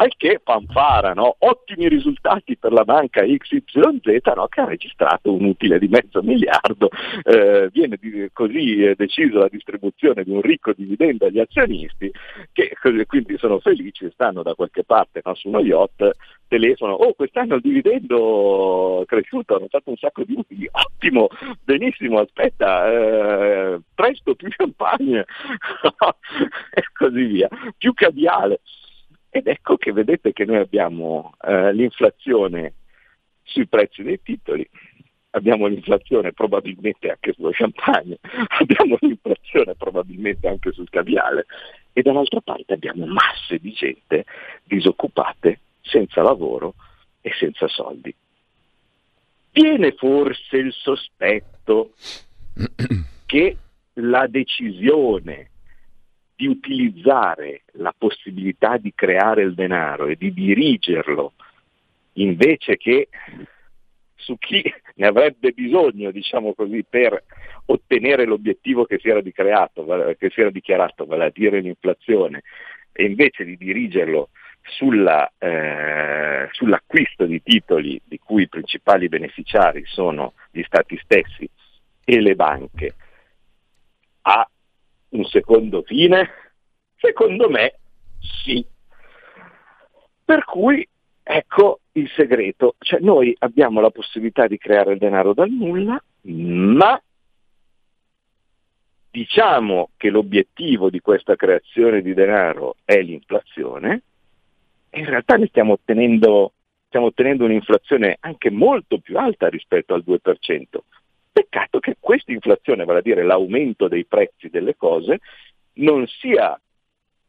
al 0.00 0.16
che 0.16 0.40
fanfara, 0.42 1.12
no? 1.12 1.36
ottimi 1.40 1.86
risultati 1.86 2.56
per 2.56 2.72
la 2.72 2.84
banca 2.84 3.22
XYZ 3.22 4.22
no? 4.34 4.46
che 4.48 4.60
ha 4.60 4.64
registrato 4.64 5.30
un 5.30 5.44
utile 5.44 5.78
di 5.78 5.88
mezzo 5.88 6.22
miliardo, 6.22 6.88
eh, 7.22 7.68
viene 7.70 7.98
di, 8.00 8.28
così 8.32 8.82
eh, 8.82 8.94
deciso 8.94 9.38
la 9.38 9.48
distribuzione 9.48 10.24
di 10.24 10.30
un 10.30 10.40
ricco 10.40 10.72
dividendo 10.72 11.26
agli 11.26 11.38
azionisti 11.38 12.10
che 12.52 12.72
quindi 13.06 13.36
sono 13.36 13.58
felici, 13.60 14.10
stanno 14.12 14.42
da 14.42 14.54
qualche 14.54 14.84
parte 14.84 15.20
no? 15.22 15.34
su 15.34 15.48
uno 15.48 15.60
yacht, 15.60 16.10
telefono, 16.48 16.94
oh 16.94 17.12
quest'anno 17.12 17.56
il 17.56 17.60
dividendo 17.60 19.02
è 19.02 19.04
cresciuto, 19.04 19.56
hanno 19.56 19.68
fatto 19.68 19.90
un 19.90 19.96
sacco 19.96 20.24
di 20.24 20.32
utili, 20.34 20.66
ottimo, 20.70 21.28
benissimo, 21.62 22.20
aspetta, 22.20 22.90
eh, 22.90 23.80
presto 23.94 24.34
più 24.34 24.48
champagne 24.56 25.26
e 26.72 26.82
così 26.94 27.24
via, 27.24 27.48
più 27.76 27.92
caviale. 27.92 28.60
Ed 29.30 29.46
ecco 29.46 29.76
che 29.76 29.92
vedete 29.92 30.32
che 30.32 30.44
noi 30.44 30.56
abbiamo 30.56 31.34
eh, 31.42 31.72
l'inflazione 31.72 32.74
sui 33.42 33.66
prezzi 33.66 34.02
dei 34.02 34.20
titoli, 34.22 34.68
abbiamo 35.30 35.66
l'inflazione 35.66 36.32
probabilmente 36.32 37.10
anche 37.10 37.32
sullo 37.32 37.50
champagne, 37.52 38.18
abbiamo 38.58 38.96
l'inflazione 39.00 39.74
probabilmente 39.76 40.48
anche 40.48 40.72
sul 40.72 40.90
caviale 40.90 41.46
e 41.92 42.02
dall'altra 42.02 42.40
parte 42.40 42.74
abbiamo 42.74 43.06
masse 43.06 43.58
di 43.58 43.72
gente 43.72 44.24
disoccupate, 44.64 45.60
senza 45.80 46.22
lavoro 46.22 46.74
e 47.20 47.32
senza 47.38 47.68
soldi. 47.68 48.14
Viene 49.52 49.92
forse 49.92 50.56
il 50.56 50.72
sospetto 50.72 51.92
che 53.26 53.56
la 53.94 54.26
decisione 54.26 55.50
di 56.40 56.46
utilizzare 56.46 57.64
la 57.72 57.94
possibilità 57.96 58.78
di 58.78 58.94
creare 58.94 59.42
il 59.42 59.52
denaro 59.52 60.06
e 60.06 60.16
di 60.16 60.32
dirigerlo 60.32 61.34
invece 62.14 62.78
che 62.78 63.08
su 64.14 64.38
chi 64.38 64.62
ne 64.94 65.06
avrebbe 65.06 65.52
bisogno, 65.52 66.10
diciamo 66.10 66.54
così, 66.54 66.82
per 66.88 67.24
ottenere 67.66 68.24
l'obiettivo 68.24 68.86
che 68.86 68.98
si 68.98 69.10
era, 69.10 69.20
creato, 69.20 69.84
che 70.18 70.30
si 70.30 70.40
era 70.40 70.50
dichiarato, 70.50 71.04
vale 71.04 71.26
a 71.26 71.30
dire 71.30 71.60
l'inflazione, 71.60 72.42
e 72.92 73.04
invece 73.04 73.44
di 73.44 73.58
dirigerlo 73.58 74.30
sulla, 74.62 75.30
eh, 75.36 76.48
sull'acquisto 76.52 77.26
di 77.26 77.42
titoli 77.42 78.00
di 78.02 78.18
cui 78.18 78.44
i 78.44 78.48
principali 78.48 79.08
beneficiari 79.08 79.82
sono 79.84 80.32
gli 80.50 80.62
stati 80.62 80.98
stessi 81.02 81.46
e 82.02 82.20
le 82.20 82.34
banche, 82.34 82.94
ha 84.22 84.48
un 85.10 85.24
secondo 85.24 85.82
fine? 85.82 86.28
Secondo 86.96 87.48
me 87.48 87.78
sì. 88.20 88.64
Per 90.24 90.44
cui 90.44 90.86
ecco 91.22 91.80
il 91.92 92.08
segreto, 92.14 92.76
cioè 92.78 93.00
noi 93.00 93.34
abbiamo 93.40 93.80
la 93.80 93.90
possibilità 93.90 94.46
di 94.46 94.58
creare 94.58 94.96
denaro 94.96 95.32
dal 95.34 95.50
nulla, 95.50 96.02
ma 96.22 97.00
diciamo 99.10 99.90
che 99.96 100.08
l'obiettivo 100.10 100.88
di 100.88 101.00
questa 101.00 101.34
creazione 101.34 102.00
di 102.00 102.14
denaro 102.14 102.76
è 102.84 103.00
l'inflazione, 103.00 104.02
e 104.90 105.00
in 105.00 105.06
realtà 105.06 105.36
ne 105.36 105.46
stiamo 105.46 105.72
ottenendo, 105.72 106.52
stiamo 106.86 107.06
ottenendo 107.06 107.44
un'inflazione 107.44 108.16
anche 108.20 108.50
molto 108.50 108.98
più 108.98 109.18
alta 109.18 109.48
rispetto 109.48 109.94
al 109.94 110.04
2%. 110.06 110.62
Peccato 111.32 111.78
che 111.78 111.96
questa 111.98 112.32
inflazione, 112.32 112.84
vale 112.84 112.98
a 112.98 113.02
dire 113.02 113.22
l'aumento 113.22 113.88
dei 113.88 114.04
prezzi 114.04 114.48
delle 114.48 114.76
cose, 114.76 115.20
non 115.74 116.06
sia 116.06 116.60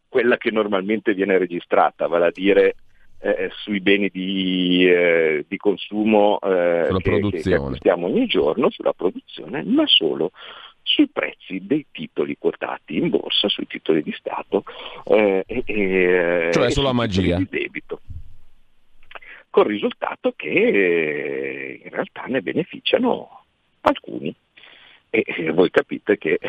quella 0.10 0.38
che 0.38 0.52
normalmente 0.52 1.14
viene 1.14 1.38
registrata, 1.38 2.08
vale 2.08 2.28
a 2.28 2.32
dire 2.32 2.76
eh, 3.20 3.50
sui 3.64 3.80
beni 3.80 4.10
di, 4.10 4.86
eh, 4.86 5.46
di 5.48 5.58
consumo 5.58 6.40
eh, 6.42 6.88
che, 6.98 7.42
che, 7.42 7.54
acquistiamo 7.54 8.08
ogni 8.08 8.26
giorno, 8.26 8.70
sulla 8.70 8.94
produzione, 8.94 9.64
ma 9.64 9.86
solo 9.86 10.32
sui 10.84 11.08
prezzi 11.08 11.66
dei 11.66 11.86
titoli 11.92 12.36
quotati 12.38 12.98
in 12.98 13.10
borsa, 13.10 13.48
sui 13.48 13.68
titoli 13.68 14.02
di 14.02 14.12
Stato 14.18 14.64
eh, 15.06 15.44
e, 15.46 15.64
e, 15.66 16.50
cioè 16.52 16.66
e 16.66 16.72
sulla 16.72 16.92
magia 16.92 17.38
di 17.38 17.48
debito. 17.50 18.02
Con 19.50 19.66
il 19.66 19.72
risultato 19.72 20.34
che 20.36 20.50
eh, 20.50 21.82
in 21.84 21.90
realtà 21.90 22.24
ne 22.26 22.42
beneficiano 22.42 23.41
alcuni. 23.82 24.34
E 25.14 25.52
voi 25.52 25.70
capite 25.70 26.18
che, 26.18 26.40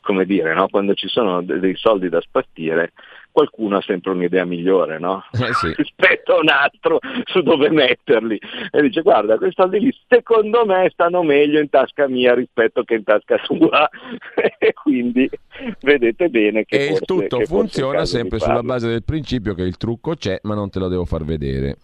come 0.00 0.24
dire, 0.24 0.54
no? 0.54 0.68
quando 0.68 0.94
ci 0.94 1.08
sono 1.08 1.42
dei 1.42 1.76
soldi 1.76 2.08
da 2.08 2.22
spartire, 2.22 2.92
qualcuno 3.30 3.76
ha 3.76 3.82
sempre 3.82 4.10
un'idea 4.10 4.44
migliore 4.44 4.98
no? 4.98 5.24
eh 5.32 5.52
sì. 5.52 5.72
rispetto 5.76 6.34
a 6.34 6.40
un 6.40 6.48
altro 6.48 6.98
su 7.24 7.42
dove 7.42 7.70
metterli. 7.70 8.40
E 8.70 8.80
dice 8.80 9.02
guarda, 9.02 9.36
questi 9.36 9.60
soldi 9.60 9.80
lì 9.80 9.94
secondo 10.08 10.64
me 10.64 10.88
stanno 10.90 11.22
meglio 11.22 11.60
in 11.60 11.68
tasca 11.68 12.08
mia 12.08 12.34
rispetto 12.34 12.82
che 12.82 12.94
in 12.94 13.04
tasca 13.04 13.38
sua. 13.44 13.88
e 14.58 14.72
quindi 14.72 15.28
vedete 15.82 16.30
bene 16.30 16.64
che... 16.64 16.76
E 16.76 16.88
forse, 16.88 17.04
tutto 17.04 17.36
che 17.36 17.44
funziona 17.44 18.06
sempre 18.06 18.38
sulla 18.38 18.62
base 18.62 18.88
del 18.88 19.04
principio 19.04 19.52
che 19.52 19.62
il 19.62 19.76
trucco 19.76 20.14
c'è 20.14 20.38
ma 20.44 20.54
non 20.54 20.70
te 20.70 20.78
lo 20.78 20.88
devo 20.88 21.04
far 21.04 21.24
vedere. 21.24 21.76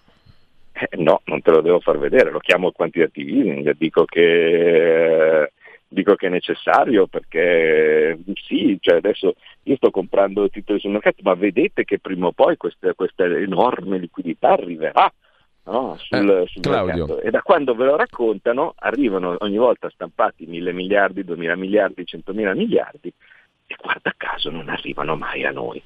Eh, 0.88 0.96
no, 1.02 1.20
non 1.24 1.40
te 1.42 1.50
lo 1.50 1.60
devo 1.60 1.80
far 1.80 1.98
vedere, 1.98 2.30
lo 2.30 2.40
chiamo 2.40 2.72
quantitative 2.72 3.30
easing, 3.30 3.76
dico 3.76 4.04
che... 4.04 5.42
Eh, 5.42 5.52
dico 5.94 6.16
che 6.16 6.26
è 6.26 6.30
necessario 6.30 7.06
perché 7.06 8.18
sì, 8.46 8.76
cioè 8.80 8.96
adesso 8.96 9.34
io 9.62 9.76
sto 9.76 9.90
comprando 9.90 10.50
titoli 10.50 10.80
sul 10.80 10.90
mercato, 10.90 11.18
ma 11.22 11.34
vedete 11.34 11.84
che 11.84 12.00
prima 12.00 12.26
o 12.26 12.32
poi 12.32 12.56
questa, 12.56 12.92
questa 12.94 13.24
enorme 13.24 13.98
liquidità 13.98 14.50
arriverà. 14.50 15.10
No, 15.66 15.96
sul, 15.98 16.28
eh, 16.28 16.46
sul 16.46 16.70
mercato. 16.70 17.20
E 17.20 17.30
da 17.30 17.40
quando 17.40 17.74
ve 17.74 17.86
lo 17.86 17.96
raccontano 17.96 18.74
arrivano 18.76 19.36
ogni 19.38 19.56
volta 19.56 19.88
stampati 19.88 20.44
mille 20.44 20.72
miliardi, 20.72 21.24
duemila 21.24 21.54
miliardi, 21.56 22.04
centomila 22.04 22.52
miliardi 22.52 23.10
e 23.66 23.74
guarda 23.80 24.12
caso 24.14 24.50
non 24.50 24.68
arrivano 24.68 25.16
mai 25.16 25.44
a 25.44 25.52
noi. 25.52 25.82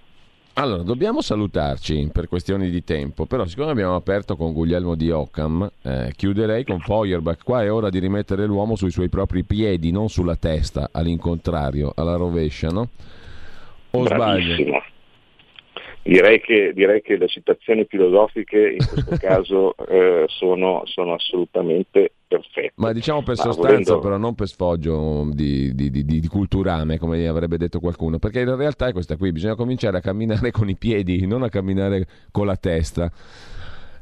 Allora, 0.59 0.83
dobbiamo 0.83 1.21
salutarci 1.21 2.11
per 2.13 2.27
questioni 2.27 2.69
di 2.69 2.83
tempo, 2.83 3.27
però 3.27 3.47
siccome 3.47 3.71
abbiamo 3.71 3.95
aperto 3.95 4.35
con 4.35 4.53
Guglielmo 4.53 4.97
di 4.97 5.09
Occam, 5.09 5.71
eh, 5.83 6.13
chiuderei 6.17 6.65
con 6.65 6.81
Feuerbach. 6.81 7.45
Qua 7.45 7.63
è 7.63 7.71
ora 7.73 7.91
di 7.91 8.01
rimettere 8.01 8.45
l'uomo 8.45 8.75
sui 8.75 8.91
suoi 8.91 9.09
propri 9.09 9.45
piedi, 9.45 9.93
non 9.93 10.09
sulla 10.09 10.35
testa, 10.35 10.89
all'incontrario, 10.91 11.93
alla 11.95 12.17
rovescia, 12.17 12.71
no? 12.71 12.89
O 13.93 14.03
Bravissimo. 14.03 14.65
sbaglio? 14.65 14.83
Direi 16.09 16.41
che, 16.41 16.73
direi 16.75 17.03
che, 17.03 17.19
le 17.19 17.29
citazioni 17.29 17.85
filosofiche 17.87 18.77
in 18.79 18.87
questo 18.87 19.17
caso 19.21 19.75
eh, 19.87 20.25
sono, 20.29 20.81
sono, 20.87 21.13
assolutamente 21.13 22.13
perfette. 22.27 22.73
Ma 22.77 22.93
diciamo 22.93 23.23
per 23.23 23.37
Ma 23.37 23.43
sostanza, 23.43 23.69
volendo... 23.69 23.99
però 23.99 24.17
non 24.17 24.35
per 24.35 24.49
sfoggio 24.49 25.29
di, 25.35 25.75
di, 25.75 25.91
di, 25.91 26.05
di, 26.07 26.27
culturame, 26.27 26.97
come 26.97 27.29
avrebbe 27.29 27.59
detto 27.59 27.79
qualcuno, 27.79 28.19
perché 28.19 28.43
la 28.43 28.57
realtà 28.57 28.87
è 28.87 28.93
questa 28.93 29.17
qui, 29.17 29.33
bisogna 29.33 29.55
cominciare 29.55 29.99
a 29.99 30.01
camminare 30.01 30.49
con 30.51 30.71
i 30.71 30.77
piedi, 30.77 31.27
non 31.27 31.43
a 31.43 31.51
camminare 31.51 32.07
con 32.33 32.47
la 32.47 32.57
testa. 32.57 33.13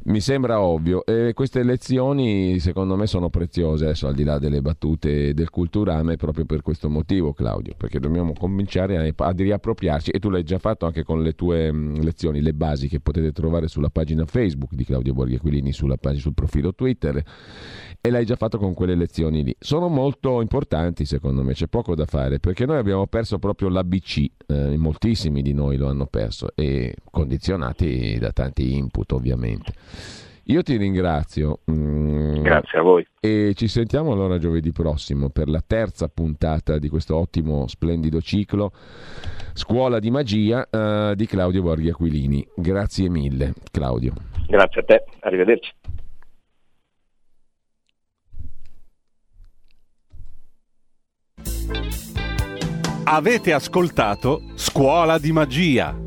Mi 0.09 0.21
sembra 0.21 0.61
ovvio 0.61 1.05
e 1.05 1.33
queste 1.35 1.65
lezioni 1.65 2.61
secondo 2.61 2.95
me 2.95 3.09
sono 3.09 3.29
preziose 3.29 3.87
adesso 3.87 4.07
al 4.07 4.15
di 4.15 4.23
là 4.23 4.39
delle 4.39 4.63
battute 4.63 5.35
del 5.35 5.51
culturame 5.51 6.15
proprio 6.15 6.45
per 6.45 6.63
questo 6.63 6.89
motivo 6.89 7.33
Claudio 7.33 7.75
perché 7.77 7.99
dobbiamo 7.99 8.33
cominciare 8.33 8.99
a, 8.99 9.25
a 9.25 9.31
riappropriarci 9.33 10.13
e 10.13 10.21
tu 10.21 10.31
l'hai 10.31 10.45
già 10.45 10.59
fatto 10.59 10.87
anche 10.87 11.03
con 11.03 11.25
le 11.25 11.33
tue 11.33 11.73
mh, 11.73 12.05
lezioni, 12.05 12.41
le 12.41 12.55
basi 12.55 12.87
che 12.87 13.01
potete 13.01 13.33
trovare 13.33 13.67
sulla 13.67 13.89
pagina 13.89 14.25
Facebook 14.27 14.75
di 14.75 14.85
Claudio 14.85 15.13
Borghi 15.13 15.35
Aquilini 15.35 15.73
sulla 15.73 15.97
pagina, 15.97 16.23
sul 16.23 16.35
profilo 16.35 16.73
Twitter 16.73 17.21
e 18.01 18.09
l'hai 18.11 18.25
già 18.25 18.37
fatto 18.37 18.59
con 18.59 18.75
quelle 18.75 18.95
lezioni 18.95 19.43
lì. 19.43 19.57
Sono 19.59 19.89
molto 19.89 20.41
importanti 20.41 21.05
secondo 21.05 21.43
me, 21.43 21.53
c'è 21.53 21.67
poco 21.67 21.97
da 21.97 22.07
fare 22.07 22.39
perché 22.39 22.65
noi 22.65 22.79
abbiamo 22.79 23.09
perso 23.09 23.41
proprio 23.41 23.69
l'ABC, 23.71 24.25
eh, 24.47 24.77
moltissimi 24.77 25.43
di 25.43 25.53
noi 25.53 25.77
lo 25.77 25.89
hanno 25.89 26.07
perso 26.07 26.51
e 26.55 26.95
condizionati 27.11 28.19
da 28.21 28.31
tanti 28.31 28.77
input 28.77 29.11
ovviamente. 29.11 29.73
Io 30.49 30.63
ti 30.63 30.77
ringrazio. 30.77 31.61
Mm, 31.71 32.43
Grazie 32.43 32.79
a 32.79 32.83
voi. 32.83 33.07
E 33.21 33.53
ci 33.55 33.67
sentiamo 33.67 34.13
allora 34.13 34.39
giovedì 34.39 34.71
prossimo 34.71 35.29
per 35.29 35.49
la 35.49 35.63
terza 35.67 36.09
puntata 36.09 36.79
di 36.79 36.89
questo 36.89 37.17
ottimo, 37.17 37.67
splendido 37.67 38.21
ciclo 38.21 38.71
Scuola 39.55 39.99
di 39.99 40.11
Magia 40.11 40.69
uh, 40.71 41.15
di 41.15 41.27
Claudio 41.27 41.63
Borghi 41.63 41.89
Aquilini. 41.89 42.47
Grazie 42.55 43.09
mille, 43.09 43.55
Claudio. 43.73 44.13
Grazie 44.47 44.81
a 44.83 44.85
te, 44.85 45.05
arrivederci. 45.21 45.73
Avete 53.09 53.53
ascoltato 53.53 54.43
Scuola 54.55 55.19
di 55.19 55.33
Magia 55.33 56.06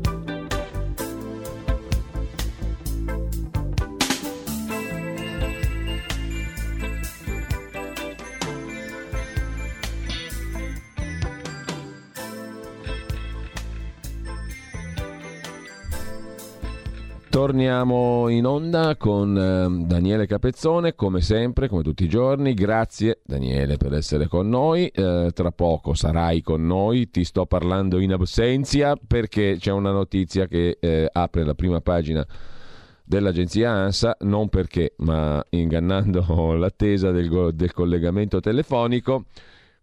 Torniamo 17.40 18.28
in 18.28 18.44
onda 18.44 18.96
con 18.98 19.34
eh, 19.34 19.86
Daniele 19.86 20.26
Capezzone, 20.26 20.94
come 20.94 21.22
sempre, 21.22 21.68
come 21.68 21.82
tutti 21.82 22.04
i 22.04 22.08
giorni. 22.08 22.52
Grazie 22.52 23.20
Daniele 23.24 23.78
per 23.78 23.94
essere 23.94 24.28
con 24.28 24.50
noi. 24.50 24.88
Eh, 24.88 25.30
tra 25.32 25.50
poco 25.50 25.94
sarai 25.94 26.42
con 26.42 26.66
noi, 26.66 27.08
ti 27.08 27.24
sto 27.24 27.46
parlando 27.46 27.98
in 27.98 28.12
absenza 28.12 28.94
perché 28.94 29.56
c'è 29.58 29.72
una 29.72 29.90
notizia 29.90 30.46
che 30.46 30.76
eh, 30.78 31.08
apre 31.10 31.42
la 31.44 31.54
prima 31.54 31.80
pagina 31.80 32.26
dell'agenzia 33.02 33.70
ANSA, 33.70 34.18
non 34.20 34.50
perché, 34.50 34.92
ma 34.98 35.42
ingannando 35.48 36.52
l'attesa 36.60 37.10
del, 37.10 37.54
del 37.54 37.72
collegamento 37.72 38.40
telefonico 38.40 39.24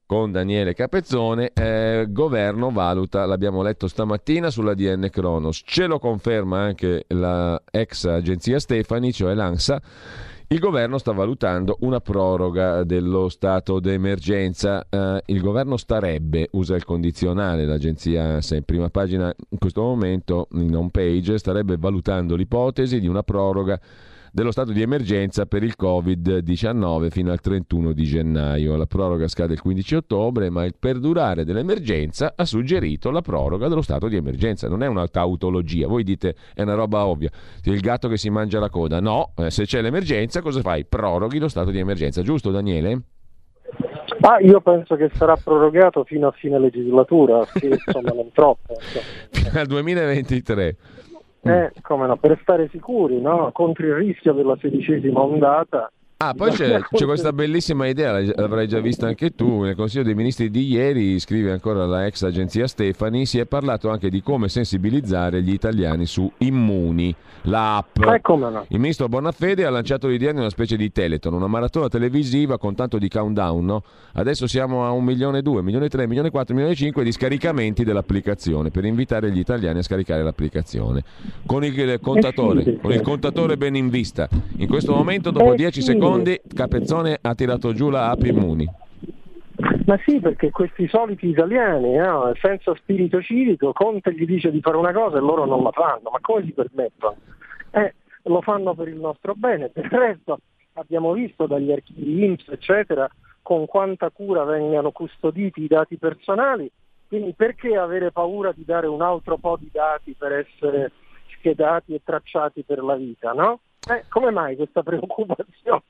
con 0.07 0.31
Daniele 0.31 0.73
Capezzone, 0.73 1.51
eh, 1.53 2.07
governo 2.09 2.71
valuta, 2.71 3.25
l'abbiamo 3.25 3.61
letto 3.61 3.87
stamattina 3.87 4.49
sulla 4.49 4.73
DN 4.73 5.09
Kronos, 5.11 5.61
ce 5.65 5.85
lo 5.85 5.99
conferma 5.99 6.59
anche 6.59 7.03
la 7.09 7.61
ex 7.69 8.05
agenzia 8.05 8.57
Stefani, 8.57 9.11
cioè 9.11 9.33
l'ANSA, 9.33 9.81
il 10.47 10.59
governo 10.59 10.97
sta 10.97 11.11
valutando 11.11 11.75
una 11.81 11.99
proroga 11.99 12.85
dello 12.85 13.27
stato 13.27 13.81
d'emergenza. 13.81 14.87
Eh, 14.89 15.23
il 15.25 15.41
governo 15.41 15.75
starebbe, 15.75 16.47
usa 16.51 16.75
il 16.75 16.85
condizionale, 16.85 17.65
l'agenzia 17.65 18.23
ANSA 18.23 18.55
in 18.55 18.63
prima 18.63 18.89
pagina 18.89 19.33
in 19.49 19.57
questo 19.57 19.81
momento, 19.81 20.47
in 20.53 20.73
home 20.73 20.89
page, 20.89 21.37
starebbe 21.37 21.75
valutando 21.77 22.37
l'ipotesi 22.37 23.01
di 23.01 23.07
una 23.07 23.23
proroga 23.23 23.77
dello 24.31 24.51
stato 24.51 24.71
di 24.71 24.81
emergenza 24.81 25.45
per 25.45 25.63
il 25.63 25.75
Covid-19 25.79 27.09
fino 27.09 27.31
al 27.31 27.39
31 27.39 27.93
di 27.93 28.03
gennaio. 28.03 28.75
La 28.75 28.85
proroga 28.85 29.27
scade 29.27 29.53
il 29.53 29.61
15 29.61 29.95
ottobre, 29.95 30.49
ma 30.49 30.65
il 30.65 30.75
perdurare 30.77 31.43
dell'emergenza 31.43 32.33
ha 32.35 32.45
suggerito 32.45 33.11
la 33.11 33.21
proroga 33.21 33.67
dello 33.67 33.81
stato 33.81 34.07
di 34.07 34.15
emergenza. 34.15 34.67
Non 34.67 34.83
è 34.83 34.87
una 34.87 35.07
tautologia. 35.07 35.87
Voi 35.87 36.03
dite 36.03 36.35
è 36.53 36.61
una 36.61 36.75
roba 36.75 37.05
ovvia. 37.05 37.29
Il 37.63 37.79
gatto 37.79 38.07
che 38.07 38.17
si 38.17 38.29
mangia 38.29 38.59
la 38.59 38.69
coda. 38.69 38.99
No, 38.99 39.33
eh, 39.35 39.49
se 39.51 39.65
c'è 39.65 39.81
l'emergenza 39.81 40.41
cosa 40.41 40.61
fai? 40.61 40.85
Proroghi 40.85 41.39
lo 41.39 41.47
stato 41.47 41.71
di 41.71 41.79
emergenza. 41.79 42.21
Giusto 42.21 42.51
Daniele? 42.51 43.01
Ah, 44.21 44.39
io 44.39 44.59
penso 44.61 44.95
che 44.95 45.09
sarà 45.13 45.35
prorogato 45.35 46.03
fino 46.03 46.27
a 46.27 46.31
fine 46.31 46.59
legislatura, 46.59 47.45
sì, 47.45 47.67
insomma 47.67 48.11
non 48.13 48.31
troppo. 48.33 48.73
Fino 49.31 49.59
al 49.59 49.67
2023. 49.67 50.75
Eh, 51.49 51.71
come 51.81 52.07
no, 52.07 52.17
per 52.17 52.37
stare 52.41 52.69
sicuri, 52.69 53.19
no? 53.21 53.51
Contro 53.51 53.85
il 53.85 53.93
rischio 53.95 54.33
della 54.33 54.57
sedicesima 54.59 55.21
ondata 55.21 55.91
Ah, 56.19 56.33
poi 56.33 56.49
c'è, 56.49 56.79
c'è, 56.89 57.05
questa 57.05 57.31
bellissima 57.31 57.85
idea, 57.85 58.19
l'avrai 58.19 58.67
già 58.67 58.79
vista 58.79 59.05
anche 59.05 59.35
tu, 59.35 59.61
nel 59.61 59.75
Consiglio 59.75 60.01
dei 60.01 60.15
Ministri 60.15 60.49
di 60.49 60.67
ieri, 60.67 61.19
scrive 61.19 61.51
ancora 61.51 61.85
la 61.85 62.07
ex 62.07 62.23
agenzia 62.23 62.65
Stefani, 62.65 63.27
si 63.27 63.37
è 63.37 63.45
parlato 63.45 63.91
anche 63.91 64.09
di 64.09 64.23
come 64.23 64.49
sensibilizzare 64.49 65.43
gli 65.43 65.53
italiani 65.53 66.07
su 66.07 66.29
Immuni, 66.39 67.13
l'app. 67.43 67.97
Eh, 67.99 68.21
no. 68.25 68.65
Il 68.69 68.79
ministro 68.79 69.07
Bonafede 69.07 69.63
ha 69.63 69.69
lanciato 69.69 70.07
l'idea 70.07 70.31
di 70.31 70.39
una 70.39 70.49
specie 70.49 70.75
di 70.75 70.91
teleton, 70.91 71.33
una 71.33 71.45
maratona 71.45 71.87
televisiva 71.87 72.57
con 72.57 72.73
tanto 72.73 72.97
di 72.97 73.09
countdown, 73.09 73.63
no? 73.63 73.83
Adesso 74.13 74.47
siamo 74.47 74.87
a 74.87 74.89
un 74.89 75.03
milione 75.03 75.37
e 75.37 75.41
due, 75.43 75.59
un 75.59 75.65
milione 75.65 75.85
e 75.85 75.89
tre, 75.89 76.01
un 76.01 76.07
milione 76.07 76.29
e 76.29 76.31
quattro, 76.31 76.55
un 76.55 76.61
milione 76.61 76.75
e 76.75 76.83
cinque 76.83 77.03
di 77.03 77.11
scaricamenti 77.11 77.83
dell'applicazione 77.83 78.71
per 78.71 78.85
invitare 78.85 79.29
gli 79.29 79.37
italiani 79.37 79.77
a 79.77 79.83
scaricare 79.83 80.23
l'applicazione. 80.23 81.03
Con 81.45 81.63
il 81.63 81.99
contatore, 82.01 82.63
eh 82.63 82.77
con 82.79 82.91
il 82.91 83.01
contatore 83.01 83.55
ben 83.55 83.75
in 83.75 83.89
vista. 83.89 84.27
In 84.55 84.67
questo 84.67 84.95
momento, 84.95 85.29
dopo 85.29 85.53
10 85.53 85.79
secondi 85.79 86.05
secondi 86.07 86.41
Capezzone 86.53 87.17
ha 87.21 87.35
tirato 87.35 87.73
giù 87.73 87.89
la 87.89 88.09
app 88.09 88.23
Immuni. 88.23 88.65
Ma 89.85 89.99
sì, 90.05 90.19
perché 90.19 90.51
questi 90.51 90.87
soliti 90.87 91.27
italiani, 91.27 91.95
no? 91.95 92.31
senza 92.39 92.73
spirito 92.75 93.21
civico, 93.21 93.73
Conte 93.73 94.13
gli 94.13 94.25
dice 94.25 94.51
di 94.51 94.61
fare 94.61 94.77
una 94.77 94.93
cosa 94.93 95.17
e 95.17 95.21
loro 95.21 95.45
non 95.45 95.63
la 95.63 95.71
fanno, 95.71 96.09
ma 96.11 96.19
come 96.21 96.43
si 96.45 96.51
permettono? 96.51 97.15
Eh, 97.71 97.93
lo 98.23 98.41
fanno 98.41 98.73
per 98.75 98.87
il 98.87 98.99
nostro 98.99 99.33
bene. 99.35 99.71
Del 99.73 99.89
resto 99.89 100.39
abbiamo 100.73 101.13
visto 101.13 101.47
dagli 101.47 101.71
archivi 101.71 102.23
IMSS, 102.25 102.49
eccetera, 102.49 103.09
con 103.41 103.65
quanta 103.65 104.09
cura 104.09 104.43
vengano 104.43 104.91
custoditi 104.91 105.63
i 105.63 105.67
dati 105.67 105.97
personali, 105.97 106.69
quindi 107.07 107.33
perché 107.33 107.75
avere 107.75 108.11
paura 108.11 108.51
di 108.51 108.63
dare 108.65 108.87
un 108.87 109.01
altro 109.01 109.37
po' 109.37 109.57
di 109.59 109.69
dati 109.71 110.13
per 110.17 110.33
essere 110.33 110.91
schedati 111.37 111.93
e 111.93 112.01
tracciati 112.03 112.63
per 112.63 112.83
la 112.83 112.95
vita, 112.95 113.31
no? 113.31 113.61
Eh, 113.89 114.03
come 114.09 114.31
mai 114.31 114.55
questa 114.55 114.83
preoccupazione? 114.83 115.81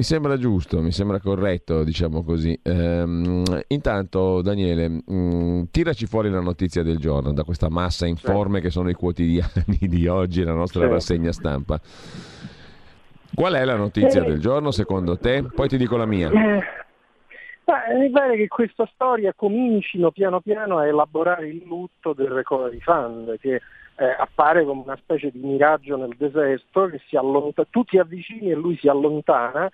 Mi 0.00 0.06
sembra 0.06 0.38
giusto, 0.38 0.80
mi 0.80 0.92
sembra 0.92 1.20
corretto, 1.20 1.84
diciamo 1.84 2.24
così. 2.24 2.58
Ehm, 2.62 3.44
intanto, 3.66 4.40
Daniele, 4.40 4.88
mh, 4.88 5.02
mm, 5.12 5.62
tiraci 5.70 6.06
fuori 6.06 6.30
la 6.30 6.40
notizia 6.40 6.82
del 6.82 6.96
giorno 6.96 7.34
da 7.34 7.44
questa 7.44 7.68
massa 7.68 8.06
informe 8.06 8.54
certo. 8.54 8.66
che 8.66 8.70
sono 8.70 8.88
i 8.88 8.94
quotidiani 8.94 9.76
di 9.86 10.06
oggi, 10.06 10.42
la 10.42 10.54
nostra 10.54 10.80
certo. 10.80 10.94
rassegna 10.94 11.32
stampa. 11.32 11.78
Qual 13.34 13.52
è 13.52 13.62
la 13.62 13.76
notizia 13.76 14.22
eh, 14.22 14.26
del 14.26 14.40
giorno 14.40 14.70
secondo 14.70 15.18
te? 15.18 15.44
Poi 15.54 15.68
ti 15.68 15.76
dico 15.76 15.98
la 15.98 16.06
mia. 16.06 16.30
Eh, 16.30 17.94
mi 17.98 18.08
pare 18.08 18.36
che 18.36 18.48
questa 18.48 18.88
storia 18.94 19.34
comincino 19.36 20.12
piano 20.12 20.40
piano 20.40 20.78
a 20.78 20.86
elaborare 20.86 21.46
il 21.46 21.62
lutto 21.66 22.14
del 22.14 22.28
recovery 22.28 22.80
fund, 22.80 23.38
che 23.38 23.56
eh, 23.96 24.16
appare 24.18 24.64
come 24.64 24.80
una 24.82 24.96
specie 24.96 25.30
di 25.30 25.40
miraggio 25.40 25.98
nel 25.98 26.14
deserto, 26.16 26.86
che 26.86 27.02
si 27.06 27.16
allontana, 27.16 27.68
tu 27.70 27.84
ti 27.84 27.98
avvicini 27.98 28.50
e 28.50 28.54
lui 28.54 28.78
si 28.78 28.88
allontana, 28.88 29.70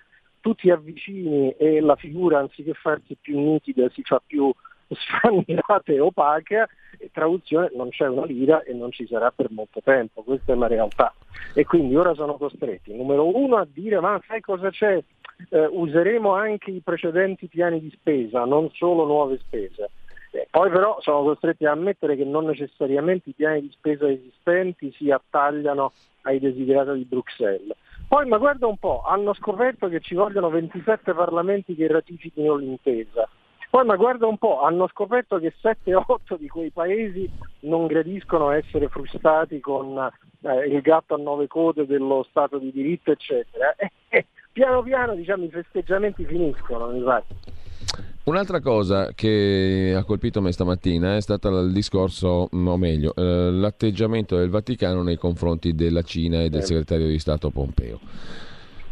tu 0.47 0.55
ti 0.55 0.69
avvicini 0.69 1.51
e 1.57 1.81
la 1.81 1.97
figura 1.97 2.39
anziché 2.39 2.73
farsi 2.73 3.17
più 3.19 3.37
nitida 3.37 3.89
si 3.89 4.01
fa 4.03 4.21
più 4.25 4.49
sfangata 4.87 5.91
e 5.91 5.99
opaca, 5.99 6.65
e 6.97 7.09
traduzione 7.11 7.69
non 7.75 7.89
c'è 7.89 8.07
una 8.07 8.23
lira 8.23 8.63
e 8.63 8.73
non 8.73 8.93
ci 8.93 9.05
sarà 9.07 9.29
per 9.31 9.51
molto 9.51 9.81
tempo, 9.83 10.23
questa 10.23 10.53
è 10.53 10.55
la 10.55 10.67
realtà. 10.67 11.13
E 11.53 11.65
quindi 11.65 11.97
ora 11.97 12.13
sono 12.13 12.35
costretti, 12.35 12.95
numero 12.95 13.35
uno, 13.35 13.57
a 13.57 13.67
dire 13.69 13.99
ma 13.99 14.21
sai 14.25 14.39
cosa 14.39 14.69
c'è? 14.69 15.03
Eh, 15.49 15.65
useremo 15.69 16.33
anche 16.33 16.71
i 16.71 16.79
precedenti 16.81 17.47
piani 17.47 17.81
di 17.81 17.91
spesa, 17.91 18.45
non 18.45 18.69
solo 18.71 19.05
nuove 19.05 19.39
spese. 19.39 19.89
Eh, 20.31 20.47
poi 20.49 20.69
però 20.69 20.97
sono 21.01 21.23
costretti 21.23 21.65
a 21.65 21.71
ammettere 21.71 22.15
che 22.15 22.23
non 22.23 22.45
necessariamente 22.45 23.31
i 23.31 23.33
piani 23.33 23.61
di 23.61 23.71
spesa 23.71 24.09
esistenti 24.09 24.93
si 24.93 25.11
attagliano 25.11 25.91
ai 26.21 26.39
desiderati 26.39 26.99
di 26.99 27.05
Bruxelles. 27.05 27.75
Poi, 28.07 28.25
ma 28.25 28.37
guarda 28.37 28.67
un 28.67 28.77
po', 28.77 29.03
hanno 29.05 29.33
scoperto 29.33 29.89
che 29.89 29.99
ci 29.99 30.15
vogliono 30.15 30.49
27 30.49 31.13
parlamenti 31.13 31.75
che 31.75 31.87
ratifichino 31.87 32.55
l'intesa. 32.55 33.27
Poi, 33.69 33.85
ma 33.85 33.97
guarda 33.97 34.27
un 34.27 34.37
po', 34.37 34.61
hanno 34.61 34.87
scoperto 34.87 35.39
che 35.39 35.53
7-8 35.61 36.37
di 36.37 36.47
quei 36.47 36.71
paesi 36.71 37.29
non 37.61 37.85
gradiscono 37.85 38.51
essere 38.51 38.87
frustati 38.87 39.59
con 39.59 40.09
eh, 40.41 40.67
il 40.67 40.81
gatto 40.81 41.15
a 41.15 41.17
nove 41.17 41.47
code 41.47 41.85
dello 41.85 42.25
Stato 42.29 42.57
di 42.59 42.71
diritto, 42.71 43.11
eccetera. 43.11 43.75
E, 43.75 43.91
eh, 44.07 44.25
piano 44.53 44.81
piano 44.83 45.13
diciamo, 45.13 45.43
i 45.43 45.49
festeggiamenti 45.49 46.23
finiscono, 46.25 46.87
mi. 46.87 47.03
Un'altra 48.27 48.59
cosa 48.59 49.11
che 49.15 49.93
ha 49.95 50.03
colpito 50.03 50.41
me 50.41 50.51
stamattina 50.51 51.15
è 51.15 51.21
stato 51.21 51.47
il 51.59 51.71
discorso, 51.71 52.49
o 52.51 52.77
meglio, 52.77 53.13
eh, 53.15 53.51
l'atteggiamento 53.51 54.35
del 54.35 54.49
Vaticano 54.49 55.01
nei 55.01 55.15
confronti 55.15 55.73
della 55.73 56.01
Cina 56.01 56.41
e 56.41 56.49
del 56.49 56.65
segretario 56.65 57.07
di 57.07 57.19
Stato 57.19 57.51
Pompeo. 57.51 58.01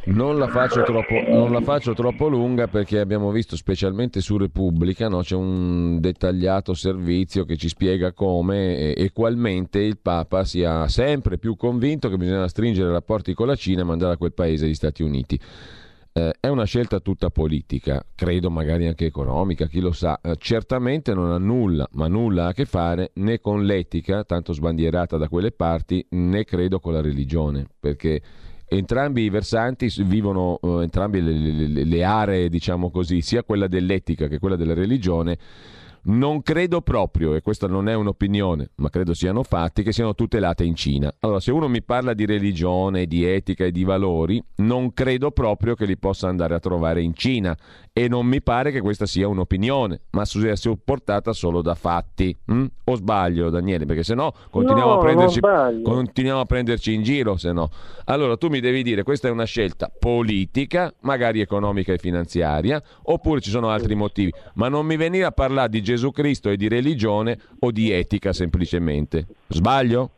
Non 0.05 0.37
la, 0.37 0.47
troppo, 0.47 1.21
non 1.27 1.51
la 1.51 1.59
faccio 1.59 1.93
troppo, 1.93 2.29
lunga 2.29 2.67
perché 2.67 2.99
abbiamo 2.99 3.29
visto 3.31 3.57
specialmente 3.57 4.21
su 4.21 4.37
Repubblica 4.37 5.09
no? 5.09 5.21
c'è 5.21 5.35
un 5.35 5.99
dettagliato 5.99 6.73
servizio 6.73 7.43
che 7.43 7.57
ci 7.57 7.67
spiega 7.67 8.13
come 8.13 8.93
e 8.93 9.11
qualmente 9.11 9.79
il 9.79 9.97
Papa 9.97 10.45
sia 10.45 10.87
sempre 10.87 11.39
più 11.39 11.57
convinto 11.57 12.07
che 12.07 12.17
bisogna 12.17 12.47
stringere 12.47 12.89
rapporti 12.89 13.33
con 13.33 13.47
la 13.47 13.55
Cina 13.55 13.81
e 13.81 13.85
mandare 13.85 14.13
a 14.13 14.17
quel 14.17 14.31
paese 14.31 14.67
gli 14.67 14.75
Stati 14.75 15.03
Uniti. 15.03 15.37
Eh, 16.17 16.33
è 16.39 16.47
una 16.47 16.63
scelta 16.63 17.01
tutta 17.01 17.29
politica, 17.29 18.01
credo 18.15 18.49
magari 18.49 18.87
anche 18.87 19.05
economica, 19.05 19.67
chi 19.67 19.81
lo 19.81 19.91
sa. 19.91 20.17
Eh, 20.21 20.37
certamente 20.37 21.13
non 21.13 21.29
ha 21.29 21.37
nulla, 21.37 21.85
ma 21.91 22.07
nulla 22.07 22.47
a 22.47 22.53
che 22.53 22.63
fare 22.63 23.11
né 23.15 23.41
con 23.41 23.65
l'etica, 23.65 24.23
tanto 24.23 24.53
sbandierata 24.53 25.17
da 25.17 25.27
quelle 25.27 25.51
parti, 25.51 26.05
né 26.11 26.45
credo 26.45 26.79
con 26.79 26.93
la 26.93 27.01
religione, 27.01 27.67
perché 27.77 28.21
entrambi 28.65 29.23
i 29.23 29.29
versanti 29.29 29.91
vivono, 30.05 30.57
eh, 30.61 30.83
entrambe 30.83 31.19
le, 31.19 31.33
le, 31.67 31.83
le 31.83 32.03
aree, 32.05 32.47
diciamo 32.47 32.91
così, 32.91 33.19
sia 33.19 33.43
quella 33.43 33.67
dell'etica 33.67 34.29
che 34.29 34.39
quella 34.39 34.55
della 34.55 34.73
religione 34.73 35.37
non 36.05 36.41
credo 36.41 36.81
proprio, 36.81 37.35
e 37.35 37.41
questa 37.41 37.67
non 37.67 37.87
è 37.87 37.93
un'opinione, 37.93 38.71
ma 38.75 38.89
credo 38.89 39.13
siano 39.13 39.43
fatti, 39.43 39.83
che 39.83 39.91
siano 39.91 40.13
tutelate 40.13 40.63
in 40.63 40.75
Cina. 40.75 41.13
Allora, 41.19 41.39
se 41.39 41.51
uno 41.51 41.67
mi 41.67 41.81
parla 41.81 42.13
di 42.13 42.25
religione, 42.25 43.05
di 43.05 43.25
etica 43.25 43.65
e 43.65 43.71
di 43.71 43.83
valori, 43.83 44.43
non 44.57 44.93
credo 44.93 45.31
proprio 45.31 45.75
che 45.75 45.85
li 45.85 45.97
possa 45.97 46.27
andare 46.27 46.53
a 46.53 46.59
trovare 46.59 47.01
in 47.01 47.13
Cina 47.15 47.57
e 47.91 48.07
non 48.07 48.25
mi 48.25 48.41
pare 48.41 48.71
che 48.71 48.81
questa 48.81 49.05
sia 49.05 49.27
un'opinione, 49.27 50.01
ma 50.11 50.25
sia 50.25 50.55
supportata 50.55 51.33
solo 51.33 51.61
da 51.61 51.75
fatti. 51.75 52.35
Hm? 52.45 52.65
O 52.83 52.95
sbaglio, 52.95 53.49
Daniele? 53.49 53.85
Perché 53.85 54.03
se 54.03 54.13
no 54.13 54.33
continuiamo, 54.51 54.95
no, 54.95 55.81
continuiamo, 55.81 56.39
a 56.39 56.45
prenderci 56.45 56.93
in 56.93 57.03
giro. 57.03 57.37
Se 57.37 57.51
no. 57.51 57.69
Allora 58.05 58.37
tu 58.37 58.49
mi 58.49 58.59
devi 58.59 58.83
dire 58.83 59.03
questa 59.03 59.27
è 59.27 59.31
una 59.31 59.45
scelta 59.45 59.91
politica, 59.97 60.93
magari 61.01 61.39
economica 61.39 61.93
e 61.93 61.97
finanziaria, 61.97 62.81
oppure 63.03 63.41
ci 63.41 63.49
sono 63.49 63.69
altri 63.69 63.95
motivi, 63.95 64.31
ma 64.55 64.67
non 64.67 64.85
mi 64.85 64.97
venire 64.97 65.25
a 65.25 65.31
parlare 65.31 65.69
di 65.69 65.81
Gesù 65.81 65.94
Cristo 66.11 66.49
e 66.49 66.57
di 66.57 66.67
religione 66.67 67.37
o 67.59 67.71
di 67.71 67.91
etica 67.91 68.33
semplicemente. 68.33 69.25
Sbaglio? 69.47 70.11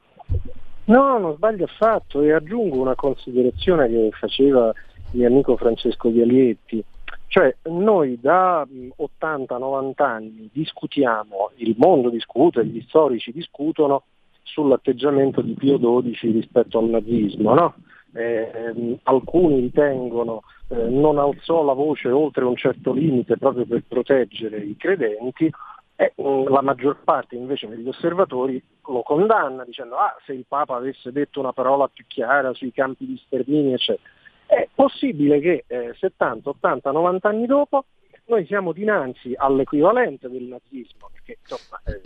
No, 0.85 1.17
non 1.17 1.35
sbaglio 1.35 1.65
affatto 1.65 2.21
e 2.21 2.31
aggiungo 2.31 2.79
una 2.79 2.95
considerazione 2.95 3.87
che 3.89 4.09
faceva 4.17 4.73
il 5.11 5.19
mio 5.19 5.27
amico 5.27 5.57
Francesco 5.57 6.09
Vialietti 6.09 6.83
cioè 7.27 7.53
noi 7.63 8.17
da 8.19 8.65
80-90 8.65 9.91
anni 9.97 10.49
discutiamo, 10.51 11.51
il 11.57 11.75
mondo 11.77 12.09
discute, 12.09 12.65
gli 12.65 12.83
storici 12.87 13.31
discutono 13.31 14.03
sull'atteggiamento 14.43 15.41
di 15.41 15.53
Pio 15.53 15.77
XII 15.77 16.31
rispetto 16.31 16.79
al 16.79 16.85
nazismo. 16.85 17.53
No? 17.53 17.75
Eh, 18.17 18.99
alcuni 19.03 19.59
ritengono 19.59 20.41
eh, 20.69 20.75
non 20.75 21.19
alzò 21.19 21.63
la 21.63 21.73
voce 21.73 22.09
oltre 22.09 22.45
un 22.45 22.55
certo 22.55 22.91
limite 22.91 23.37
proprio 23.37 23.67
per 23.67 23.83
proteggere 23.87 24.57
i 24.57 24.75
credenti 24.75 25.51
e 25.95 26.13
mm, 26.19 26.47
la 26.47 26.61
maggior 26.61 26.97
parte 27.03 27.35
invece 27.35 27.67
degli 27.67 27.87
osservatori 27.87 28.59
lo 28.87 29.03
condanna 29.03 29.63
dicendo 29.63 29.97
ah 29.97 30.15
se 30.25 30.33
il 30.33 30.45
Papa 30.47 30.75
avesse 30.75 31.11
detto 31.11 31.39
una 31.39 31.53
parola 31.53 31.87
più 31.87 32.05
chiara 32.07 32.53
sui 32.53 32.71
campi 32.71 33.05
di 33.05 33.21
sterminio 33.23 33.75
eccetera. 33.75 34.09
È 34.47 34.67
possibile 34.73 35.39
che 35.39 35.65
eh, 35.67 35.93
70, 35.93 36.49
80, 36.49 36.89
90 36.89 37.27
anni 37.27 37.45
dopo 37.45 37.85
noi 38.27 38.45
siamo 38.45 38.71
dinanzi 38.71 39.33
all'equivalente 39.35 40.29
del 40.29 40.43
nazismo, 40.43 41.09
perché 41.11 41.37
insomma, 41.41 41.81
eh, 41.85 42.01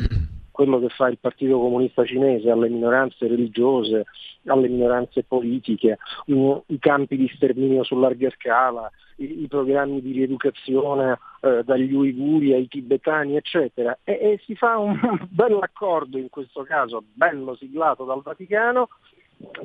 quello 0.52 0.80
che 0.80 0.90
fa 0.90 1.08
il 1.08 1.18
Partito 1.18 1.60
Comunista 1.60 2.06
Cinese 2.06 2.50
alle 2.50 2.70
minoranze 2.70 3.28
religiose, 3.28 4.06
alle 4.46 4.68
minoranze 4.68 5.24
politiche, 5.24 5.98
i 6.26 6.80
campi 6.80 7.18
di 7.18 7.32
sterminio 7.36 7.84
su 7.84 7.98
larga 7.98 8.30
scala, 8.32 8.92
i, 9.18 9.44
i 9.44 9.48
programmi 9.48 10.02
di 10.02 10.12
rieducazione 10.12 11.20
eh, 11.42 11.64
dagli 11.64 11.94
uiguri 11.94 12.54
ai 12.54 12.68
tibetani, 12.68 13.36
eccetera. 13.36 13.98
E, 14.04 14.14
e 14.14 14.42
si 14.46 14.56
fa 14.56 14.78
un 14.78 15.00
bell'accordo 15.30 16.18
in 16.18 16.30
questo 16.30 16.64
caso, 16.64 17.04
bello 17.14 17.56
siglato 17.56 18.04
dal 18.04 18.22
Vaticano, 18.22 18.90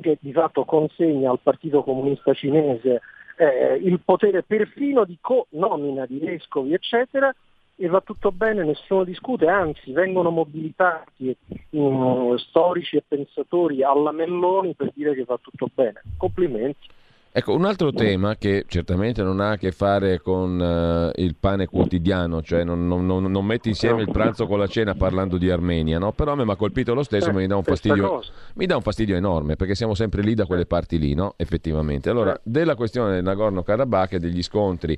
che 0.01 0.17
di 0.19 0.31
fatto 0.31 0.65
consegna 0.65 1.29
al 1.29 1.39
Partito 1.41 1.83
Comunista 1.83 2.33
Cinese 2.33 3.01
eh, 3.37 3.75
il 3.75 3.99
potere 4.03 4.43
perfino 4.43 5.05
di 5.05 5.17
co-nomina 5.21 6.05
di 6.05 6.17
vescovi, 6.17 6.73
eccetera, 6.73 7.33
e 7.79 7.87
va 7.87 8.01
tutto 8.01 8.31
bene, 8.31 8.63
nessuno 8.63 9.03
discute, 9.03 9.47
anzi 9.47 9.91
vengono 9.91 10.31
mobilitati 10.31 11.35
um, 11.71 12.35
storici 12.37 12.97
e 12.97 13.03
pensatori 13.07 13.83
alla 13.83 14.11
Melloni 14.11 14.73
per 14.73 14.91
dire 14.95 15.13
che 15.13 15.23
va 15.23 15.37
tutto 15.39 15.69
bene. 15.71 16.01
Complimenti. 16.17 16.87
Ecco, 17.31 17.53
un 17.53 17.65
altro 17.65 17.91
tema 17.91 18.35
che 18.35 18.65
certamente 18.67 19.21
non 19.21 19.39
ha 19.39 19.51
a 19.51 19.57
che 19.57 19.71
fare 19.71 20.19
con 20.19 20.59
uh, 20.59 21.21
il 21.21 21.35
pane 21.39 21.67
quotidiano, 21.67 22.41
cioè 22.41 22.63
non, 22.63 22.87
non, 22.87 23.05
non, 23.05 23.29
non, 23.29 23.45
metti 23.45 23.69
insieme 23.69 24.01
il 24.01 24.09
pranzo 24.11 24.47
con 24.47 24.57
la 24.57 24.65
cena 24.65 24.95
parlando 24.95 25.37
di 25.37 25.47
Armenia, 25.51 25.99
no? 25.99 26.13
però 26.13 26.31
a 26.31 26.35
me 26.35 26.45
mi 26.45 26.51
ha 26.51 26.55
colpito 26.55 26.95
lo 26.95 27.03
stesso, 27.03 27.29
eh, 27.29 27.33
mi, 27.33 27.45
dà 27.45 27.55
un 27.55 27.61
fastidio, 27.61 28.23
mi 28.55 28.65
dà 28.65 28.75
un 28.75 28.81
fastidio 28.81 29.15
enorme 29.15 29.55
perché 29.55 29.75
siamo 29.75 29.93
sempre 29.93 30.23
lì 30.23 30.33
da 30.33 30.45
quelle 30.47 30.65
parti 30.65 30.97
lì, 30.97 31.13
no? 31.13 31.35
effettivamente. 31.37 32.09
Allora, 32.09 32.39
della 32.41 32.73
questione 32.73 33.13
del 33.13 33.23
Nagorno-Karabakh 33.23 34.13
e 34.13 34.19
degli 34.19 34.41
scontri 34.41 34.97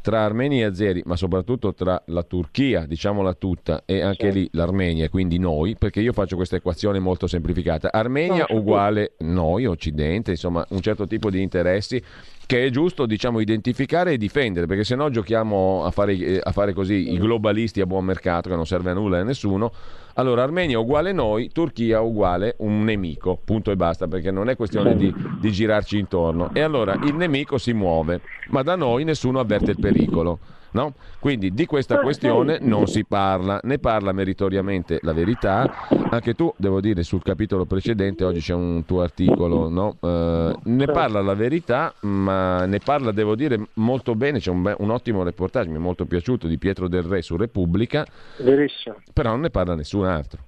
tra 0.00 0.22
armeni 0.22 0.60
e 0.60 0.64
azeri, 0.64 1.02
ma 1.04 1.16
soprattutto 1.16 1.74
tra 1.74 2.02
la 2.06 2.22
Turchia, 2.22 2.86
diciamola 2.86 3.34
tutta, 3.34 3.82
e 3.84 4.00
anche 4.00 4.30
lì 4.30 4.48
l'Armenia, 4.52 5.10
quindi 5.10 5.38
noi, 5.38 5.76
perché 5.76 6.00
io 6.00 6.12
faccio 6.12 6.36
questa 6.36 6.56
equazione 6.56 6.98
molto 6.98 7.26
semplificata. 7.26 7.90
Armenia 7.92 8.46
uguale 8.50 9.14
noi, 9.18 9.66
Occidente, 9.66 10.30
insomma 10.30 10.64
un 10.70 10.80
certo 10.80 11.06
tipo 11.06 11.30
di 11.30 11.42
interesse 11.42 11.72
interessi 11.74 12.02
che 12.46 12.66
è 12.66 12.70
giusto 12.70 13.06
diciamo, 13.06 13.40
identificare 13.40 14.12
e 14.12 14.16
difendere, 14.18 14.66
perché 14.66 14.84
se 14.84 14.94
no 14.94 15.08
giochiamo 15.08 15.84
a 15.84 15.90
fare, 15.90 16.14
eh, 16.14 16.40
a 16.42 16.52
fare 16.52 16.74
così 16.74 17.12
i 17.14 17.18
globalisti 17.18 17.80
a 17.80 17.86
buon 17.86 18.04
mercato, 18.04 18.50
che 18.50 18.54
non 18.54 18.66
serve 18.66 18.90
a 18.90 18.94
nulla 18.94 19.18
a 19.18 19.22
nessuno. 19.22 19.72
Allora 20.16 20.42
Armenia 20.42 20.78
uguale 20.78 21.12
noi, 21.12 21.50
Turchia 21.50 22.00
uguale 22.02 22.54
un 22.58 22.84
nemico, 22.84 23.40
punto 23.42 23.70
e 23.70 23.76
basta, 23.76 24.08
perché 24.08 24.30
non 24.30 24.50
è 24.50 24.56
questione 24.56 24.94
di, 24.94 25.12
di 25.40 25.50
girarci 25.50 25.98
intorno. 25.98 26.50
E 26.52 26.60
allora 26.60 26.98
il 27.02 27.14
nemico 27.14 27.56
si 27.56 27.72
muove, 27.72 28.20
ma 28.48 28.62
da 28.62 28.76
noi 28.76 29.04
nessuno 29.04 29.40
avverte 29.40 29.70
il 29.70 29.80
pericolo. 29.80 30.38
No? 30.74 30.92
Quindi 31.20 31.54
di 31.54 31.66
questa 31.66 32.00
questione 32.00 32.58
non 32.60 32.88
si 32.88 33.04
parla, 33.04 33.60
ne 33.62 33.78
parla 33.78 34.10
meritoriamente 34.10 34.98
la 35.02 35.12
verità. 35.12 35.86
Anche 36.10 36.34
tu, 36.34 36.52
devo 36.56 36.80
dire, 36.80 37.04
sul 37.04 37.22
capitolo 37.22 37.64
precedente, 37.64 38.24
oggi 38.24 38.40
c'è 38.40 38.54
un 38.54 38.84
tuo 38.84 39.02
articolo, 39.02 39.68
no? 39.68 39.96
eh, 40.00 40.52
ne 40.64 40.86
parla 40.86 41.22
la 41.22 41.34
verità, 41.34 41.94
ma 42.00 42.66
ne 42.66 42.78
parla, 42.80 43.12
devo 43.12 43.36
dire, 43.36 43.68
molto 43.74 44.16
bene. 44.16 44.40
C'è 44.40 44.50
un, 44.50 44.62
be- 44.62 44.74
un, 44.78 44.90
ottimo 44.90 45.22
reportage, 45.22 45.68
mi 45.68 45.76
è 45.76 45.78
molto 45.78 46.06
piaciuto, 46.06 46.48
di 46.48 46.58
Pietro 46.58 46.88
Del 46.88 47.04
Re 47.04 47.22
su 47.22 47.36
Repubblica. 47.36 48.04
Verissimo. 48.38 48.96
Però 49.12 49.30
non 49.30 49.42
ne 49.42 49.50
parla 49.50 49.76
nessun 49.76 50.04
altro. 50.06 50.42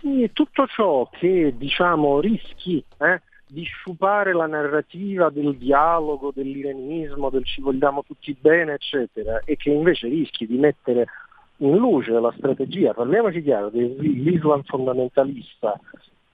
Sì, 0.00 0.30
tutto 0.32 0.66
ciò 0.68 1.08
che 1.10 1.54
diciamo 1.56 2.20
rischi. 2.20 2.84
Eh? 2.98 3.20
Di 3.48 3.62
sciupare 3.62 4.32
la 4.32 4.46
narrativa 4.46 5.30
del 5.30 5.56
dialogo, 5.56 6.32
dell'irenismo, 6.34 7.30
del 7.30 7.44
ci 7.44 7.60
vogliamo 7.60 8.02
tutti 8.02 8.36
bene, 8.38 8.74
eccetera, 8.74 9.40
e 9.44 9.56
che 9.56 9.70
invece 9.70 10.08
rischi 10.08 10.46
di 10.46 10.56
mettere 10.56 11.06
in 11.58 11.76
luce 11.76 12.10
la 12.10 12.34
strategia, 12.36 12.92
parliamoci 12.92 13.42
chiaro, 13.42 13.70
dell'Islam 13.70 14.62
fondamentalista 14.64 15.78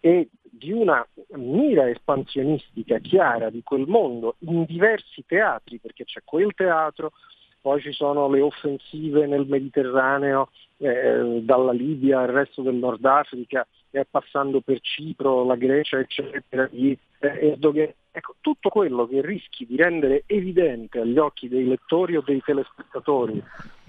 e 0.01 0.29
di 0.43 0.73
una 0.73 1.07
mira 1.37 1.89
espansionistica 1.89 2.99
chiara 2.99 3.51
di 3.51 3.63
quel 3.63 3.87
mondo 3.87 4.37
in 4.41 4.65
diversi 4.65 5.25
teatri, 5.27 5.79
perché 5.79 6.05
c'è 6.05 6.23
quel 6.25 6.53
teatro, 6.55 7.13
poi 7.61 7.81
ci 7.81 7.93
sono 7.93 8.29
le 8.29 8.41
offensive 8.41 9.27
nel 9.27 9.47
Mediterraneo, 9.47 10.51
eh, 10.79 11.41
dalla 11.43 11.73
Libia 11.73 12.21
al 12.21 12.29
resto 12.29 12.63
del 12.63 12.75
Nord 12.75 13.05
Africa, 13.05 13.67
passando 14.11 14.61
per 14.61 14.81
Cipro, 14.81 15.45
la 15.45 15.57
Grecia, 15.57 15.99
eccetera, 15.99 16.67
di 16.71 16.97
eh, 17.21 17.49
Erdogan. 17.49 17.93
Ecco, 18.11 18.35
tutto 18.41 18.69
quello 18.69 19.07
che 19.07 19.23
rischi 19.23 19.67
di 19.67 19.77
rendere 19.77 20.25
evidente 20.27 21.01
agli 21.01 21.17
occhi 21.17 21.49
dei 21.49 21.67
lettori 21.67 22.17
o 22.17 22.23
dei 22.25 22.43
telespettatori 22.45 23.43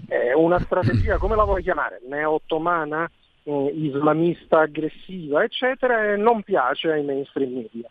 è 0.08 0.32
una 0.32 0.58
strategia, 0.60 1.18
come 1.18 1.36
la 1.36 1.44
vuoi 1.44 1.62
chiamare, 1.62 2.00
neo-ottomana, 2.08 3.10
eh, 3.42 3.72
islamista 3.74 4.60
aggressiva, 4.60 5.44
eccetera, 5.44 6.12
e 6.12 6.16
non 6.16 6.42
piace 6.42 6.90
ai 6.90 7.04
mainstream 7.04 7.52
media. 7.52 7.88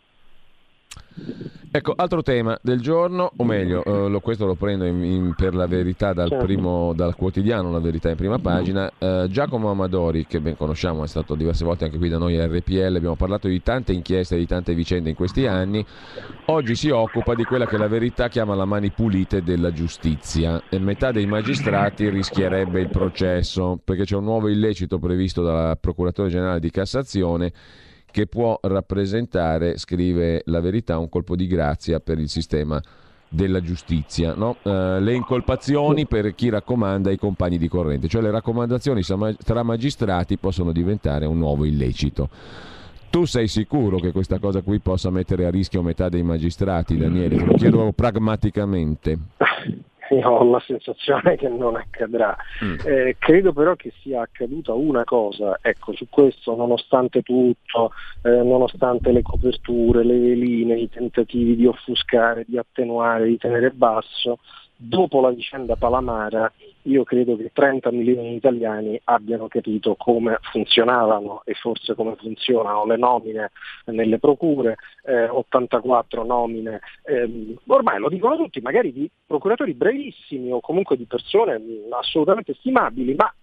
Ecco, 1.76 1.93
altro 1.95 2.22
tema 2.22 2.55
del 2.61 2.80
giorno, 2.82 3.32
o 3.36 3.43
meglio, 3.43 3.84
eh, 3.84 4.07
lo, 4.07 4.20
questo 4.20 4.45
lo 4.45 4.53
prendo 4.53 4.86
in, 4.86 5.03
in, 5.03 5.34
per 5.36 5.55
la 5.55 5.66
verità 5.66 6.14
dal, 6.14 6.30
certo. 6.30 6.45
primo, 6.45 6.93
dal, 6.93 7.16
quotidiano, 7.16 7.72
la 7.72 7.80
verità 7.80 8.11
in 8.11 8.16
prima 8.16 8.38
pagina. 8.38 8.91
Eh, 8.95 9.26
Giacomo 9.28 9.72
Amadori, 9.72 10.28
che 10.28 10.39
ben 10.39 10.55
conosciamo, 10.55 11.03
è 11.03 11.07
stato 11.07 11.34
diverse 11.34 11.66
volte 11.66 11.86
anche 11.86 11.97
qui 11.97 12.09
da 12.09 12.20
noi 12.20 12.39
a 12.39 12.45
RPL, 12.45 12.93
abbiamo 12.95 13.16
parlato 13.16 13.47
di 13.47 13.59
tante 13.64 13.91
inchieste, 13.91 14.38
di 14.38 14.45
tante 14.45 14.76
vicende 14.76 15.09
in 15.09 15.16
questi 15.16 15.47
anni. 15.47 15.84
Oggi 16.45 16.76
si 16.76 16.91
occupa 16.91 17.34
di 17.34 17.43
quella 17.43 17.66
che 17.66 17.78
la 17.80 17.88
verità 17.88 18.28
chiama 18.28 18.53
la 18.53 18.66
mani 18.66 18.91
pulite 18.91 19.41
della 19.41 19.72
giustizia. 19.74 20.61
E 20.70 20.78
metà 20.78 21.11
dei 21.11 21.26
magistrati 21.26 22.07
rischierebbe 22.07 22.82
il 22.82 22.89
processo, 22.89 23.80
perché 23.84 24.03
c'è 24.03 24.16
un 24.16 24.26
nuovo 24.26 24.47
illecito 24.47 24.99
previsto 24.99 25.41
dal 25.41 25.76
Procuratore 25.80 26.30
Generale 26.30 26.59
di 26.59 26.70
Cassazione 26.70 27.51
che 28.14 28.28
può 28.28 28.59
rappresentare, 28.61 29.80
scrive 29.80 30.43
la 30.45 30.59
verità, 30.59 30.99
un 30.99 31.09
colpo 31.09 31.36
di 31.36 31.47
grazia 31.47 31.99
per 31.99 32.20
il 32.20 32.30
sistema 32.30 32.80
della 33.28 33.59
giustizia, 33.59 34.36
no? 34.36 34.57
uh, 34.61 34.99
le 34.99 35.16
incolpazioni 35.16 36.05
per 36.05 36.36
chi 36.36 36.49
raccomanda 36.49 37.09
ai 37.09 37.18
compagni 37.18 37.57
di 37.57 37.68
corrente, 37.68 38.07
cioè 38.07 38.22
le 38.22 38.30
raccomandazioni 38.30 39.01
tra 39.43 39.64
magistrati 39.64 40.38
possono 40.38 40.72
diventare 40.72 41.26
un 41.26 41.39
nuovo 41.39 41.66
illecito. 41.66 42.30
Tu 43.09 43.26
sei 43.26 43.47
sicuro 43.47 43.97
che 43.97 44.11
questa 44.11 44.38
cosa 44.38 44.61
qui 44.61 44.80
possa 44.80 45.09
mettere 45.09 45.45
a 45.45 45.49
rischio 45.49 45.82
metà 45.82 46.07
dei 46.07 46.22
magistrati, 46.22 46.95
Daniele? 46.95 47.38
Te 47.38 47.45
lo 47.45 47.53
chiedo 47.55 47.91
pragmaticamente. 47.93 49.18
io 50.20 50.30
ho 50.30 50.49
la 50.49 50.61
sensazione 50.66 51.36
che 51.36 51.47
non 51.49 51.76
accadrà. 51.76 52.36
Mm. 52.64 52.76
Eh, 52.86 53.16
credo 53.20 53.53
però 53.53 53.76
che 53.76 53.91
sia 54.01 54.22
accaduta 54.22 54.74
una 54.74 55.03
cosa, 55.03 55.57
ecco, 55.61 55.93
su 55.93 56.07
questo 56.09 56.55
nonostante 56.55 57.22
tutto, 57.22 57.91
eh, 58.24 58.30
nonostante 58.30 59.11
le 59.11 59.22
coperture, 59.22 60.03
le 60.03 60.18
veline, 60.18 60.76
i 60.76 60.89
tentativi 60.89 61.55
di 61.55 61.66
offuscare, 61.66 62.45
di 62.47 62.57
attenuare, 62.57 63.26
di 63.26 63.38
tenere 63.38 63.72
basso, 63.72 64.39
dopo 64.76 65.22
la 65.22 65.30
vicenda 65.30 65.76
Palamara 65.76 66.51
io 66.84 67.03
credo 67.03 67.36
che 67.36 67.51
30 67.53 67.91
milioni 67.91 68.29
di 68.29 68.36
italiani 68.36 68.99
abbiano 69.05 69.47
capito 69.47 69.95
come 69.95 70.38
funzionavano 70.41 71.41
e 71.45 71.53
forse 71.53 71.95
come 71.95 72.15
funzionano 72.15 72.86
le 72.86 72.97
nomine 72.97 73.51
nelle 73.86 74.19
procure, 74.19 74.77
eh, 75.05 75.27
84 75.27 76.23
nomine, 76.23 76.81
eh, 77.05 77.55
ormai 77.67 77.99
lo 77.99 78.09
dicono 78.09 78.36
tutti, 78.36 78.59
magari 78.61 78.91
di 78.91 79.09
procuratori 79.25 79.73
brevissimi 79.73 80.51
o 80.51 80.59
comunque 80.59 80.97
di 80.97 81.05
persone 81.05 81.61
assolutamente 81.91 82.53
stimabili, 82.55 83.15
ma 83.15 83.34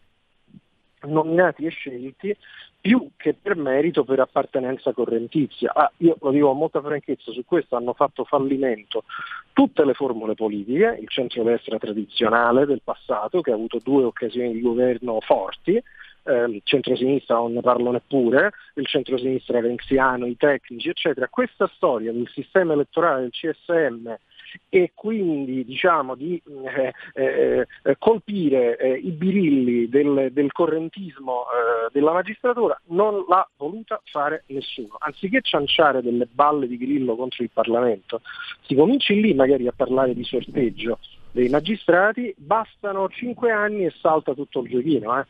nominati 1.07 1.65
e 1.65 1.71
scelti 1.71 2.37
più 2.81 3.11
che 3.17 3.35
per 3.35 3.57
merito, 3.57 4.05
per 4.05 4.21
appartenenza 4.21 4.93
correntizia. 4.93 5.73
Ah, 5.75 5.91
io 5.99 6.17
lo 6.21 6.31
dico 6.31 6.49
con 6.49 6.59
molta 6.59 6.81
franchezza, 6.81 7.31
su 7.33 7.45
questo 7.45 7.77
hanno 7.77 7.93
fatto 7.93 8.25
fallimento 8.25 9.05
tutte 9.53 9.85
le 9.85 9.95
formule 9.95 10.35
politiche, 10.35 10.99
il 11.01 11.09
centrodestra 11.09 11.79
tradizionale 11.79 12.65
del 12.65 12.81
passato, 12.83 13.41
che 13.43 13.51
ha 13.51 13.55
avuto 13.55 13.79
due 13.83 14.05
occasioni 14.05 14.53
di 14.53 14.61
governo 14.61 15.21
forti, 15.21 15.83
il 16.23 16.61
centrosinistra 16.65 17.37
non 17.37 17.55
ne 17.55 17.61
parlo 17.61 17.91
neppure, 17.91 18.53
il 18.75 18.87
centrosinistra 18.87 19.61
renziano, 19.61 20.27
i 20.27 20.37
tecnici, 20.37 20.89
eccetera. 20.89 21.29
Questa 21.29 21.67
storia 21.75 22.13
del 22.13 22.29
sistema 22.29 22.75
elettorale 22.75 23.23
del 23.23 23.31
CSM 23.31 24.15
e 24.69 24.93
quindi 24.95 25.65
diciamo, 25.65 26.15
di 26.15 26.41
eh, 26.75 26.93
eh, 27.15 27.67
eh, 27.83 27.97
colpire 27.99 28.77
eh, 28.79 28.95
i 28.95 29.11
birilli 29.11 29.89
del, 29.89 30.31
del 30.33 30.53
correntismo 30.53 31.43
eh, 31.43 31.91
della 31.93 32.13
magistratura 32.13 32.81
non 32.87 33.25
l'ha 33.29 33.49
voluta 33.57 34.01
fare 34.05 34.45
nessuno. 34.47 34.97
Anziché 34.99 35.41
cianciare 35.43 36.03
delle 36.03 36.27
balle 36.31 36.67
di 36.67 36.77
grillo 36.77 37.17
contro 37.17 37.43
il 37.43 37.51
Parlamento, 37.53 38.21
si 38.63 38.75
cominci 38.75 39.21
lì 39.21 39.35
magari 39.35 39.67
a 39.67 39.73
parlare 39.75 40.15
di 40.15 40.25
sorteggio 40.25 40.99
dei 41.33 41.49
magistrati, 41.49 42.35
bastano 42.37 43.09
cinque 43.09 43.51
anni 43.51 43.85
e 43.85 43.93
salta 44.01 44.35
tutto 44.35 44.61
il 44.63 44.71
giochino. 44.71 45.19
Eh. 45.19 45.25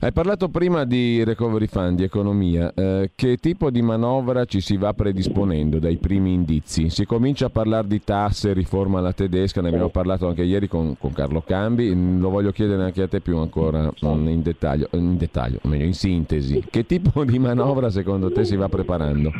Hai 0.00 0.12
parlato 0.12 0.48
prima 0.48 0.84
di 0.84 1.24
recovery 1.24 1.66
fund, 1.66 1.96
di 1.96 2.02
economia. 2.02 2.72
Eh, 2.74 3.12
che 3.14 3.36
tipo 3.36 3.70
di 3.70 3.80
manovra 3.80 4.44
ci 4.44 4.60
si 4.60 4.76
va 4.76 4.92
predisponendo 4.92 5.78
dai 5.78 5.96
primi 5.96 6.32
indizi? 6.32 6.90
Si 6.90 7.06
comincia 7.06 7.46
a 7.46 7.50
parlare 7.50 7.86
di 7.86 8.02
tasse, 8.02 8.52
riforma 8.52 8.98
alla 8.98 9.12
tedesca, 9.12 9.62
ne 9.62 9.68
abbiamo 9.68 9.88
parlato 9.88 10.26
anche 10.26 10.42
ieri 10.42 10.68
con, 10.68 10.96
con 10.98 11.12
Carlo 11.12 11.40
Cambi, 11.40 12.18
lo 12.18 12.28
voglio 12.28 12.50
chiedere 12.50 12.82
anche 12.82 13.02
a 13.02 13.08
te 13.08 13.20
più 13.20 13.38
ancora 13.38 13.90
in 14.00 14.42
dettaglio, 14.42 14.88
in 14.92 15.16
dettaglio, 15.16 15.58
o 15.62 15.68
meglio 15.68 15.84
in 15.84 15.94
sintesi. 15.94 16.64
Che 16.68 16.84
tipo 16.84 17.24
di 17.24 17.38
manovra 17.38 17.88
secondo 17.88 18.30
te 18.30 18.44
si 18.44 18.56
va 18.56 18.68
preparando? 18.68 19.30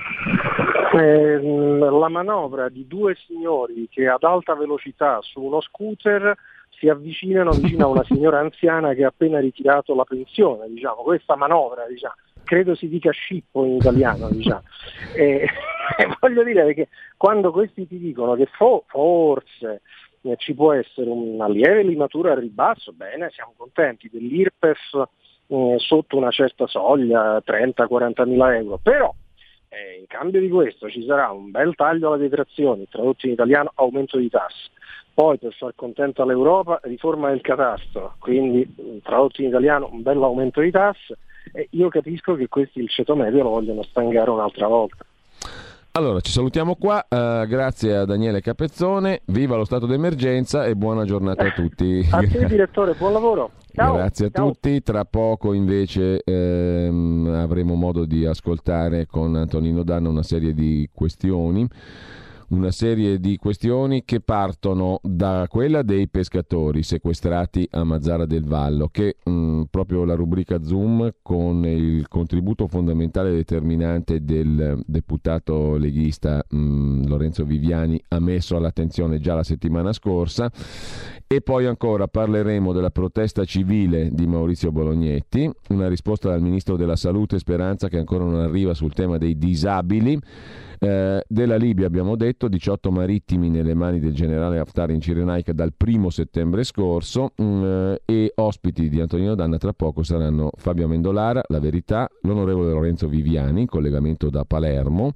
Eh, 0.97 1.41
la 1.41 2.09
manovra 2.09 2.69
di 2.69 2.87
due 2.87 3.17
signori 3.27 3.89
che 3.91 4.07
ad 4.07 4.23
alta 4.23 4.55
velocità 4.55 5.19
su 5.23 5.43
uno 5.43 5.61
scooter 5.61 6.37
si 6.79 6.89
avvicinano 6.89 7.55
vicino 7.55 7.85
a 7.85 7.89
una 7.89 8.05
signora 8.05 8.41
anziana 8.41 8.95
che 8.95 9.05
ha 9.05 9.09
appena 9.09 9.39
ritirato 9.41 9.95
la 9.95 10.05
pensione, 10.05 10.69
diciamo, 10.69 11.03
questa 11.03 11.37
manovra, 11.37 11.87
diciamo. 11.87 12.15
credo 12.45 12.75
si 12.75 12.89
dica 12.89 13.11
scippo 13.11 13.65
in 13.65 13.77
italiano, 13.77 14.31
diciamo. 14.31 14.63
e, 15.15 15.47
e 15.97 16.17
voglio 16.21 16.43
dire 16.43 16.75
che 16.75 16.89
quando 17.17 17.53
questi 17.53 17.87
ti 17.87 17.99
dicono 17.99 18.35
che 18.35 18.47
fo- 18.47 18.85
forse 18.87 19.83
eh, 20.23 20.37
ci 20.37 20.55
può 20.55 20.73
essere 20.73 21.11
una 21.11 21.49
lieve 21.49 21.83
limatura 21.83 22.33
al 22.33 22.39
ribasso, 22.39 22.93
bene, 22.93 23.31
siamo 23.31 23.53
contenti 23.57 24.09
dell'IRPEF 24.11 25.09
eh, 25.47 25.75
sotto 25.79 26.17
una 26.17 26.31
certa 26.31 26.67
soglia, 26.67 27.43
30-40 27.45 28.27
mila 28.27 28.57
euro, 28.57 28.79
però 28.83 29.15
eh, 29.75 29.99
in 29.99 30.07
cambio 30.07 30.41
di 30.41 30.49
questo 30.49 30.89
ci 30.89 31.05
sarà 31.05 31.31
un 31.31 31.51
bel 31.51 31.75
taglio 31.75 32.13
alle 32.13 32.29
detrazioni, 32.29 32.87
tradotto 32.89 33.27
in 33.27 33.33
italiano 33.33 33.73
aumento 33.75 34.19
di 34.19 34.29
tasse, 34.29 34.71
poi 35.13 35.39
per 35.39 35.53
far 35.55 35.73
contenta 35.75 36.25
l'Europa 36.25 36.81
riforma 36.85 37.31
del 37.31 37.41
catasto, 37.41 38.15
quindi 38.19 39.01
tradotto 39.03 39.43
in 39.43 39.49
italiano 39.49 39.89
un 39.91 40.03
bel 40.03 40.23
aumento 40.23 40.61
di 40.61 40.71
tasse 40.71 41.19
e 41.53 41.69
io 41.71 41.89
capisco 41.89 42.35
che 42.35 42.49
questi 42.49 42.81
il 42.81 42.89
ceto 42.89 43.15
medio 43.15 43.43
lo 43.43 43.51
vogliono 43.51 43.83
stangare 43.83 44.31
un'altra 44.31 44.67
volta. 44.67 45.05
Allora, 45.97 46.19
ci 46.19 46.33
salutiamo 46.33 46.75
qua, 46.75 47.07
uh, 47.09 47.47
grazie 47.47 47.95
a 47.95 48.05
Daniele 48.05 48.41
Capezzone, 48.41 49.23
viva 49.27 49.55
lo 49.55 49.65
stato 49.65 49.87
d'emergenza 49.87 50.67
e 50.67 50.75
buona 50.75 51.05
giornata 51.05 51.45
a 51.45 51.53
tutti. 51.53 52.05
a 52.11 52.19
te 52.19 52.47
direttore, 52.51 52.95
buon 52.95 53.13
lavoro. 53.13 53.53
Ciao, 53.73 53.95
grazie 53.95 54.27
a 54.27 54.31
ciao. 54.31 54.51
tutti, 54.51 54.83
tra 54.83 55.05
poco 55.05 55.53
invece 55.53 56.21
ehm, 56.25 57.39
avremo 57.41 57.75
modo 57.77 58.07
di 58.07 58.27
ascoltare 58.27 59.07
con 59.07 59.37
Antonino 59.37 59.85
Danna 59.85 60.09
una 60.09 60.25
serie 60.25 60.53
di 60.53 60.91
questioni 60.93 61.65
una 62.55 62.71
serie 62.71 63.19
di 63.19 63.37
questioni 63.37 64.05
che 64.05 64.21
partono 64.21 65.01
da 65.03 65.47
quella 65.49 65.83
dei 65.83 66.09
pescatori 66.09 66.85
sequestrati 66.85 67.67
a 67.73 67.83
Mazzara 67.83 68.27
del 68.27 68.45
Vallo, 68.45 68.89
che 68.89 69.17
mh, 69.23 69.31
mm, 69.31 69.63
proprio 69.71 70.05
la 70.05 70.15
rubrica 70.15 70.63
Zoom 70.63 71.17
con 71.21 71.67
il 71.67 72.07
contributo 72.07 72.69
fondamentale 72.69 73.31
e 73.31 73.35
determinante 73.35 74.25
del 74.25 74.81
deputato 74.87 75.77
leghista 75.77 76.45
mh, 76.49 76.57
mm, 76.57 77.07
Lorenzo 77.07 77.45
Viviani 77.45 78.01
ha 78.09 78.21
messo 78.21 78.57
all'attenzione 78.57 79.19
già 79.19 79.35
la 79.35 79.43
settimana 79.43 79.93
scorsa 79.93 80.51
e 81.27 81.41
poi 81.41 81.67
ancora 81.67 82.07
parleremo 82.07 82.73
della 82.73 82.91
protesta 82.91 83.45
civile 83.45 84.11
di 84.13 84.27
Maurizio 84.27 84.71
Bolognetti, 84.71 85.51
una 85.71 85.89
risposta 85.89 86.29
dal 86.29 86.41
Ministro 86.41 86.77
della 86.77 86.97
Salute 86.97 87.39
Speranza 87.39 87.89
che 87.89 87.99
ancora 87.99 88.25
non 88.25 88.37
arriva 88.37 88.75
sul 88.75 88.93
tema 88.93 89.19
dei 89.19 89.37
disabili. 89.37 90.17
Eh, 90.79 91.25
della 91.27 91.57
Libia 91.57 91.87
abbiamo 91.87 92.17
detto 92.17 92.49
18 92.49 92.91
marittimi 92.91 93.51
nelle 93.51 93.75
mani 93.75 94.01
del 94.01 94.15
generale 94.15 94.59
Haftar 94.59 94.91
in 94.91 95.01
Cirenaica 95.01 95.53
dal 95.53 95.73
primo 95.77 96.11
settembre 96.11 96.65
scorso 96.65 97.33
mh, 97.37 97.45
mm, 97.45 97.65
eh, 97.65 98.03
e 98.05 98.33
ospiti 98.37 98.89
di 98.89 99.01
Antonino 99.01 99.35
Danna 99.35 99.59
tra 99.59 99.73
poco 99.73 100.03
saranno 100.03 100.51
Fabio 100.57 100.89
Mendolara, 100.89 101.43
La 101.49 101.61
Verità, 101.61 102.09
l'onorevole 102.23 102.71
Lorenzo 102.71 103.09
Viviani, 103.09 103.63
in 103.63 103.67
collegamento 103.67 104.31
da 104.31 104.45
Palermo 104.45 105.13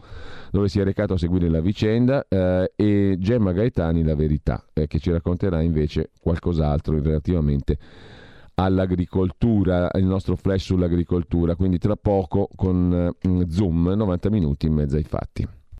dove 0.50 0.68
si 0.68 0.80
è 0.80 0.84
recato 0.84 1.14
a 1.14 1.18
seguire 1.18 1.48
la 1.48 1.60
vicenda 1.60 2.24
eh, 2.28 2.72
e 2.74 3.16
Gemma 3.18 3.52
Gaetani 3.52 4.02
La 4.02 4.14
Verità 4.14 4.64
eh, 4.72 4.86
che 4.86 4.98
ci 4.98 5.10
racconterà 5.10 5.60
invece 5.60 6.10
qualcos'altro 6.20 7.00
relativamente 7.00 7.78
all'agricoltura, 8.58 9.88
il 9.94 10.04
nostro 10.04 10.36
flash 10.36 10.64
sull'agricoltura, 10.64 11.54
quindi 11.54 11.78
tra 11.78 11.96
poco 11.96 12.48
con 12.54 13.12
mm, 13.26 13.42
Zoom 13.48 13.92
90 13.94 14.30
minuti 14.30 14.66
in 14.66 14.72
mezzo 14.72 14.96
ai 14.96 15.04
fatti. 15.04 15.57